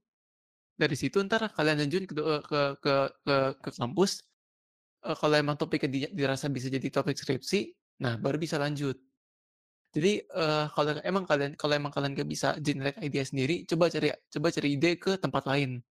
dari 0.80 0.96
situ 0.96 1.20
ntar 1.28 1.52
kalian 1.52 1.84
lanjut 1.84 2.08
ke 2.08 2.16
ke 2.16 2.62
ke 2.80 2.94
ke, 3.20 3.36
ke 3.60 3.70
kampus 3.76 4.24
uh, 5.04 5.12
kalau 5.12 5.36
emang 5.36 5.60
topiknya 5.60 5.88
di, 5.92 5.98
dirasa 6.16 6.48
bisa 6.48 6.72
jadi 6.72 6.88
topik 6.88 7.20
skripsi 7.20 7.68
nah 8.00 8.16
baru 8.16 8.40
bisa 8.40 8.56
lanjut 8.56 8.96
jadi 9.90 10.22
uh, 10.30 10.70
kalau 10.70 11.02
emang 11.02 11.26
kalian 11.26 11.58
kalau 11.58 11.74
emang 11.74 11.90
kalian 11.90 12.14
gak 12.14 12.30
bisa 12.30 12.54
generate 12.62 13.02
ide 13.02 13.26
sendiri 13.26 13.66
coba 13.66 13.90
cari 13.90 14.14
coba 14.30 14.46
cari 14.54 14.68
ide 14.78 14.90
ke 14.94 15.18
tempat 15.18 15.42
lain. 15.50 15.82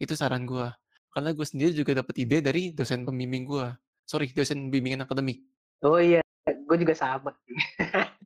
Itu 0.00 0.16
saran 0.16 0.48
gue 0.48 0.68
karena 1.12 1.34
gue 1.36 1.46
sendiri 1.46 1.72
juga 1.76 2.00
dapat 2.00 2.14
ide 2.20 2.40
dari 2.40 2.72
dosen 2.72 3.04
pembimbing 3.04 3.44
gue 3.44 3.66
sorry 4.08 4.32
dosen 4.32 4.72
bimbingan 4.72 5.04
akademik. 5.04 5.44
Oh 5.84 6.00
iya. 6.00 6.24
Gue 6.44 6.76
juga 6.80 6.96
sama. 6.96 7.32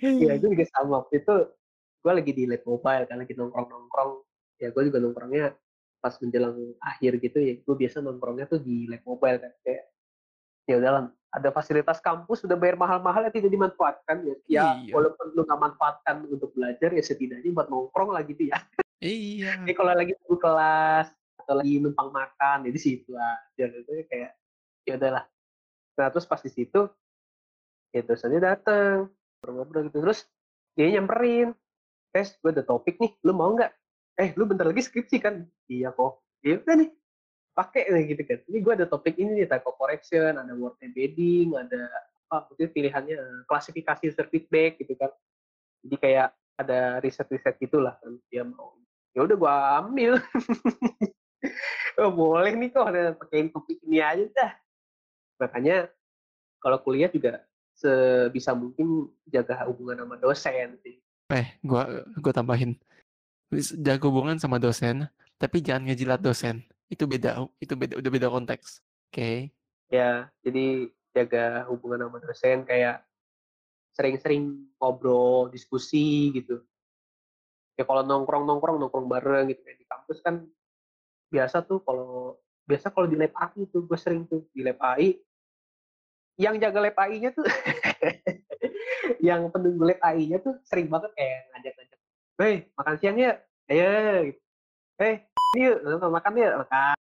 Iya 0.00 0.40
gue 0.40 0.48
juga 0.52 0.66
sama. 0.74 1.04
Waktu 1.04 1.22
itu 1.22 1.34
gue 2.00 2.12
lagi 2.12 2.32
di 2.32 2.44
lab 2.48 2.62
mobile 2.64 3.04
kan 3.04 3.16
lagi 3.20 3.36
nongkrong 3.36 3.68
nongkrong 3.68 4.12
ya 4.56 4.68
gue 4.72 4.82
juga 4.88 4.98
nongkrongnya 5.04 5.52
pas 6.00 6.16
menjelang 6.16 6.56
akhir 6.80 7.20
gitu 7.20 7.38
ya 7.40 7.54
gue 7.60 7.74
biasa 7.76 8.00
nongkrongnya 8.00 8.48
tuh 8.48 8.60
di 8.64 8.88
lab 8.88 9.04
mobile 9.04 9.36
kan 9.36 9.52
kayak 9.60 9.84
ya 10.64 10.74
udah 10.80 11.12
ada 11.30 11.48
fasilitas 11.54 12.02
kampus 12.02 12.42
udah 12.42 12.58
bayar 12.58 12.74
mahal-mahal 12.74 13.22
ya 13.22 13.30
tidak 13.30 13.54
dimanfaatkan 13.54 14.26
ya, 14.26 14.34
ya 14.50 14.64
Iya. 14.82 14.92
walaupun 14.98 15.26
lu 15.38 15.46
nggak 15.46 15.60
manfaatkan 15.62 16.26
untuk 16.26 16.50
belajar 16.58 16.90
ya 16.90 17.02
setidaknya 17.02 17.54
buat 17.54 17.70
nongkrong 17.70 18.10
lah 18.10 18.26
gitu 18.26 18.50
ya 18.50 18.58
iya 18.98 19.54
Jadi 19.62 19.74
kalau 19.78 19.94
lagi 19.94 20.12
tunggu 20.18 20.36
kelas 20.42 21.08
atau 21.40 21.54
lagi 21.56 21.80
numpang 21.80 22.10
makan, 22.12 22.66
ya 22.66 22.70
di 22.70 22.80
situ 22.82 23.14
aja 23.16 23.64
gitu 23.64 23.90
ya 23.90 24.04
kayak 24.10 24.32
ya 24.86 24.94
udahlah. 24.98 25.24
Nah 25.98 26.08
terus 26.12 26.26
pas 26.28 26.40
di 26.42 26.50
situ, 26.52 26.80
ya 27.90 28.00
dosennya 28.04 28.54
datang, 28.54 29.08
ngobrol 29.46 29.88
gitu 29.88 30.04
terus 30.04 30.28
dia 30.76 30.90
nyamperin, 30.94 31.56
tes 32.14 32.36
gue 32.38 32.50
ada 32.54 32.62
topik 32.62 33.00
nih, 33.02 33.16
lu 33.26 33.32
mau 33.34 33.50
nggak? 33.56 33.72
Eh 34.20 34.30
lu 34.36 34.46
bentar 34.46 34.68
lagi 34.68 34.84
skripsi 34.84 35.16
kan? 35.18 35.42
Iya 35.66 35.90
kok. 35.96 36.22
Ya 36.44 36.60
udah 36.60 36.74
nih, 36.76 36.90
pakai 37.60 37.92
nih 37.92 38.16
gitu 38.16 38.22
kan. 38.24 38.38
Ini 38.48 38.58
gue 38.64 38.72
ada 38.72 38.86
topik 38.88 39.20
ini 39.20 39.44
nih, 39.44 39.46
typo 39.46 39.76
correction, 39.76 40.40
ada 40.40 40.52
word 40.56 40.80
embedding, 40.80 41.52
ada 41.52 41.92
apa? 42.28 42.48
Mungkin 42.48 42.68
pilihannya 42.72 43.44
klasifikasi 43.44 44.08
user 44.08 44.26
feedback 44.32 44.80
gitu 44.80 44.96
kan. 44.96 45.12
Jadi 45.84 45.96
kayak 46.00 46.28
ada 46.60 47.00
riset-riset 47.00 47.56
gitulah 47.56 47.96
kan 48.04 48.20
dia 48.28 48.44
mau 48.44 48.76
ya 49.16 49.24
udah 49.24 49.36
gua 49.40 49.54
ambil 49.80 50.20
oh, 52.00 52.12
boleh 52.12 52.52
nih 52.52 52.68
kok 52.68 52.86
ada 52.86 53.16
pakein 53.16 53.48
topik 53.48 53.80
ini 53.88 54.04
aja 54.04 54.28
dah 54.36 54.52
makanya 55.40 55.88
kalau 56.60 56.76
kuliah 56.84 57.08
juga 57.08 57.40
sebisa 57.72 58.52
mungkin 58.52 59.08
jaga 59.24 59.64
hubungan 59.64 60.04
sama 60.04 60.16
dosen 60.20 60.76
sih 60.84 61.00
eh 61.32 61.56
gua 61.64 62.04
gua 62.20 62.32
tambahin 62.36 62.76
jaga 63.80 64.04
hubungan 64.04 64.36
sama 64.36 64.60
dosen 64.60 65.08
tapi 65.40 65.64
jangan 65.64 65.88
ngejilat 65.88 66.20
dosen 66.20 66.60
itu 66.90 67.06
beda 67.06 67.46
itu 67.62 67.72
beda 67.78 67.94
udah 68.02 68.10
beda 68.10 68.28
konteks. 68.28 68.82
Oke. 69.08 69.54
Ya 69.88 70.26
jadi 70.42 70.90
jaga 71.14 71.66
hubungan 71.70 72.10
sama 72.10 72.18
dosen 72.18 72.66
kayak 72.66 73.06
sering-sering 73.94 74.70
ngobrol 74.78 75.50
diskusi 75.54 76.34
gitu. 76.34 76.62
Ya 77.78 77.86
kalau 77.86 78.02
nongkrong 78.02 78.44
nongkrong 78.44 78.76
nongkrong 78.82 79.06
bareng 79.06 79.54
gitu 79.54 79.62
kayak 79.62 79.78
di 79.78 79.86
kampus 79.86 80.18
kan 80.20 80.44
biasa 81.30 81.62
tuh 81.62 81.78
kalau 81.86 82.36
biasa 82.66 82.90
kalau 82.90 83.06
di 83.06 83.16
lab 83.18 83.34
AI 83.38 83.70
tuh 83.70 83.86
gue 83.86 83.98
sering 83.98 84.26
tuh 84.26 84.46
di 84.50 84.66
lab 84.66 84.78
AI 84.82 85.14
yang 86.38 86.58
jaga 86.58 86.78
lab 86.82 86.96
AI-nya 86.98 87.30
tuh 87.34 87.46
yang 89.26 89.46
penunggu 89.50 89.94
lab 89.94 90.00
AI-nya 90.02 90.42
tuh 90.42 90.58
sering 90.66 90.90
banget 90.90 91.14
kayak 91.14 91.50
ngajak-ngajak 91.54 91.98
hei 92.40 92.56
makan 92.74 92.94
siang 92.98 93.18
ya? 93.20 93.32
Ayo 93.70 94.32
gitu. 94.32 94.40
Hei 95.00 95.24
yuk 95.56 95.80
makan 96.12 96.32
ya 96.36 96.60
makan 96.60 96.96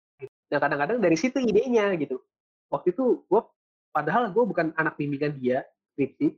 nah 0.47 0.59
kadang-kadang 0.63 1.03
dari 1.03 1.17
situ 1.19 1.43
idenya 1.43 1.91
gitu. 1.99 2.23
Waktu 2.71 2.95
itu 2.95 3.25
gue 3.27 3.41
padahal 3.91 4.31
gue 4.31 4.43
bukan 4.47 4.71
anak 4.79 4.95
bimbingan 4.95 5.35
dia 5.35 5.65
skripsi 5.91 6.31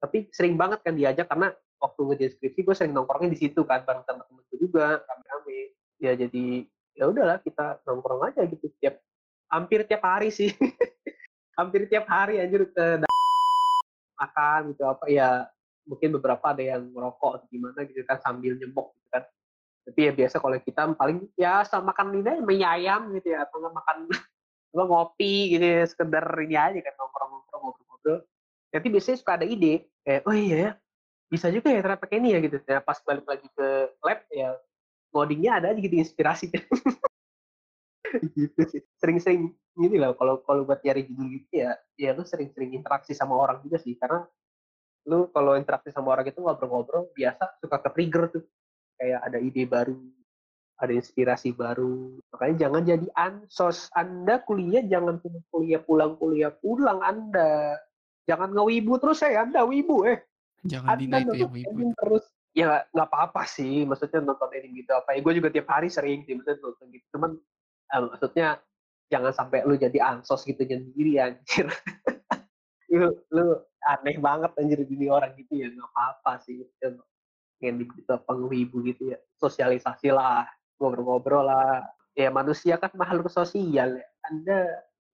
tapi 0.00 0.32
sering 0.32 0.56
banget 0.56 0.80
kan 0.80 0.96
diajak 0.96 1.28
karena 1.28 1.52
waktu 1.76 2.00
ngerjain 2.00 2.32
skripsi 2.38 2.60
gue 2.64 2.74
sering 2.78 2.96
nongkrongnya 2.96 3.36
di 3.36 3.38
situ 3.42 3.66
kan 3.68 3.84
bareng 3.84 4.06
teman-teman 4.08 4.42
gue 4.48 4.58
juga 4.64 5.02
rame-rame. 5.04 5.76
Ya 6.00 6.16
jadi 6.16 6.64
ya 6.96 7.04
udahlah 7.10 7.42
kita 7.44 7.84
nongkrong 7.84 8.32
aja 8.32 8.46
gitu 8.48 8.72
tiap 8.80 9.02
hampir 9.52 9.84
tiap 9.84 10.06
hari 10.06 10.30
sih. 10.32 10.54
Hampir 11.58 11.92
tiap 11.92 12.08
hari 12.08 12.40
anjir 12.40 12.72
ke 12.72 13.04
makan 14.16 14.72
gitu 14.72 14.88
apa 14.88 15.04
ya 15.12 15.44
mungkin 15.84 16.16
beberapa 16.16 16.56
ada 16.56 16.64
yang 16.64 16.88
merokok 16.88 17.36
atau 17.36 17.46
gimana 17.52 17.84
gitu 17.84 18.00
kan 18.08 18.16
sambil 18.24 18.56
kan 18.56 18.72
tapi 19.84 20.00
ya 20.06 20.12
biasa 20.12 20.36
kalau 20.38 20.56
kita 20.60 20.92
paling 20.94 21.26
ya 21.34 21.64
sama 21.64 21.90
makan 21.90 22.20
ini 22.20 22.44
mie 22.44 22.66
ayam 22.66 23.10
gitu 23.16 23.32
ya 23.34 23.48
atau 23.48 23.64
makan 23.64 24.06
apa 24.70 24.84
ngopi 24.86 25.58
gitu 25.58 25.66
ya, 25.66 25.82
sekedar 25.82 26.22
ini 26.46 26.54
aja 26.54 26.78
kan 26.78 26.94
nongkrong-nongkrong 26.94 27.62
ngobrol-ngobrol. 27.66 28.18
Nanti 28.70 28.86
biasanya 28.86 29.18
suka 29.18 29.32
ada 29.34 29.46
ide 29.48 29.90
kayak 30.06 30.22
oh 30.30 30.36
iya 30.36 30.56
ya 30.56 30.70
bisa 31.30 31.46
juga 31.50 31.70
ya 31.70 31.82
ternyata 31.82 32.02
pakai 32.06 32.16
ini 32.22 32.28
ya 32.34 32.38
gitu. 32.38 32.56
Ya 32.62 32.78
pas 32.78 32.98
balik 33.02 33.26
lagi 33.26 33.46
ke 33.50 33.66
lab 34.02 34.20
ya 34.30 34.54
ngodingnya 35.10 35.50
ada 35.58 35.66
aja 35.74 35.80
gitu 35.82 35.96
inspirasi. 35.98 36.50
Gitu 38.10 38.58
sih. 38.66 38.82
Sering-sering 38.98 39.54
gini 39.78 39.96
loh 40.02 40.18
kalau 40.18 40.42
kalau 40.42 40.66
buat 40.66 40.82
nyari 40.82 41.06
judul 41.06 41.30
gitu 41.30 41.62
ya, 41.62 41.78
ya 41.94 42.10
lu 42.10 42.26
sering-sering 42.26 42.74
interaksi 42.74 43.14
sama 43.14 43.38
orang 43.38 43.62
juga 43.62 43.78
sih, 43.78 43.94
karena 43.94 44.26
lu 45.06 45.30
kalau 45.30 45.54
interaksi 45.54 45.94
sama 45.94 46.18
orang 46.18 46.26
itu 46.26 46.42
ngobrol-ngobrol 46.42 47.14
biasa 47.14 47.62
suka 47.62 47.78
ke-trigger 47.78 48.24
tuh, 48.34 48.44
kayak 49.00 49.20
ada 49.24 49.38
ide 49.40 49.64
baru, 49.64 49.96
ada 50.76 50.92
inspirasi 50.92 51.56
baru. 51.56 52.20
Makanya 52.36 52.54
jangan 52.68 52.82
jadi 52.84 53.06
ansos. 53.16 53.88
Anda 53.96 54.44
kuliah 54.44 54.84
jangan 54.84 55.16
cuma 55.24 55.40
kuliah 55.48 55.80
pulang, 55.80 56.20
kuliah 56.20 56.52
pulang 56.60 57.00
Anda. 57.00 57.80
Jangan 58.28 58.52
ngewibu 58.52 59.00
terus 59.00 59.24
eh, 59.24 59.40
Anda 59.40 59.64
wibu 59.64 60.04
eh. 60.04 60.20
Jangan 60.68 61.00
Anda 61.00 61.24
itu 61.24 61.48
yang 61.48 61.52
wibu 61.52 61.96
terus. 61.96 62.28
Ya 62.50 62.82
nggak 62.90 63.08
apa-apa 63.14 63.46
sih, 63.46 63.86
maksudnya 63.86 64.26
nonton 64.26 64.50
anime 64.50 64.82
gitu 64.82 64.90
apa 64.90 65.14
ya, 65.14 65.22
gue 65.22 65.38
juga 65.38 65.54
tiap 65.54 65.70
hari 65.70 65.86
sering 65.86 66.26
sih 66.26 66.34
maksudnya 66.34 66.58
nonton 66.58 66.90
gitu. 66.90 67.06
Cuman, 67.14 67.38
eee, 67.94 68.02
maksudnya 68.10 68.58
jangan 69.06 69.30
sampai 69.30 69.62
lu 69.62 69.78
jadi 69.78 69.98
ansos 70.02 70.42
gitu 70.42 70.58
sendiri 70.66 71.22
anjir. 71.22 71.70
Lu 72.90 73.06
lu 73.30 73.54
aneh 73.86 74.18
banget 74.18 74.50
anjir 74.58 74.82
jadi 74.82 75.06
orang 75.14 75.30
gitu 75.38 75.62
ya, 75.62 75.70
nggak 75.70 75.90
apa-apa 75.94 76.42
sih. 76.42 76.58
Ngedit 76.58 76.98
gitu 77.60 78.08
apa 78.08 78.32
ngewibu 78.32 78.80
gitu 78.88 79.12
ya, 79.12 79.18
sosialisasi 79.36 80.10
lah, 80.10 80.48
ngobrol-ngobrol 80.80 81.44
lah. 81.44 81.84
Ya 82.16 82.32
manusia 82.32 82.80
kan 82.80 82.90
makhluk 82.96 83.30
sosial 83.30 84.00
ya. 84.00 84.08
Anda 84.26 84.58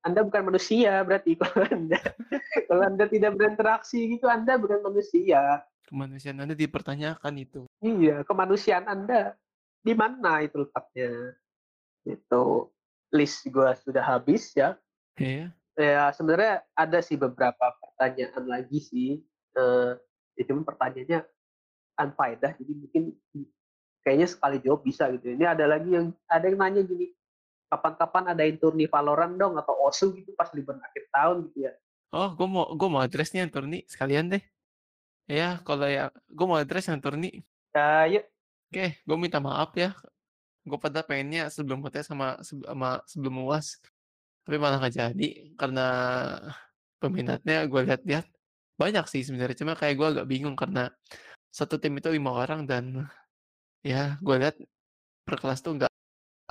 Anda 0.07 0.22
bukan 0.22 0.55
manusia 0.55 1.03
berarti 1.03 1.34
kalau 1.42 1.66
Anda 1.66 1.99
kalau 2.70 2.82
Anda 2.86 3.05
tidak 3.11 3.34
berinteraksi 3.34 4.16
gitu, 4.16 4.30
Anda 4.30 4.55
bukan 4.57 4.86
manusia. 4.86 5.66
Kemanusiaan 5.86 6.42
Anda 6.42 6.55
dipertanyakan 6.55 7.34
itu. 7.42 7.66
Iya, 7.82 8.22
kemanusiaan 8.26 8.86
Anda 8.86 9.34
di 9.82 9.94
mana 9.94 10.42
itu 10.42 10.62
letaknya. 10.62 11.34
Itu 12.07 12.70
list 13.11 13.47
gua 13.51 13.74
sudah 13.74 14.03
habis 14.03 14.55
ya. 14.55 14.78
Iya. 15.18 15.51
Ya 15.76 16.09
sebenarnya 16.14 16.64
ada 16.72 16.99
sih 17.05 17.20
beberapa 17.20 17.76
pertanyaan 17.82 18.49
lagi 18.49 18.80
sih, 18.80 19.20
eee, 19.53 19.90
ya 20.40 20.44
pertanyaannya 20.49 21.20
unfaedah 21.97 22.53
jadi 22.57 22.72
mungkin 22.76 23.03
kayaknya 24.05 24.28
sekali 24.30 24.62
jawab 24.62 24.86
bisa 24.86 25.11
gitu. 25.16 25.34
Ini 25.34 25.51
ada 25.51 25.66
lagi 25.66 25.90
yang 25.90 26.14
ada 26.30 26.47
yang 26.47 26.59
nanya 26.61 26.86
gini, 26.86 27.11
"Kapan-kapan 27.66 28.36
adain 28.36 28.57
turni 28.61 28.86
Valorant 28.86 29.34
dong 29.34 29.59
atau 29.59 29.74
OSU 29.88 30.14
gitu 30.14 30.30
pas 30.38 30.47
libur 30.55 30.78
akhir 30.78 31.11
tahun," 31.11 31.51
gitu 31.51 31.66
ya. 31.66 31.72
Oh, 32.14 32.30
gue 32.38 32.47
mau 32.47 32.70
gue 32.70 32.88
mau 32.88 33.03
address 33.03 33.34
nih 33.34 33.42
yang 33.44 33.53
Turni 33.53 33.82
sekalian 33.90 34.30
deh. 34.30 34.42
Ya, 35.26 35.59
kalau 35.66 35.90
ya 35.90 36.14
gue 36.30 36.47
mau 36.47 36.55
address 36.55 36.86
yang 36.86 37.03
Turni. 37.03 37.42
Ya 37.74 38.07
yuk. 38.07 38.24
Oke, 38.70 39.03
gue 39.03 39.16
minta 39.18 39.42
maaf 39.42 39.74
ya. 39.74 39.90
Gue 40.62 40.78
pada 40.78 41.03
pengennya 41.03 41.51
sebelum 41.51 41.82
UTS 41.82 42.07
sama 42.07 42.38
sama 42.42 43.03
sebelum 43.11 43.42
UAS. 43.42 43.82
Tapi 44.47 44.57
malah 44.62 44.78
nggak 44.78 44.94
jadi 44.94 45.28
karena 45.59 45.86
peminatnya 47.03 47.66
gue 47.66 47.80
lihat-lihat 47.90 48.26
banyak 48.78 49.05
sih 49.11 49.26
sebenarnya. 49.26 49.59
Cuma 49.59 49.74
kayak 49.74 49.94
gue 49.99 50.09
agak 50.14 50.26
bingung 50.30 50.55
karena 50.55 50.94
satu 51.57 51.80
tim 51.80 51.96
itu 51.96 52.12
lima 52.12 52.36
orang 52.36 52.68
dan 52.68 53.09
ya 53.80 54.20
gue 54.20 54.36
lihat 54.36 54.61
per 55.24 55.40
kelas 55.40 55.64
tuh 55.64 55.80
nggak 55.80 55.92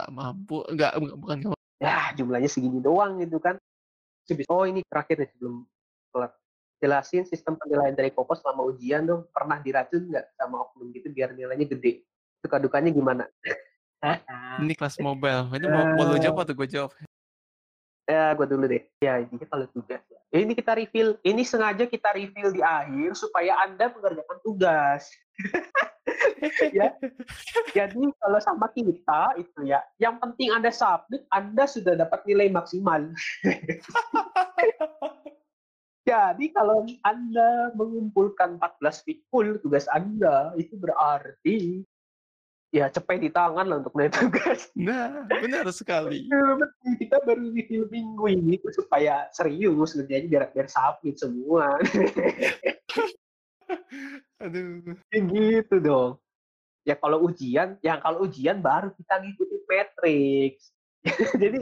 mampu, 0.10 0.66
nggak 0.66 0.98
bukan 1.22 1.38
nggak 1.46 1.54
Ya 1.78 2.10
jumlahnya 2.18 2.50
segini 2.50 2.82
doang 2.82 3.22
gitu 3.22 3.38
kan. 3.38 3.62
Oh 4.50 4.66
ini 4.66 4.82
terakhir 4.90 5.22
nih 5.22 5.30
sebelum 5.38 5.70
kelar. 6.10 6.34
Jelasin 6.82 7.24
sistem 7.30 7.54
penilaian 7.62 7.94
dari 7.94 8.10
Koko 8.10 8.34
selama 8.34 8.66
ujian 8.66 9.06
dong. 9.06 9.30
Pernah 9.30 9.62
diracun 9.62 10.10
nggak 10.10 10.26
sama 10.34 10.66
oknum 10.66 10.90
gitu 10.96 11.14
biar 11.14 11.38
nilainya 11.38 11.70
gede? 11.70 12.02
Suka 12.42 12.58
dukanya 12.58 12.90
gimana? 12.90 13.30
Ini 14.66 14.74
kelas 14.74 14.98
mobile. 14.98 15.54
Ini 15.54 15.68
mau, 15.70 15.86
mau 15.94 16.04
lu 16.10 16.18
jawab 16.18 16.48
atau 16.48 16.56
gue 16.58 16.68
jawab? 16.68 16.92
Ya, 18.06 18.38
gue 18.38 18.46
dulu 18.46 18.70
deh. 18.70 18.86
Ya, 19.02 19.18
intinya 19.18 19.50
kalau 19.50 19.66
tugas. 19.74 20.02
Ini 20.30 20.54
kita 20.54 20.78
reveal. 20.78 21.18
Ini 21.26 21.42
sengaja 21.42 21.90
kita 21.90 22.14
reveal 22.14 22.54
di 22.54 22.62
akhir 22.62 23.18
supaya 23.18 23.58
Anda 23.66 23.90
mengerjakan 23.90 24.38
tugas. 24.46 25.10
ya. 26.78 26.94
Jadi 27.74 28.02
kalau 28.22 28.40
sama 28.46 28.70
kita 28.70 29.34
itu 29.42 29.60
ya, 29.66 29.82
yang 29.98 30.22
penting 30.22 30.54
Anda 30.54 30.70
submit, 30.70 31.26
Anda 31.34 31.66
sudah 31.66 31.98
dapat 31.98 32.22
nilai 32.30 32.54
maksimal. 32.54 33.10
Jadi 36.06 36.54
kalau 36.54 36.86
Anda 37.02 37.74
mengumpulkan 37.74 38.62
14 38.62 39.08
week 39.10 39.26
full 39.34 39.58
tugas 39.58 39.90
Anda, 39.90 40.54
itu 40.54 40.78
berarti 40.78 41.82
ya 42.76 42.92
cepet 42.92 43.24
di 43.24 43.32
tangan 43.32 43.64
lah 43.64 43.80
untuk 43.80 43.96
naik 43.96 44.12
tugas. 44.12 44.68
Nah, 44.76 45.24
benar 45.32 45.64
sekali. 45.72 46.28
kita 47.00 47.24
baru 47.24 47.48
review 47.56 47.88
minggu 47.88 48.26
ini 48.28 48.60
supaya 48.76 49.32
serius 49.32 49.96
ngerjainnya 49.96 50.28
biar 50.28 50.44
biar 50.52 50.68
submit 50.68 51.16
semua. 51.16 51.72
Aduh. 54.44 55.00
Ya 55.08 55.20
gitu 55.24 55.76
dong. 55.80 56.20
Ya 56.84 57.00
kalau 57.00 57.24
ujian, 57.26 57.80
ya 57.80 57.98
kalau 58.04 58.28
ujian 58.28 58.60
baru 58.60 58.92
kita 58.94 59.24
ngikutin 59.24 59.62
matrix. 59.66 60.76
jadi 61.42 61.60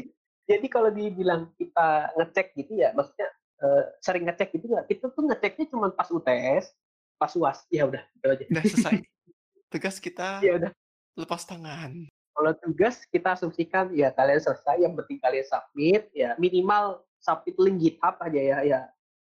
jadi 0.50 0.66
kalau 0.68 0.90
dibilang 0.90 1.54
kita 1.56 2.12
ngecek 2.18 2.58
gitu 2.58 2.82
ya, 2.82 2.90
maksudnya 2.92 3.30
uh, 3.62 3.86
sering 4.02 4.26
ngecek 4.26 4.50
gitu 4.58 4.66
nggak? 4.66 4.90
Kita 4.90 5.14
tuh 5.14 5.24
ngeceknya 5.30 5.66
cuma 5.70 5.94
pas 5.94 6.10
UTS, 6.10 6.74
pas 7.22 7.32
UAS. 7.38 7.64
Ya 7.70 7.88
udah, 7.88 8.02
itu 8.02 8.28
aja. 8.28 8.46
Udah 8.50 8.64
selesai. 8.66 8.94
Tugas 9.72 9.96
kita 10.02 10.44
ya 10.44 10.60
udah. 10.60 10.74
Lepas 11.18 11.46
tangan. 11.46 12.10
Kalau 12.34 12.52
tugas 12.66 13.06
kita 13.14 13.38
asumsikan 13.38 13.94
ya 13.94 14.10
kalian 14.10 14.42
selesai, 14.42 14.82
yang 14.82 14.98
penting 14.98 15.22
kalian 15.22 15.46
submit, 15.46 16.10
ya 16.18 16.34
minimal 16.42 17.06
submit 17.22 17.56
link 17.62 17.78
GitHub 17.78 18.18
aja 18.26 18.42
ya, 18.42 18.58
ya 18.66 18.80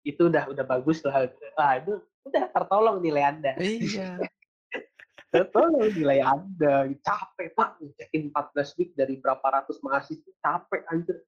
itu 0.07 0.31
udah 0.31 0.47
udah 0.47 0.65
bagus 0.65 1.03
lah. 1.03 1.27
Ah 1.59 1.83
itu 1.83 1.99
udah 2.25 2.45
tertolong 2.55 3.03
nilai 3.03 3.35
Anda. 3.35 3.53
Iya. 3.59 4.23
tertolong 5.35 5.91
nilai 5.91 6.23
Anda. 6.23 6.87
Capek 7.03 7.59
pak, 7.59 7.83
cekin 7.99 8.31
14 8.31 8.79
week 8.79 8.95
dari 8.95 9.19
berapa 9.19 9.43
ratus 9.43 9.83
mahasiswa, 9.83 10.31
capek 10.39 10.87
anjir. 10.95 11.19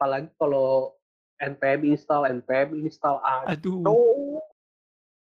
Apalagi 0.00 0.32
kalau 0.40 0.96
npm 1.36 1.84
install, 1.92 2.24
npm 2.40 2.80
install, 2.80 3.20
aduh. 3.20 3.84
aduh. 3.84 4.40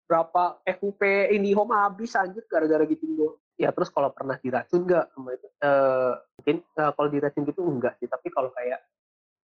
Berapa 0.09 0.59
FUP 0.81 1.01
ini 1.31 1.55
home 1.55 1.77
habis 1.77 2.17
anjir 2.19 2.43
gara-gara 2.51 2.83
gitu 2.89 3.05
gue 3.15 3.31
ya 3.61 3.69
terus 3.77 3.93
kalau 3.93 4.09
pernah 4.17 4.41
diracun 4.41 4.89
nggak 4.89 5.13
sama 5.13 5.37
itu? 5.37 5.49
Uh, 5.61 6.17
mungkin 6.41 6.57
uh, 6.81 6.91
kalau 6.97 7.09
diracun 7.13 7.45
gitu 7.45 7.61
enggak 7.69 8.01
sih 8.01 8.09
tapi 8.09 8.33
kalau 8.33 8.49
kayak 8.57 8.81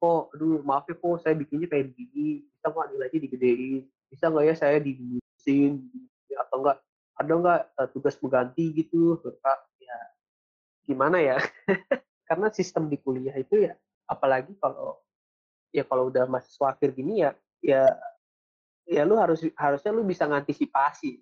oh 0.00 0.32
aduh 0.32 0.64
maaf 0.64 0.88
ya 0.88 0.96
kok 0.96 1.20
saya 1.20 1.36
bikinnya 1.36 1.68
kayak 1.68 1.92
begini 1.92 2.48
bisa 2.48 2.72
nggak 2.72 2.88
nilainya 2.96 3.18
digedein? 3.28 3.82
Bisa 4.08 4.24
nggak 4.32 4.44
ya 4.48 4.54
saya 4.56 4.76
dibusin 4.80 5.84
atau 6.32 6.56
enggak 6.64 6.78
ada 7.16 7.32
nggak 7.36 7.60
uh, 7.76 7.88
tugas 7.92 8.16
mengganti 8.24 8.64
gitu? 8.72 9.20
Kak 9.20 9.58
ya 9.84 9.98
gimana 10.88 11.20
ya? 11.20 11.36
Karena 12.28 12.48
sistem 12.48 12.88
di 12.88 12.96
kuliah 12.96 13.36
itu 13.36 13.68
ya 13.68 13.76
apalagi 14.08 14.54
kalau 14.62 14.96
ya 15.74 15.84
kalau 15.84 16.08
udah 16.08 16.24
mahasiswa 16.30 16.72
akhir 16.72 16.94
gini 16.94 17.26
ya 17.26 17.30
ya 17.60 17.84
ya 18.86 19.02
lu 19.02 19.18
harus 19.18 19.42
harusnya 19.58 19.90
lu 19.90 20.06
bisa 20.06 20.24
ngantisipasi 20.24 21.20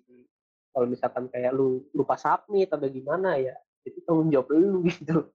kalau 0.75 0.91
misalkan 0.91 1.31
kayak 1.31 1.55
lu 1.55 1.87
lupa 1.95 2.19
submit 2.19 2.67
atau 2.67 2.91
gimana 2.91 3.39
ya 3.39 3.55
itu 3.87 4.03
tanggung 4.03 4.27
jawab 4.27 4.51
lu 4.51 4.83
gitu. 4.91 5.31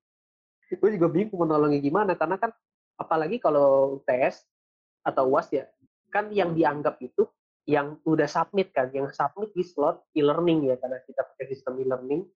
Gue 0.76 0.90
juga 0.94 1.08
bingung 1.08 1.40
mau 1.40 1.48
nolongnya 1.48 1.80
gimana 1.80 2.12
karena 2.12 2.36
kan 2.36 2.52
apalagi 3.00 3.40
kalau 3.40 3.98
tes 4.04 4.44
atau 5.00 5.32
uas 5.32 5.48
ya 5.48 5.64
kan 6.12 6.28
yang 6.28 6.52
dianggap 6.52 7.00
itu 7.00 7.24
yang 7.64 7.96
udah 8.04 8.28
submit 8.28 8.68
kan 8.76 8.92
yang 8.92 9.08
submit 9.16 9.48
di 9.56 9.64
slot 9.64 10.04
e-learning 10.12 10.68
ya 10.68 10.76
karena 10.76 11.00
kita 11.08 11.24
pakai 11.24 11.46
sistem 11.48 11.80
e-learning. 11.80 12.28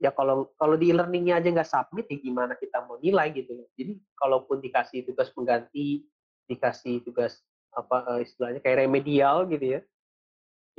Ya 0.00 0.16
kalau 0.16 0.48
kalau 0.56 0.80
di 0.80 0.96
e-learningnya 0.96 1.44
aja 1.44 1.52
nggak 1.52 1.68
submit 1.68 2.08
ya 2.08 2.16
gimana 2.16 2.56
kita 2.56 2.88
mau 2.88 2.96
nilai 2.96 3.36
gitu 3.36 3.52
jadi 3.76 4.00
kalaupun 4.16 4.64
dikasih 4.64 5.04
tugas 5.04 5.28
pengganti 5.28 6.08
dikasih 6.48 7.04
tugas 7.04 7.44
apa 7.76 8.18
istilahnya 8.24 8.64
kayak 8.64 8.88
remedial 8.88 9.44
gitu 9.46 9.76
ya 9.76 9.80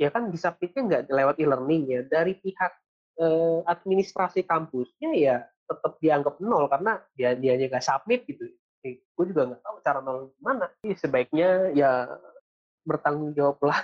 ya 0.02 0.10
kan 0.10 0.26
disubmitnya 0.34 0.82
nggak 0.82 1.02
lewat 1.14 1.36
e-learning 1.38 1.82
ya 1.86 2.00
dari 2.02 2.34
pihak 2.34 2.72
eh, 3.22 3.60
administrasi 3.70 4.42
kampusnya 4.42 5.14
ya 5.14 5.36
tetap 5.70 5.92
dianggap 6.02 6.34
nol 6.42 6.66
karena 6.66 6.98
dia 7.14 7.38
dia 7.38 7.54
nggak 7.56 7.84
submit 7.84 8.26
gitu. 8.26 8.50
Eh, 8.82 8.98
gue 9.14 9.24
juga 9.30 9.46
nggak 9.46 9.62
tahu 9.62 9.76
cara 9.80 10.00
nol 10.02 10.34
gimana. 10.36 10.66
Jadi 10.82 10.94
sebaiknya 10.98 11.70
ya 11.72 12.10
bertanggung 12.82 13.32
jawab 13.32 13.62
lah 13.62 13.78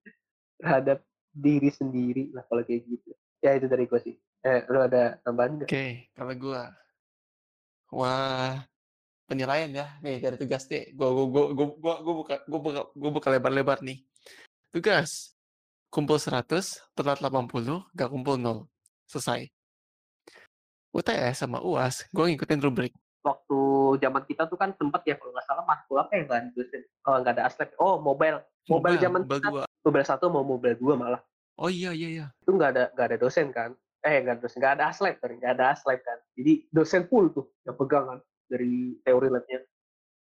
terhadap 0.60 1.04
diri 1.30 1.70
sendiri 1.70 2.32
lah 2.32 2.42
kalau 2.48 2.64
kayak 2.64 2.88
gitu. 2.88 3.10
Ya 3.44 3.56
itu 3.56 3.68
dari 3.68 3.84
gue 3.84 4.00
sih. 4.00 4.16
Eh, 4.40 4.64
lu 4.72 4.80
ada 4.80 5.20
tambahan 5.20 5.60
nggak? 5.60 5.68
Oke, 5.68 5.76
okay, 5.76 5.92
kalau 6.16 6.32
gue, 6.32 6.62
wah 7.92 8.56
penilaian 9.28 9.70
ya 9.70 9.86
nih 10.00 10.16
dari 10.24 10.36
tugas 10.40 10.64
deh. 10.64 10.90
Gue 10.96 11.08
gue 11.12 11.26
gue 11.28 11.66
gue 11.76 11.94
gue 12.00 12.14
buka 12.24 12.34
gue 12.48 12.60
buka 12.60 12.80
gue 12.96 13.10
buka 13.12 13.28
lebar-lebar 13.28 13.84
nih. 13.84 14.00
Tugas 14.72 15.36
kumpul 15.90 16.22
100, 16.22 16.46
telat 16.94 17.18
80, 17.18 17.82
gak 17.98 18.10
kumpul 18.14 18.38
0. 18.38 18.70
Selesai. 19.10 19.50
UTS 20.94 21.42
sama 21.42 21.58
UAS, 21.58 22.06
gue 22.14 22.24
ngikutin 22.30 22.62
rubrik. 22.62 22.94
Waktu 23.26 23.58
zaman 23.98 24.22
kita 24.24 24.46
tuh 24.46 24.54
kan 24.54 24.70
sempet 24.78 25.02
ya 25.04 25.18
kalau 25.18 25.34
nggak 25.34 25.46
salah 25.50 25.64
matkul 25.66 25.98
apa 25.98 26.14
yang 26.14 26.24
nggak 26.30 26.54
dosen 26.54 26.82
oh, 27.04 27.16
nggak 27.18 27.34
ada 27.36 27.44
aslep 27.50 27.68
oh 27.82 27.98
mobile 27.98 28.40
mobile 28.70 28.96
zaman 28.96 29.26
mobile 29.26 29.42
kita 29.42 29.50
dua. 29.50 29.64
mobile 29.84 30.06
satu 30.06 30.24
mau 30.30 30.46
mobile 30.46 30.78
dua 30.78 30.94
malah 30.94 31.22
Oh 31.60 31.68
iya 31.68 31.92
iya 31.92 32.08
iya. 32.08 32.26
itu 32.40 32.50
nggak 32.56 32.70
ada 32.72 32.84
nggak 32.96 33.06
ada 33.12 33.18
dosen 33.20 33.52
kan 33.52 33.76
eh 34.00 34.24
nggak 34.24 34.34
ada 34.38 34.42
dosen 34.46 34.58
nggak 34.62 34.74
ada 34.80 34.84
aslep 34.88 35.14
sorry 35.20 35.34
nggak 35.36 35.52
ada 35.58 35.64
aslep 35.76 36.00
kan 36.00 36.18
jadi 36.38 36.52
dosen 36.72 37.02
full 37.10 37.28
tuh 37.34 37.44
yang 37.68 37.76
pegang 37.76 38.04
kan 38.08 38.18
dari 38.48 38.96
teori 39.04 39.28
labnya 39.28 39.60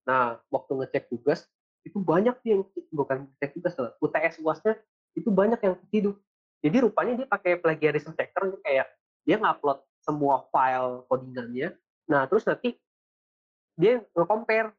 nah 0.07 0.39
waktu 0.47 0.71
ngecek 0.79 1.11
tugas 1.11 1.49
itu 1.83 1.99
banyak 1.99 2.35
sih 2.45 2.55
yang 2.55 2.63
bukan 2.95 3.27
ngecek 3.35 3.51
tugas 3.59 3.73
loh 3.75 3.91
UTS 3.99 4.39
uasnya 4.39 4.79
itu 5.17 5.29
banyak 5.33 5.59
yang 5.59 5.75
hidup 5.89 6.15
jadi 6.61 6.77
rupanya 6.81 7.13
dia 7.23 7.27
pakai 7.29 7.61
plagiarism 7.61 8.17
checker 8.17 8.49
gitu, 8.49 8.59
kayak 8.65 8.87
dia 9.27 9.37
ngupload 9.37 9.79
semua 10.01 10.47
file 10.49 11.05
codingannya. 11.05 11.77
Nah 12.09 12.25
terus 12.25 12.47
nanti 12.47 12.73
dia 13.77 14.01
nge-compare. 14.17 14.73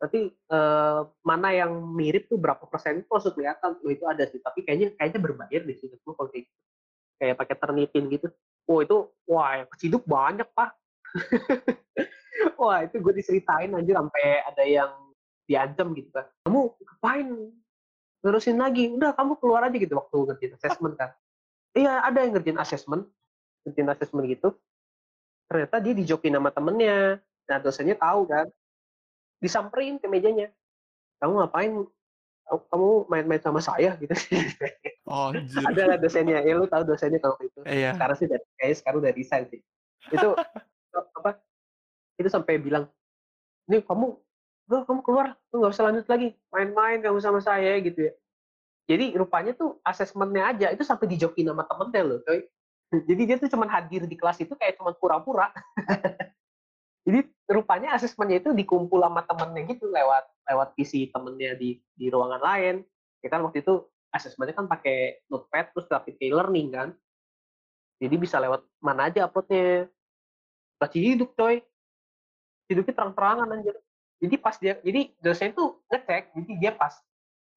Nanti 0.00 0.32
eh, 0.32 1.00
mana 1.20 1.48
yang 1.52 1.76
mirip 1.92 2.32
tuh 2.32 2.40
berapa 2.40 2.64
persen 2.64 3.04
itu 3.04 3.10
langsung 3.12 3.36
kelihatan. 3.36 3.76
Oh 3.84 3.90
itu 3.92 4.04
ada 4.08 4.24
sih 4.24 4.40
tapi 4.40 4.64
kayaknya 4.64 4.96
kayaknya 4.96 5.20
berbayar 5.20 5.62
di 5.62 5.74
situ 5.76 5.94
tuh 6.00 6.16
kalau 6.16 6.32
kayak 6.32 6.48
gitu. 6.48 6.58
kayak 7.20 7.36
pakai 7.36 7.56
ternipin 7.60 8.04
gitu. 8.08 8.26
Oh 8.64 8.80
itu 8.80 8.96
wah 9.28 9.60
yang 9.60 9.68
keciduk 9.68 10.02
banyak 10.08 10.48
pak. 10.56 10.72
Wah 12.56 12.86
itu 12.86 12.96
gue 13.02 13.12
diceritain 13.20 13.68
anjir 13.74 13.92
sampai 13.92 14.40
ada 14.46 14.64
yang 14.64 14.92
diancam 15.44 15.92
gitu 15.92 16.08
kan 16.14 16.24
kamu 16.46 16.72
ngapain 16.78 17.28
terusin 18.20 18.56
lagi 18.56 18.92
udah 18.92 19.16
kamu 19.16 19.32
keluar 19.40 19.64
aja 19.64 19.76
gitu 19.76 19.96
waktu 19.96 20.16
ngerjain 20.28 20.54
assessment 20.54 20.94
kan. 20.94 21.10
Iya 21.72 22.04
ada 22.04 22.18
yang 22.20 22.36
ngerjain 22.36 22.60
assessment 22.60 23.08
ngerjain 23.64 23.88
assessment 23.88 24.24
gitu. 24.28 24.48
Ternyata 25.48 25.76
dia 25.80 25.94
dijokin 25.96 26.36
sama 26.36 26.50
temennya. 26.50 27.18
Nah 27.48 27.58
dosennya 27.58 27.96
tahu 27.96 28.28
kan. 28.28 28.46
Disamperin 29.40 29.96
ke 29.96 30.06
mejanya. 30.06 30.52
Kamu 31.18 31.40
ngapain? 31.40 31.72
Kamu- 32.50 33.06
main-main 33.06 33.38
sama 33.38 33.62
saya? 33.62 33.94
Gitu. 34.00 34.12
Oh 35.06 35.30
ada 35.64 35.82
lah 35.86 35.96
dosennya. 35.96 36.42
Ya 36.42 36.54
lu 36.54 36.66
tahu 36.66 36.82
dosennya 36.84 37.18
kalau 37.18 37.38
itu 37.40 37.60
Iya. 37.64 37.94
sekarang 37.96 38.16
sih 38.18 38.26
udah 38.26 38.38
kayaknya 38.58 38.76
sekarang 38.76 38.98
udah 39.00 39.12
resign 39.14 39.44
sih. 39.48 39.60
Itu 40.10 40.28
apa? 41.18 41.40
Itu 42.18 42.28
sampai 42.28 42.60
bilang 42.60 42.90
ini 43.64 43.80
kamu 43.80 44.18
udah 44.70 44.86
kamu 44.86 45.02
keluar 45.02 45.34
lu 45.50 45.54
nggak 45.58 45.72
usah 45.74 45.84
lanjut 45.90 46.06
lagi 46.06 46.30
main-main 46.54 47.02
kamu 47.02 47.18
sama 47.18 47.42
saya 47.42 47.74
gitu 47.82 48.06
ya. 48.06 48.12
Jadi 48.86 49.18
rupanya 49.18 49.50
tuh 49.58 49.82
asesmennya 49.82 50.54
aja 50.54 50.66
itu 50.70 50.86
sampai 50.86 51.10
dijokin 51.10 51.50
sama 51.50 51.66
temennya 51.66 52.02
loh 52.06 52.18
coy. 52.22 52.46
Jadi 53.10 53.22
dia 53.26 53.36
tuh 53.42 53.50
cuma 53.50 53.66
hadir 53.66 54.06
di 54.06 54.14
kelas 54.14 54.38
itu 54.38 54.54
kayak 54.54 54.78
cuma 54.78 54.94
pura-pura. 54.94 55.50
Jadi 57.06 57.26
rupanya 57.50 57.98
asesmennya 57.98 58.46
itu 58.46 58.54
dikumpul 58.54 59.02
sama 59.02 59.26
temennya 59.26 59.74
gitu 59.74 59.90
lewat 59.90 60.24
lewat 60.46 60.68
PC 60.78 61.10
temennya 61.10 61.58
di 61.58 61.82
di 61.98 62.06
ruangan 62.06 62.38
lain. 62.38 62.86
Ya 63.26 63.28
kan 63.34 63.42
waktu 63.42 63.66
itu 63.66 63.82
asesmennya 64.14 64.54
kan 64.54 64.70
pakai 64.70 65.26
notepad 65.26 65.74
terus 65.74 65.90
graphic 65.90 66.14
e-learning 66.22 66.70
kan. 66.70 66.88
Jadi 67.98 68.14
bisa 68.14 68.38
lewat 68.38 68.62
mana 68.78 69.10
aja 69.10 69.26
uploadnya. 69.26 69.90
Masih 70.78 71.18
hidup 71.18 71.34
coy. 71.34 71.58
Hidupnya 72.70 72.94
terang-terangan 72.94 73.50
anjir 73.50 73.74
jadi 74.20 74.36
pas 74.36 74.54
dia 74.60 74.76
jadi 74.84 75.00
dosen 75.24 75.56
tuh 75.56 75.80
ngecek 75.88 76.36
jadi 76.36 76.52
dia 76.60 76.72
pas 76.76 76.92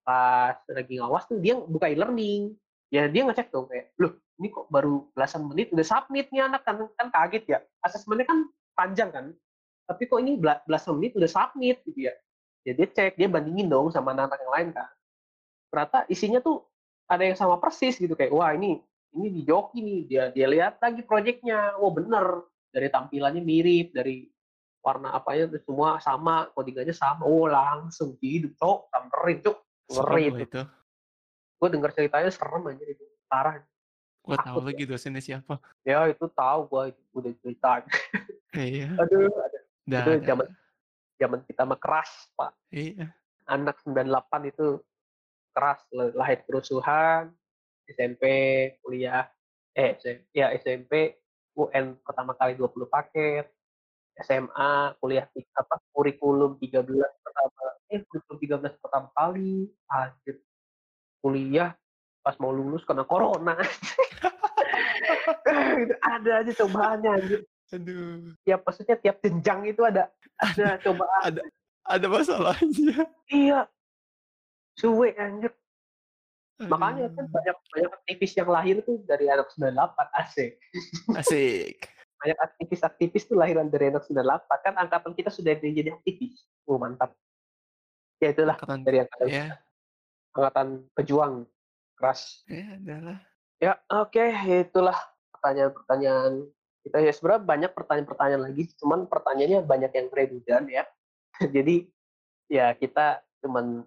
pas 0.03 0.55
lagi 0.71 0.99
ngawas 0.99 1.27
tuh 1.27 1.39
dia 1.39 1.59
buka 1.59 1.87
e-learning. 1.91 2.55
Ya 2.93 3.09
dia 3.09 3.25
ngecek 3.25 3.49
tuh 3.49 3.67
kayak 3.67 3.91
loh 3.99 4.15
ini 4.39 4.47
kok 4.53 4.67
baru 4.69 5.07
belasan 5.15 5.43
menit 5.47 5.71
udah 5.75 5.85
submit 5.85 6.29
nih 6.31 6.45
anak 6.47 6.63
kan 6.63 6.79
kan 6.95 7.07
kaget 7.11 7.43
ya. 7.47 7.59
Asesmennya 7.83 8.27
kan 8.27 8.47
panjang 8.75 9.09
kan 9.11 9.25
tapi 9.83 10.07
kok 10.07 10.19
ini 10.23 10.39
bela- 10.39 10.63
belasan 10.63 10.95
menit 10.99 11.11
udah 11.19 11.27
submit 11.27 11.83
gitu 11.83 12.07
ya. 12.07 12.13
Ya 12.63 12.71
dia 12.71 12.87
cek 12.87 13.19
dia 13.19 13.27
bandingin 13.27 13.67
dong 13.67 13.91
sama 13.91 14.15
anak-anak 14.15 14.39
yang 14.39 14.53
lain 14.55 14.69
kan. 14.71 14.87
Ternyata 15.67 15.97
isinya 16.07 16.39
tuh 16.39 16.63
ada 17.09 17.23
yang 17.27 17.35
sama 17.35 17.59
persis 17.59 17.99
gitu 17.99 18.15
kayak 18.15 18.31
wah 18.31 18.55
ini 18.55 18.79
ini 19.13 19.27
di 19.29 19.41
joki 19.43 19.83
nih 19.83 19.99
dia 20.07 20.23
dia 20.31 20.47
lihat 20.47 20.79
lagi 20.79 21.03
proyeknya 21.03 21.75
wah 21.77 21.91
bener 21.91 22.47
dari 22.73 22.87
tampilannya 22.89 23.43
mirip 23.43 23.93
dari 23.93 24.32
warna 24.83 25.15
apanya 25.15 25.47
tuh 25.47 25.63
semua 25.63 25.95
sama 25.97 26.51
codingannya 26.51 26.91
sama 26.91 27.23
oh 27.23 27.47
langsung 27.47 28.19
hidup 28.19 28.51
cok 28.53 28.79
samperin 28.91 29.37
cok 29.39 29.57
Serem 29.83 30.03
ngeri 30.05 30.23
itu 30.27 30.43
itu. 30.45 30.61
gue 31.57 31.67
denger 31.71 31.91
ceritanya 31.93 32.29
serem 32.29 32.63
aja 32.67 32.85
itu 32.85 33.03
parah 33.25 33.55
Gue 34.23 34.39
tahu 34.39 34.63
lagi 34.63 34.87
dosennya 34.87 35.19
siapa. 35.19 35.59
ya 35.83 36.07
itu 36.07 36.23
tahu 36.29 36.59
gue 36.65 36.83
udah 37.11 37.31
cerita 37.39 37.71
Iya. 38.53 38.87
aduh. 39.01 39.27
Dah. 39.83 39.99
itu 39.99 40.11
dah. 40.13 40.23
zaman 40.23 40.47
zaman 41.15 41.39
kita 41.43 41.61
mah 41.63 41.79
keras 41.79 42.11
pak 42.35 42.51
Iya. 42.69 43.11
anak 43.45 43.79
98 43.83 44.47
itu 44.47 44.79
keras 45.51 45.79
lahir 45.91 46.39
kerusuhan 46.43 47.31
SMP 47.85 48.23
kuliah 48.79 49.27
eh 49.73 49.95
ya 50.31 50.55
SMP 50.55 51.19
UN 51.53 51.99
pertama 51.99 52.31
kali 52.33 52.55
20 52.55 52.71
paket 52.87 53.51
SMA 54.21 54.93
kuliah 55.01 55.25
apa 55.57 55.75
kurikulum 55.89 56.61
13 56.61 56.85
pertama 57.23 57.61
eh 57.89 58.01
kurikulum 58.05 58.37
13 58.61 58.81
pertama 58.81 59.07
kali 59.11 59.67
anjir 59.89 60.37
kuliah 61.17 61.73
pas 62.21 62.37
mau 62.37 62.53
lulus 62.53 62.85
kena 62.85 63.03
corona 63.03 63.57
Gitu, 65.43 65.95
ada 65.99 66.31
aja 66.43 66.51
cobaannya 66.63 67.09
anjir 67.09 67.41
Aduh. 67.73 68.37
tiap 68.45 68.61
maksudnya 68.63 68.95
tiap 68.99 69.17
jenjang 69.19 69.65
itu 69.65 69.81
ada 69.81 70.11
ada 70.37 70.77
cobaan 70.79 71.41
Ada 71.83 72.07
masalahnya. 72.07 73.03
iya 73.27 73.67
suwe 74.77 75.11
anjir 75.17 75.51
makanya 76.63 77.11
kan 77.11 77.25
Aduh. 77.27 77.33
banyak 77.33 77.57
banyak 77.71 77.91
aktivis 77.91 78.33
yang 78.37 78.49
lahir 78.51 78.79
tuh 78.85 79.01
dari 79.03 79.27
anak 79.27 79.49
98 79.51 80.21
asik 80.21 80.51
Asik. 81.17 81.77
Banyak 82.23 82.39
aktivis-aktivis 82.39 83.27
tuh 83.27 83.35
lahiran 83.35 83.67
dari 83.67 83.91
anak 83.91 84.07
98 84.07 84.47
kan 84.63 84.73
angkatan 84.79 85.11
kita 85.11 85.27
sudah 85.27 85.59
jadi 85.59 85.91
aktivis. 85.91 86.47
Oh 86.63 86.79
mantap. 86.79 87.11
Ya 88.23 88.31
itulah 88.31 88.55
Angkatan 88.55 88.87
dari 88.87 89.03
angkatan 89.03 89.27
ya, 89.27 89.47
angkatan 90.31 90.67
pejuang 90.95 91.33
keras. 91.99 92.47
Ya 92.47 92.79
adalah. 92.79 93.19
ya 93.59 93.73
oke 93.91 94.23
itulah 94.47 94.95
pertanyaan-pertanyaan 95.35 96.47
kita. 96.87 96.97
Ya 97.03 97.11
sebenarnya 97.11 97.43
banyak 97.43 97.71
pertanyaan-pertanyaan 97.75 98.43
lagi 98.47 98.63
cuman 98.79 99.11
pertanyaannya 99.11 99.59
banyak 99.67 99.91
yang 99.91 100.07
redundant 100.15 100.67
ya. 100.71 100.83
Jadi 101.55 101.91
ya 102.47 102.71
kita 102.71 103.19
cuman 103.43 103.83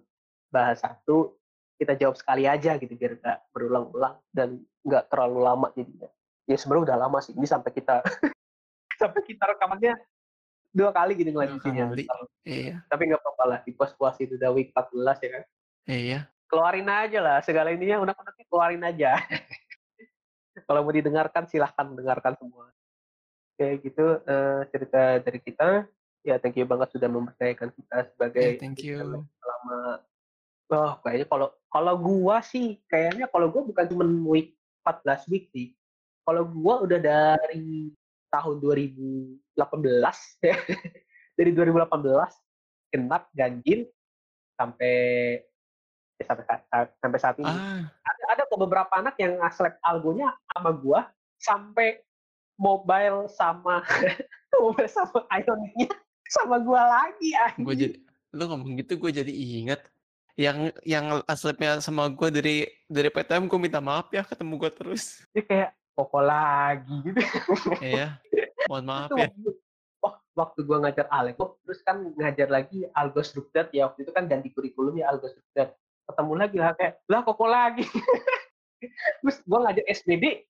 bahas 0.53 0.77
satu 0.85 1.33
kita 1.81 1.97
jawab 1.97 2.21
sekali 2.21 2.45
aja 2.45 2.77
gitu 2.77 2.93
biar 2.93 3.17
nggak 3.17 3.39
berulang-ulang 3.49 4.21
dan 4.29 4.61
nggak 4.85 5.09
terlalu 5.09 5.39
lama 5.41 5.67
jadinya 5.73 6.09
ya 6.47 6.55
sebenarnya 6.55 6.83
udah 6.89 6.97
lama 6.97 7.19
sih 7.19 7.35
ini 7.35 7.43
sampai 7.43 7.69
kita 7.69 8.01
sampai 9.01 9.21
kita 9.21 9.43
rekamannya 9.53 9.93
dua 10.71 10.89
kali 10.91 11.13
gitu 11.15 11.29
ngelanjutinnya. 11.29 11.85
Iya. 12.43 12.81
tapi 12.87 13.09
nggak 13.09 13.19
apa-apa 13.19 13.43
lah 13.45 13.59
di 13.61 13.71
puas-puas 13.71 14.15
itu 14.17 14.35
udah 14.35 14.49
week 14.51 14.71
14 14.71 15.23
ya 15.23 15.29
kan 15.29 15.43
Iya. 15.87 16.19
keluarin 16.47 16.87
aja 16.87 17.19
lah 17.19 17.37
segala 17.41 17.69
ininya 17.69 17.99
unek-uneknya 18.01 18.45
keluarin 18.47 18.83
aja 18.83 19.11
kalau 20.67 20.81
mau 20.81 20.91
didengarkan 20.91 21.45
silahkan 21.45 21.85
dengarkan 21.93 22.33
semua 22.35 22.71
kayak 23.55 23.83
gitu 23.83 24.05
eh, 24.23 24.61
cerita 24.69 25.01
dari 25.21 25.39
kita 25.39 25.67
ya 26.23 26.35
thank 26.37 26.57
you 26.57 26.65
banget 26.65 26.89
sudah 26.91 27.07
mempercayakan 27.07 27.69
kita 27.71 27.97
sebagai 28.11 28.47
Ya, 28.47 28.59
thank 28.59 28.81
you. 28.81 28.97
selama 29.37 29.77
oh 30.67 30.91
kayaknya 30.99 31.25
kalau 31.29 31.47
kalau 31.69 31.93
gua 31.95 32.41
sih 32.41 32.81
kayaknya 32.85 33.29
kalau 33.29 33.47
gua 33.47 33.63
bukan 33.63 33.85
cuma 33.87 34.03
week 34.27 34.57
14 34.83 35.31
week 35.31 35.45
sih 35.53 35.76
kalau 36.27 36.43
gua 36.43 36.83
udah 36.83 36.99
dari 36.99 37.95
tahun 38.27 38.59
2018 38.59 39.39
ya 40.51 40.57
dari 41.39 41.51
2018 41.55 42.91
genap 42.91 43.31
ganjil 43.31 43.87
sampai 44.59 44.95
ya, 46.19 46.23
sampai 46.27 46.43
sampai 46.99 47.19
saat 47.23 47.35
ini. 47.39 47.47
Ah, 47.47 47.87
ada, 47.87 48.23
ada 48.35 48.41
kok 48.49 48.59
beberapa 48.59 48.91
anak 48.99 49.15
yang 49.15 49.39
nge-select 49.39 49.79
algonya 49.79 50.35
sama 50.51 50.75
gua 50.75 51.07
sampai 51.39 52.03
mobile 52.59 53.31
sama 53.31 53.85
mobile 54.59 54.91
sama 54.91 55.23
Ionicnya 55.31 55.93
sama 56.27 56.59
gua 56.59 56.81
lagi 56.89 57.31
gue 57.55 57.75
jadi 57.77 57.95
lu 58.35 58.43
ngomong 58.51 58.75
gitu 58.83 58.99
gue 58.99 59.23
jadi 59.23 59.31
inget 59.31 59.79
yang 60.37 60.69
yang 60.85 61.25
aslipnya 61.25 61.81
sama 61.81 62.13
gue 62.13 62.29
dari 62.29 62.57
dari 62.85 63.09
PTM 63.09 63.49
gue 63.49 63.57
minta 63.57 63.81
maaf 63.81 64.13
ya 64.13 64.21
ketemu 64.21 64.53
gue 64.61 64.71
terus. 64.71 65.25
Dia 65.33 65.43
kayak 65.43 65.69
koko 65.97 66.21
lagi 66.21 66.93
gitu. 67.01 67.19
Iya. 67.81 68.21
Mohon 68.69 68.85
maaf 68.85 69.09
Itu 69.09 69.15
ya. 69.17 69.25
waktu, 69.25 69.49
oh, 70.05 70.13
waktu 70.37 70.59
gua 70.61 70.77
ngajar 70.85 71.05
Aleko, 71.09 71.57
terus 71.65 71.81
kan 71.81 72.13
ngajar 72.13 72.47
lagi 72.53 72.85
Algo 72.93 73.25
Strukturat 73.25 73.73
ya 73.73 73.89
waktu 73.89 74.05
itu 74.05 74.11
kan 74.13 74.29
ganti 74.29 74.53
kurikulum 74.53 75.01
ya 75.01 75.09
Algo 75.09 75.25
Strukturat. 75.25 75.73
Ketemu 76.07 76.33
lagi 76.37 76.57
lah 76.61 76.71
kayak, 76.77 76.93
lah 77.09 77.21
koko 77.25 77.45
lagi. 77.49 77.83
terus 79.25 79.41
gua 79.49 79.65
ngajar 79.65 79.83
SBD, 79.89 80.45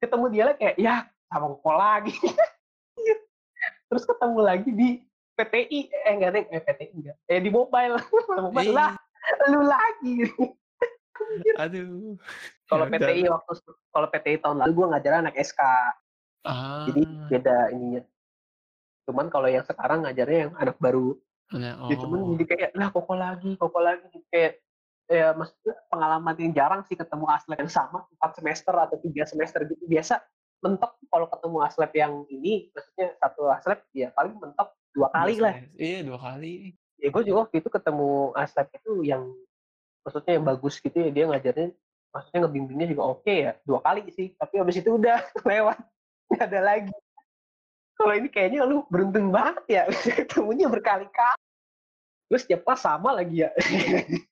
ketemu 0.00 0.24
dia 0.32 0.42
lagi 0.48 0.58
kayak, 0.64 0.76
ya 0.80 0.94
sama 1.28 1.46
koko 1.52 1.72
lagi. 1.76 2.14
terus 3.92 4.04
ketemu 4.08 4.40
lagi 4.40 4.70
di 4.72 4.88
PTI, 5.38 5.80
eh 5.92 6.12
enggak 6.16 6.30
deh, 6.34 6.44
eh 6.50 6.60
PTI 6.64 6.94
enggak, 6.96 7.16
eh 7.30 7.38
di 7.38 7.50
mobile, 7.52 7.94
mobile 8.48 8.72
lah, 8.74 8.96
Ih. 8.96 9.48
lu 9.52 9.62
lagi. 9.62 10.16
Aduh, 11.58 12.14
ya 12.14 12.64
Kalau 12.68 12.84
udah 12.86 12.92
PTI 12.94 13.22
lah. 13.26 13.40
waktu 13.40 13.52
kalau 13.90 14.06
PTI 14.08 14.36
tahun 14.38 14.56
lalu 14.62 14.72
gue 14.74 14.86
ngajarnya 14.92 15.20
anak 15.28 15.36
SK, 15.36 15.60
jadi 16.88 17.02
Ah. 17.02 17.26
beda 17.28 17.56
ininya. 17.74 18.02
Cuman 19.08 19.26
kalau 19.28 19.48
yang 19.48 19.64
sekarang 19.64 20.04
ngajarnya 20.04 20.38
yang 20.48 20.52
anak 20.56 20.76
baru. 20.78 21.16
Nah, 21.48 21.88
Ya 21.88 21.96
cuman 21.96 22.18
oh. 22.20 22.28
jadi 22.36 22.44
kayak, 22.44 22.70
lah 22.76 22.88
koko 22.92 23.14
lagi, 23.16 23.56
koko 23.56 23.80
lagi, 23.80 24.12
kayak 24.28 24.60
ya 25.08 25.32
maksudnya 25.32 25.72
pengalaman 25.88 26.36
yang 26.36 26.52
jarang 26.52 26.84
sih 26.84 26.92
ketemu 26.92 27.24
aslep 27.32 27.56
yang 27.56 27.72
sama 27.72 28.04
4 28.20 28.36
semester 28.36 28.76
atau 28.76 28.96
3 29.00 29.24
semester 29.24 29.64
gitu. 29.64 29.80
Biasa 29.88 30.20
mentok 30.60 31.00
kalau 31.08 31.24
ketemu 31.32 31.56
aslep 31.64 31.92
yang 31.96 32.12
ini, 32.28 32.68
maksudnya 32.76 33.16
satu 33.16 33.48
aslep 33.48 33.80
ya 33.96 34.12
paling 34.12 34.36
mentok 34.36 34.76
2 34.92 35.08
2 35.08 35.16
kali 35.16 35.34
lah. 35.40 35.54
iya 35.80 36.04
2 36.04 36.20
kali. 36.20 36.76
Ya 36.98 37.08
gue 37.08 37.22
juga 37.24 37.48
waktu 37.48 37.64
itu 37.64 37.68
ketemu 37.72 38.10
aslep 38.36 38.68
itu 38.76 38.92
yang 39.06 39.32
maksudnya 40.08 40.40
yang 40.40 40.46
bagus 40.48 40.80
gitu 40.80 40.96
ya, 40.96 41.12
dia 41.12 41.24
ngajarnya 41.28 41.68
maksudnya 42.08 42.38
ngebimbingnya 42.48 42.86
juga 42.88 43.02
oke 43.12 43.28
ya, 43.28 43.52
2 43.68 43.78
kali 43.84 44.08
sih, 44.08 44.32
tapi 44.40 44.54
habis 44.56 44.80
itu 44.80 44.96
udah 44.96 45.20
lewat, 45.52 45.76
nggak 46.32 46.46
ada 46.48 46.60
lagi. 46.64 46.96
Kalau 47.98 48.14
ini 48.14 48.28
kayaknya 48.32 48.64
lu 48.64 48.86
beruntung 48.88 49.28
banget 49.28 49.64
ya, 49.68 49.82
ketemunya 50.16 50.70
berkali-kali. 50.70 51.42
Terus 52.28 52.44
tiap 52.44 52.62
kelas 52.64 52.84
sama 52.84 53.12
lagi 53.12 53.44
ya. 53.44 53.50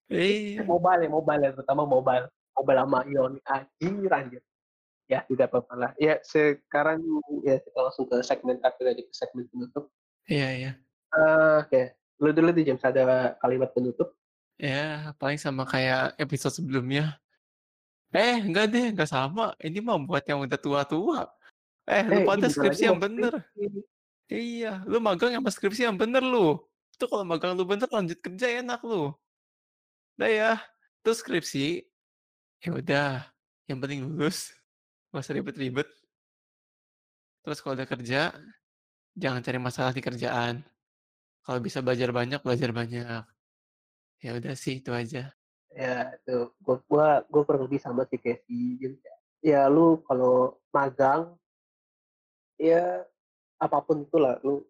Iya. 0.08 0.64
Mobile 0.70 1.04
ya, 1.04 1.10
mobile 1.12 1.42
ya, 1.44 1.50
terutama 1.52 1.82
mobile. 1.84 2.28
Mobile 2.56 2.80
sama 2.80 3.00
Ion, 3.08 3.32
anjir 3.44 4.12
anjir. 4.12 4.42
Ya 5.06 5.20
tidak 5.28 5.52
apa-apa 5.52 5.74
lah. 5.76 5.90
Ya 6.00 6.18
sekarang 6.24 7.04
ya 7.44 7.60
kita 7.60 7.78
langsung 7.78 8.08
ke 8.08 8.16
segmen 8.24 8.56
terakhir 8.58 8.96
aja, 8.96 9.02
ke 9.04 9.12
segmen 9.12 9.44
penutup. 9.52 9.92
Iya 10.24 10.48
iya. 10.56 10.70
Eee, 11.12 11.54
oke, 11.62 11.82
lu 12.20 12.30
dulu 12.32 12.48
deh 12.52 12.64
James, 12.64 12.84
ada 12.84 13.36
kalimat 13.38 13.70
penutup? 13.76 14.16
Ya 14.56 15.12
paling 15.20 15.36
sama 15.36 15.68
kayak 15.68 16.16
episode 16.16 16.56
sebelumnya. 16.56 17.20
Eh, 18.16 18.40
enggak 18.40 18.72
deh, 18.72 18.96
enggak 18.96 19.10
sama, 19.10 19.52
ini 19.60 19.84
mah 19.84 20.00
buat 20.00 20.24
yang 20.24 20.40
udah 20.40 20.56
tua-tua. 20.56 21.28
Eh, 21.84 22.00
lu 22.08 22.24
Eh, 22.24 22.24
ini 22.24 22.26
pada 22.26 22.48
bentar 22.48 22.48
lagi 22.48 22.56
skripsi 22.56 22.82
yang 22.88 22.98
bener. 22.98 23.32
skripsi. 23.36 23.64
Iya, 24.26 24.72
lu 24.88 24.98
magang 24.98 25.36
sama 25.36 25.50
skripsi 25.52 25.82
yang 25.84 25.96
bener 26.00 26.24
lu. 26.24 26.56
Itu 26.96 27.04
kalau 27.06 27.28
magang 27.28 27.52
lu 27.52 27.68
bener 27.68 27.86
lanjut 27.92 28.16
kerja 28.18 28.64
enak 28.64 28.80
lu. 28.80 29.12
Dah 30.16 30.30
ya, 30.32 30.52
terus 31.04 31.20
skripsi, 31.20 31.84
ya 32.64 32.70
udah, 32.72 33.28
yang 33.68 33.78
penting 33.84 34.08
lulus, 34.08 34.56
nggak 35.12 35.20
usah 35.20 35.34
ribet-ribet. 35.36 35.88
Terus 37.44 37.60
kalau 37.60 37.76
udah 37.76 37.86
kerja, 37.86 38.32
jangan 39.12 39.44
cari 39.44 39.58
masalah 39.60 39.92
di 39.92 40.00
kerjaan. 40.00 40.64
Kalau 41.44 41.60
bisa 41.60 41.84
belajar 41.84 42.10
banyak, 42.16 42.40
belajar 42.40 42.72
banyak. 42.72 43.22
Ya 44.26 44.34
udah 44.34 44.58
sih, 44.58 44.82
itu 44.82 44.90
aja. 44.90 45.30
Ya 45.70 46.18
itu, 46.18 46.50
gua 46.58 46.82
gua 46.90 47.06
gua 47.30 47.42
kurang 47.46 47.70
lebih 47.70 47.78
sama 47.78 48.02
si 48.10 48.18
James 48.82 48.98
ya. 48.98 49.14
Ya 49.46 49.60
lu 49.70 50.02
kalau 50.02 50.58
magang 50.74 51.38
ya 52.58 53.06
apa 53.62 53.78
pun 53.86 54.02
itulah, 54.02 54.42
lu 54.42 54.66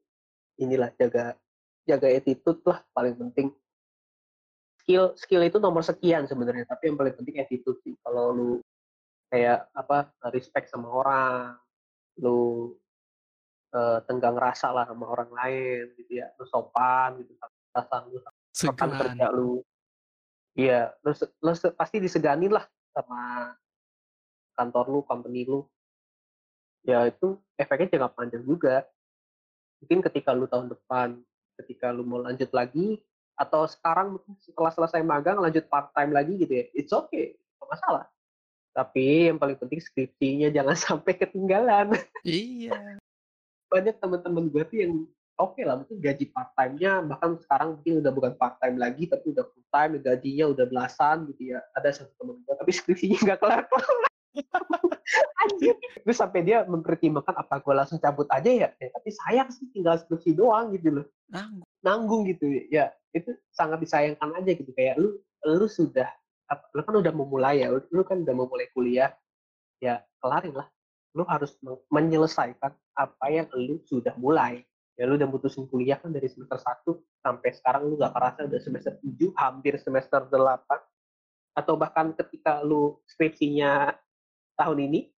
inilah 0.60 0.92
jaga 1.00 1.40
jaga 1.88 2.08
attitude 2.12 2.60
lah 2.68 2.84
paling 2.92 3.16
penting. 3.16 3.48
Skill 4.84 5.16
skill 5.16 5.40
itu 5.48 5.56
nomor 5.56 5.80
sekian 5.80 6.28
sebenarnya, 6.28 6.68
tapi 6.68 6.92
yang 6.92 7.00
paling 7.00 7.16
penting 7.16 7.40
attitude 7.40 7.80
sih. 7.80 7.96
Kalau 8.04 8.36
lu 8.36 8.50
kayak 9.32 9.72
apa, 9.72 10.12
respect 10.36 10.68
sama 10.68 10.92
orang, 10.92 11.56
lu, 12.20 12.76
eee, 13.72 13.98
tenggang 14.04 14.36
rasa 14.36 14.68
lah 14.70 14.84
sama 14.84 15.08
orang 15.08 15.32
lain 15.32 15.96
gitu 15.96 16.20
ya, 16.22 16.28
lu 16.36 16.44
sopan 16.44 17.24
gitu, 17.24 17.32
atasan 17.72 18.12
lu, 18.12 18.20
rekan 18.64 18.90
Segan. 18.90 19.00
kerja 19.00 19.26
lu. 19.32 19.60
Iya, 20.56 20.80
lu 21.04 21.12
se 21.12 21.28
lu 21.44 21.52
se 21.52 21.68
pasti 21.76 22.00
diseganin 22.00 22.48
lah 22.48 22.64
sama 22.96 23.52
kantor 24.56 24.84
lu, 24.88 25.00
company 25.04 25.44
lu. 25.44 25.68
Ya 26.86 27.04
itu 27.04 27.36
efeknya 27.60 27.92
jangka 27.92 28.16
panjang 28.16 28.44
juga. 28.46 28.88
Mungkin 29.84 30.00
ketika 30.08 30.32
lu 30.32 30.48
tahun 30.48 30.72
depan, 30.72 31.20
ketika 31.60 31.92
lu 31.92 32.08
mau 32.08 32.24
lanjut 32.24 32.48
lagi, 32.56 33.04
atau 33.36 33.68
sekarang 33.68 34.16
setelah 34.40 34.72
selesai 34.72 35.04
magang 35.04 35.36
lanjut 35.36 35.68
part-time 35.68 36.16
lagi 36.16 36.40
gitu 36.40 36.52
ya, 36.56 36.64
it's 36.72 36.92
okay, 36.96 37.36
nggak 37.60 37.68
masalah. 37.68 38.08
Tapi 38.72 39.32
yang 39.32 39.36
paling 39.36 39.56
penting 39.60 39.80
skripsinya 39.80 40.48
jangan 40.56 40.76
sampai 40.76 41.12
ketinggalan. 41.16 41.92
Iya. 42.24 43.00
Banyak 43.68 44.00
temen-temen 44.00 44.48
gue 44.48 44.62
tuh 44.68 44.78
yang 44.80 44.92
oke 45.36 45.60
lah, 45.62 45.80
mungkin 45.80 46.00
gaji 46.00 46.32
part-time-nya 46.32 47.04
bahkan 47.04 47.36
sekarang 47.40 47.68
mungkin 47.78 47.92
udah 48.04 48.12
bukan 48.12 48.32
part-time 48.40 48.76
lagi, 48.80 49.04
tapi 49.08 49.32
udah 49.32 49.44
full-time, 49.52 50.00
gajinya 50.00 50.44
udah 50.52 50.64
belasan 50.68 51.28
gitu 51.32 51.56
ya. 51.56 51.60
Ada 51.76 52.02
satu 52.02 52.12
temen 52.20 52.40
gue, 52.42 52.54
tapi 52.56 52.70
skripsinya 52.72 53.18
nggak 53.22 53.38
kelar-kelar. 53.40 54.10
Anjir. 55.46 55.76
Terus 56.04 56.18
sampai 56.18 56.44
dia 56.44 56.66
mempertimbangkan, 56.68 57.32
"Apa 57.40 57.62
gue 57.62 57.72
langsung 57.72 57.96
cabut 57.96 58.28
aja 58.28 58.50
ya?" 58.50 58.68
Ya 58.76 58.88
tapi 58.92 59.08
sayang 59.12 59.48
sih 59.48 59.70
tinggal 59.72 59.96
skripsi 59.96 60.36
doang 60.36 60.74
gitu 60.76 61.00
loh. 61.00 61.06
Nanggung. 61.32 61.64
Nanggung 61.80 62.22
gitu 62.28 62.44
ya, 62.68 62.92
itu 63.16 63.32
sangat 63.54 63.80
disayangkan 63.80 64.34
aja 64.36 64.50
gitu, 64.52 64.68
kayak 64.76 65.00
lu 65.00 65.16
lu 65.46 65.66
sudah 65.70 66.10
lu 66.74 66.82
kan 66.82 66.94
udah 66.94 67.12
memulai 67.14 67.66
ya, 67.66 67.74
lu 67.74 68.02
kan 68.06 68.22
udah 68.22 68.34
memulai 68.34 68.70
kuliah, 68.70 69.10
ya 69.82 70.02
kelarin 70.22 70.54
lah. 70.54 70.68
Lu 71.16 71.24
harus 71.26 71.56
me 71.64 71.74
menyelesaikan 71.90 72.70
apa 72.94 73.26
yang 73.32 73.48
lu 73.56 73.82
sudah 73.88 74.14
mulai. 74.20 74.62
Ya 74.96 75.04
lu 75.04 75.20
udah 75.20 75.28
mutusin 75.28 75.68
kuliah 75.68 76.00
kan 76.00 76.08
dari 76.08 76.24
semester 76.24 76.56
1 76.56 76.88
sampai 77.20 77.50
sekarang 77.52 77.84
lu 77.84 78.00
nggak 78.00 78.16
kerasa 78.16 78.48
udah 78.48 78.60
semester 78.64 78.96
7, 79.04 79.28
hampir 79.36 79.76
semester 79.76 80.24
8, 80.24 80.64
atau 81.56 81.74
bahkan 81.76 82.16
ketika 82.16 82.64
lu 82.64 82.96
skripsinya 83.04 83.92
tahun 84.56 84.88
ini, 84.88 85.12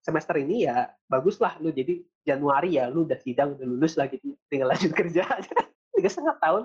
semester 0.00 0.40
ini 0.40 0.64
ya 0.64 0.88
baguslah 1.12 1.60
lu 1.60 1.68
jadi 1.68 2.00
Januari 2.24 2.80
ya 2.80 2.88
lu 2.88 3.04
udah 3.04 3.20
sidang, 3.20 3.52
udah 3.56 3.68
lulus 3.68 4.00
lah 4.00 4.08
gitu, 4.08 4.32
tinggal 4.48 4.72
lanjut 4.72 4.92
kerja 4.96 5.24
aja. 5.28 5.56
3,5 5.98 6.38
tahun, 6.38 6.62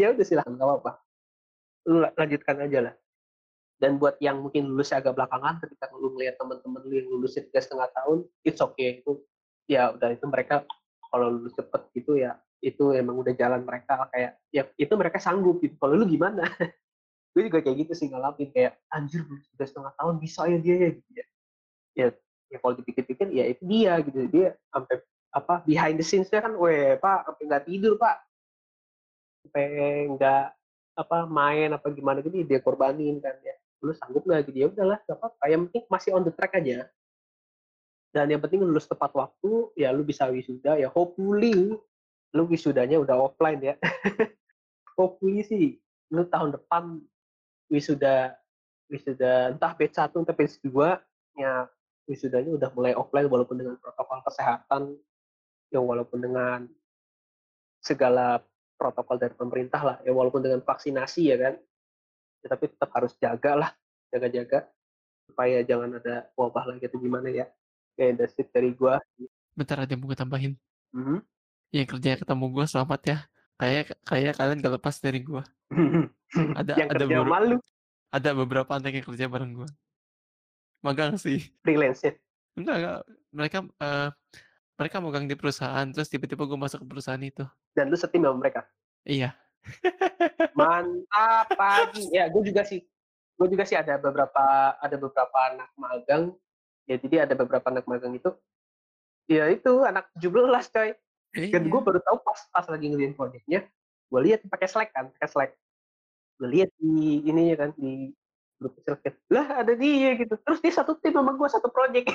ya 0.00 0.16
udah 0.16 0.24
silahkan 0.24 0.52
nggak 0.56 0.64
apa-apa. 0.66 0.92
Lu 1.86 2.00
la 2.02 2.08
lanjutkan 2.16 2.56
aja 2.66 2.78
lah. 2.88 2.94
Dan 3.76 4.00
buat 4.00 4.16
yang 4.24 4.40
mungkin 4.40 4.72
lulusnya 4.72 5.04
agak 5.04 5.12
belakangan, 5.12 5.60
ketika 5.60 5.92
lu 5.92 6.16
ngelihat 6.16 6.40
temen-temen 6.40 6.80
lu 6.88 6.94
yang 6.96 7.08
lulusnya 7.12 7.44
3,5 7.52 7.76
tahun, 7.92 8.18
it's 8.48 8.64
okay, 8.64 9.04
itu 9.04 9.20
ya 9.68 9.92
udah 9.92 10.16
itu 10.16 10.24
mereka 10.24 10.64
kalau 11.12 11.26
lulus 11.34 11.54
cepet 11.56 11.82
gitu 11.96 12.18
ya, 12.20 12.36
itu 12.64 12.92
emang 12.96 13.16
udah 13.20 13.34
jalan 13.36 13.62
mereka 13.66 14.08
kayak 14.12 14.38
ya 14.54 14.62
itu 14.80 14.94
mereka 14.96 15.18
sanggup 15.22 15.60
gitu, 15.64 15.76
kalau 15.80 15.94
lu 15.98 16.06
gimana? 16.08 16.44
Gue 17.36 17.48
juga 17.52 17.60
kayak 17.64 17.76
gitu 17.86 17.92
sih 17.96 18.08
ngalamin, 18.10 18.48
kayak, 18.54 18.80
"Anjir 18.92 19.22
lulus 19.28 19.46
3,5 19.54 19.92
tahun 20.00 20.14
bisa 20.22 20.48
ya 20.50 20.58
dia 20.60 20.76
ya?" 20.76 20.90
Gitu 20.98 21.10
ya. 21.16 21.24
Ya 21.96 22.06
ya 22.52 22.58
kalau 22.62 22.74
dipikir-pikir 22.78 23.26
ya 23.34 23.44
itu 23.50 23.62
dia 23.66 23.92
gitu, 24.04 24.20
dia 24.30 24.48
sampai 24.72 25.02
apa, 25.34 25.54
behind 25.68 25.96
the 26.00 26.06
scenes-nya 26.06 26.40
kan, 26.44 26.54
"Weh 26.58 26.96
Pak, 27.00 27.28
sampai 27.30 27.42
nggak 27.48 27.64
tidur 27.68 27.94
Pak." 28.00 28.16
Sampai 29.44 29.64
nggak 30.16 30.44
apa, 30.96 31.18
main 31.28 31.70
apa 31.76 31.86
gimana 31.92 32.18
gitu 32.24 32.40
dia 32.42 32.60
korbanin 32.64 33.20
kan 33.20 33.36
ya. 33.44 33.54
Lu 33.84 33.92
sanggup 33.92 34.24
nggak 34.24 34.48
gitu, 34.50 34.56
ya 34.64 34.66
udahlah 34.72 34.98
apa-apa, 35.06 35.44
yang 35.52 35.68
penting 35.68 35.84
masih 35.92 36.10
on 36.16 36.24
the 36.24 36.32
track 36.32 36.56
aja. 36.56 36.88
Dan 38.16 38.32
yang 38.32 38.40
penting 38.40 38.64
lulus 38.64 38.88
tepat 38.88 39.12
waktu, 39.12 39.76
ya 39.76 39.92
lu 39.92 40.00
bisa 40.00 40.24
wisuda, 40.32 40.80
ya 40.80 40.88
hopefully 40.88 41.76
lu 42.32 42.42
wisudanya 42.48 42.96
udah 42.96 43.28
offline 43.28 43.60
ya. 43.60 43.74
Hopefully 44.96 45.44
sih 45.44 45.76
lu 46.08 46.24
tahun 46.24 46.56
depan 46.56 47.04
wisuda 47.68 48.32
wisuda 48.88 49.52
entah 49.52 49.76
batch 49.76 50.00
1 50.00 50.16
entah 50.16 50.32
batch 50.32 50.56
2 50.64 50.72
ya 51.36 51.68
wisudanya 52.08 52.56
udah 52.56 52.70
mulai 52.72 52.96
offline 52.96 53.28
walaupun 53.28 53.60
dengan 53.60 53.76
protokol 53.76 54.24
kesehatan, 54.24 54.96
ya 55.68 55.82
walaupun 55.82 56.24
dengan 56.24 56.64
segala 57.84 58.40
protokol 58.80 59.20
dari 59.20 59.34
pemerintah 59.36 59.82
lah, 59.84 59.96
ya 60.06 60.16
walaupun 60.16 60.40
dengan 60.40 60.64
vaksinasi 60.64 61.22
ya 61.28 61.36
kan. 61.36 61.54
Ya 62.40 62.46
tapi 62.48 62.64
tetap 62.72 62.88
harus 62.94 63.12
jagalah, 63.20 63.74
jaga-jaga 64.08 64.70
supaya 65.26 65.60
jangan 65.66 65.98
ada 65.98 66.30
wabah 66.38 66.64
lagi 66.72 66.86
atau 66.86 67.02
gimana 67.02 67.28
ya. 67.28 67.50
That's 67.96 68.36
it 68.36 68.52
dari 68.52 68.76
gua. 68.76 69.00
Bentar 69.56 69.80
ada 69.80 69.90
yang 69.90 70.04
mau 70.04 70.12
gue 70.12 70.18
tambahin. 70.20 70.52
Mhm. 70.92 71.24
Yang 71.72 71.86
kerjanya 71.96 72.18
ketemu 72.20 72.44
gue 72.52 72.64
selamat 72.68 73.00
ya. 73.08 73.18
Kayaknya 73.56 73.84
kayaknya 74.04 74.32
kalian 74.36 74.58
gak 74.60 74.74
lepas 74.76 74.96
dari 75.00 75.20
gue. 75.24 75.42
Ada 76.60 76.72
Yang 76.76 76.88
ada 76.90 76.94
kerja 77.00 77.06
beberapa 77.16 77.36
sama 77.38 77.48
lu 77.48 77.56
ada 78.12 78.30
beberapa 78.34 78.70
anak 78.76 78.92
yang 78.98 79.06
kerja 79.06 79.24
bareng 79.30 79.52
gue. 79.62 79.68
Magang 80.84 81.16
sih. 81.16 81.40
freelance 81.64 82.02
ya? 82.04 82.12
Enggak 82.56 82.76
enggak, 82.80 82.98
mereka, 83.32 83.58
eee, 83.78 84.08
mereka 84.76 84.96
magang 85.04 85.26
di 85.28 85.36
perusahaan, 85.36 85.86
terus 85.92 86.08
tiba-tiba 86.08 86.48
gue 86.48 86.58
masuk 86.58 86.84
ke 86.84 86.86
perusahaan 86.88 87.20
itu. 87.20 87.44
Dan 87.76 87.92
lu 87.92 87.96
setim 87.96 88.24
sama 88.24 88.40
mereka? 88.40 88.64
Iya. 89.04 89.36
Mantap 90.56 91.52
pagi. 91.52 92.08
Ya, 92.14 92.30
gue 92.32 92.42
juga 92.44 92.64
sih. 92.64 92.80
Gue 93.36 93.52
juga 93.52 93.68
sih 93.68 93.76
ada 93.76 94.00
beberapa 94.00 94.76
ada 94.80 94.96
beberapa 94.96 95.38
anak 95.52 95.70
magang. 95.76 96.32
Ya 96.86 96.96
jadi 97.02 97.26
ada 97.26 97.34
beberapa 97.34 97.66
anak 97.66 97.84
magang 97.90 98.14
itu, 98.14 98.30
ya 99.26 99.50
itu 99.50 99.82
anak 99.82 100.06
17 100.18 100.70
coy. 100.70 100.90
Dan 101.36 101.68
gue 101.68 101.80
Iya. 101.82 101.84
baru 101.84 102.00
tahu 102.00 102.16
pas 102.22 102.40
pas 102.48 102.66
lagi 102.70 102.86
ngerjain 102.88 103.12
project-nya, 103.12 103.60
gue 104.08 104.20
lihat 104.24 104.40
pakai 104.48 104.68
Slack 104.70 104.90
kan, 104.94 105.10
pakai 105.12 105.28
Slack. 105.28 105.50
Gue 106.40 106.48
lihat 106.48 106.70
di 106.78 107.26
ininya 107.26 107.66
kan, 107.66 107.70
di 107.76 108.14
grup 108.56 108.78
Slack, 108.80 109.20
lah 109.28 109.60
ada 109.60 109.74
dia 109.76 110.16
gitu. 110.16 110.38
Terus 110.40 110.58
dia 110.64 110.72
satu 110.72 110.96
tim 110.96 111.12
sama 111.12 111.36
gue 111.36 111.48
satu 111.50 111.68
project. 111.68 112.08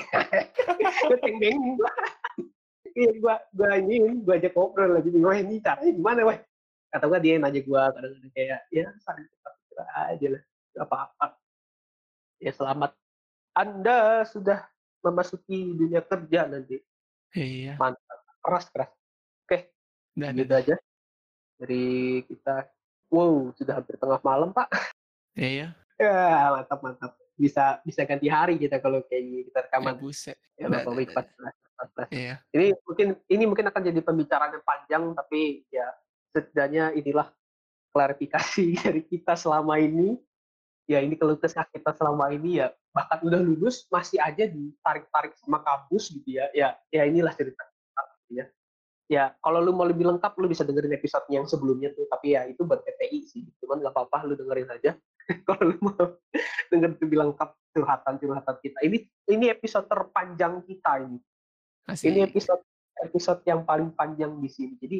gue 1.06 1.16
ceng-cengin 1.22 1.78
gue. 1.78 1.92
Iya 2.92 3.10
gue 3.16 3.34
gue 3.56 3.68
iniin, 3.78 4.20
gue 4.24 4.34
ajak 4.36 4.52
ngobrol 4.52 5.00
lagi. 5.00 5.08
Wah 5.16 5.36
ini 5.36 5.60
caranya 5.64 5.92
gimana 5.96 6.20
wah? 6.28 6.38
Kata 6.92 7.04
gue 7.08 7.18
dia 7.24 7.32
yang 7.36 7.42
nanya 7.48 7.60
gue 7.64 7.80
kadang-kadang 7.92 8.32
kayak 8.36 8.60
ya 8.68 8.84
saling 9.00 9.28
aja 10.12 10.26
lah, 10.28 10.42
gak 10.76 10.86
apa-apa. 10.88 11.26
Ya 12.42 12.52
selamat. 12.52 12.92
Anda 13.52 14.24
sudah 14.24 14.64
memasuki 15.04 15.76
dunia 15.76 16.00
kerja 16.00 16.48
nanti. 16.48 16.80
Iya. 17.36 17.76
Mantap, 17.76 18.18
keras 18.40 18.66
keras. 18.72 18.90
Oke, 19.44 19.72
Dan 20.16 20.36
gitu 20.36 20.52
aja 20.52 20.76
dari 21.60 21.84
kita. 22.28 22.68
Wow, 23.12 23.52
sudah 23.52 23.76
hampir 23.76 24.00
tengah 24.00 24.20
malam 24.24 24.56
pak. 24.56 24.72
Iya. 25.36 25.76
Ya 26.00 26.48
mantap 26.52 26.80
mantap. 26.80 27.12
Bisa 27.36 27.80
bisa 27.84 28.04
ganti 28.08 28.28
hari 28.28 28.56
kita 28.56 28.80
kalau 28.80 29.04
kayak 29.04 29.22
gini 29.24 29.42
kita 29.48 29.60
Ya 29.60 29.64
rekaman. 29.68 29.94
buset. 30.00 30.36
Ya 30.56 30.68
Nah, 30.68 30.80
Bapak 30.80 30.92
nah, 30.96 31.04
nah. 31.04 31.52
14, 31.92 32.08
14. 32.08 32.08
Iya. 32.12 32.34
Ini 32.56 32.66
mungkin 32.84 33.06
ini 33.28 33.44
mungkin 33.44 33.66
akan 33.68 33.82
jadi 33.84 34.00
pembicaraan 34.00 34.52
yang 34.56 34.64
panjang 34.64 35.02
tapi 35.12 35.64
ya 35.68 35.88
setidaknya 36.32 36.96
inilah 36.96 37.28
klarifikasi 37.92 38.64
dari 38.88 39.02
kita 39.04 39.36
selama 39.36 39.76
ini. 39.76 40.16
Ya 40.88 41.00
ini 41.04 41.14
keluh 41.20 41.36
kesah 41.36 41.68
kita 41.68 41.92
selama 41.94 42.32
ini 42.32 42.60
ya 42.64 42.72
bahkan 42.92 43.18
udah 43.24 43.40
lulus 43.40 43.88
masih 43.88 44.20
aja 44.20 44.44
ditarik-tarik 44.44 45.32
sama 45.40 45.64
kampus 45.64 46.12
gitu 46.12 46.38
ya. 46.38 46.48
Ya 46.52 46.68
ya 46.92 47.08
inilah 47.08 47.32
cerita 47.32 47.64
gitu 48.28 48.44
ya. 48.44 48.46
Ya 49.10 49.24
kalau 49.44 49.60
lu 49.60 49.72
mau 49.76 49.84
lebih 49.84 50.08
lengkap 50.08 50.32
lu 50.40 50.48
bisa 50.48 50.64
dengerin 50.64 50.92
episode 50.96 51.24
yang 51.28 51.44
sebelumnya 51.44 51.92
tuh 51.92 52.08
tapi 52.08 52.36
ya 52.36 52.48
itu 52.48 52.62
buat 52.64 52.84
PTI 52.84 53.20
sih. 53.24 53.48
Cuman 53.60 53.80
nggak 53.80 53.92
apa-apa 53.96 54.28
lu 54.28 54.36
dengerin 54.36 54.68
aja. 54.70 54.96
kalau 55.48 55.72
lu 55.72 55.76
mau 55.80 56.16
denger 56.68 56.96
lebih 57.00 57.18
lengkap 57.20 57.50
curhatan-curhatan 57.72 58.56
kita. 58.60 58.78
Ini 58.84 58.98
ini 59.32 59.46
episode 59.48 59.88
terpanjang 59.88 60.60
kita 60.68 60.92
ini. 61.04 61.18
Asik. 61.88 62.12
Ini 62.12 62.28
episode 62.28 62.62
episode 63.02 63.40
yang 63.48 63.64
paling 63.64 63.90
panjang 63.96 64.36
di 64.38 64.48
sini. 64.52 64.74
Jadi 64.76 64.98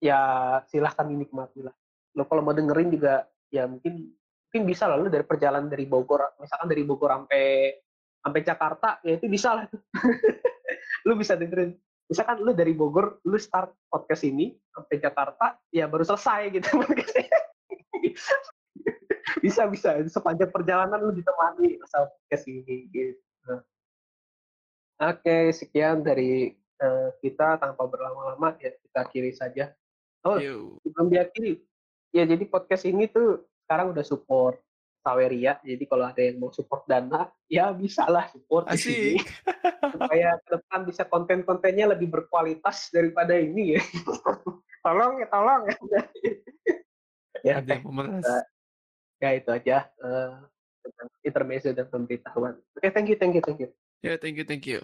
ya 0.00 0.18
silahkan 0.66 1.04
dinikmati 1.04 1.60
lah. 1.64 1.74
Lo 2.16 2.26
kalau 2.26 2.42
mau 2.42 2.56
dengerin 2.56 2.90
juga 2.90 3.28
ya 3.52 3.68
mungkin 3.68 4.14
mungkin 4.50 4.66
bisa 4.66 4.90
lah 4.90 4.98
lo 4.98 5.06
dari 5.06 5.22
perjalanan 5.22 5.70
dari 5.70 5.86
Bogor, 5.86 6.34
misalkan 6.42 6.66
dari 6.66 6.82
Bogor 6.82 7.14
sampai 7.14 7.70
sampai 8.18 8.40
Jakarta 8.42 8.98
ya 9.06 9.14
itu 9.14 9.30
bisa 9.30 9.54
lah. 9.54 9.70
lu 11.06 11.14
bisa 11.14 11.38
dengerin. 11.38 11.78
Misalkan 12.10 12.42
lu 12.42 12.50
dari 12.50 12.74
Bogor, 12.74 13.22
lu 13.22 13.38
start 13.38 13.70
podcast 13.86 14.26
ini 14.26 14.50
sampai 14.74 14.98
Jakarta, 14.98 15.54
ya 15.70 15.86
baru 15.86 16.02
selesai 16.02 16.50
gitu 16.50 16.66
bisa 19.46 19.70
bisa 19.70 19.94
sepanjang 20.10 20.50
perjalanan 20.50 20.98
lu 20.98 21.14
ditemani 21.14 21.78
sama 21.86 22.10
podcast 22.10 22.50
ini 22.50 22.90
gitu. 22.90 23.54
Oke, 24.98 25.54
sekian 25.54 26.02
dari 26.02 26.50
eh, 26.58 27.08
kita 27.22 27.62
tanpa 27.62 27.86
berlama-lama 27.86 28.58
ya 28.58 28.74
kita 28.74 28.98
akhiri 29.06 29.30
saja. 29.30 29.70
Oh, 30.26 30.42
Yo. 30.42 30.82
sebelum 30.82 31.06
diakhiri, 31.06 31.62
ya 32.10 32.26
jadi 32.26 32.44
podcast 32.50 32.82
ini 32.82 33.06
tuh 33.06 33.46
sekarang 33.70 33.94
udah 33.94 34.02
support 34.02 34.58
Saweria. 35.06 35.62
Jadi 35.62 35.86
kalau 35.86 36.10
ada 36.10 36.18
yang 36.18 36.42
mau 36.42 36.50
support 36.50 36.82
dana, 36.90 37.30
ya 37.46 37.70
bisa 37.70 38.02
lah 38.10 38.26
support 38.34 38.66
di 38.66 38.78
sini 38.82 39.14
supaya 39.94 40.34
ke 40.42 40.58
depan 40.58 40.80
bisa 40.82 41.06
konten-kontennya 41.06 41.94
lebih 41.94 42.10
berkualitas 42.10 42.90
daripada 42.90 43.38
ini 43.38 43.78
ya. 43.78 43.82
tolong 44.84 45.22
ya, 45.22 45.26
tolong 45.30 45.62
ya. 45.70 45.76
ya, 47.46 47.54
Ada 47.62 47.78
yang 47.78 47.86
memeras. 47.86 48.26
ya 49.22 49.30
itu 49.38 49.50
aja 49.54 49.86
eh, 49.86 50.34
tentang 50.82 51.08
intermezzo 51.22 51.70
dan 51.70 51.86
pemberitahuan. 51.86 52.58
Oke, 52.74 52.90
thank 52.90 53.06
you, 53.06 53.14
thank 53.14 53.38
you, 53.38 53.42
thank 53.46 53.62
you. 53.62 53.70
Ya, 54.02 54.18
thank 54.18 54.34
you, 54.34 54.42
thank 54.42 54.66
you. 54.66 54.82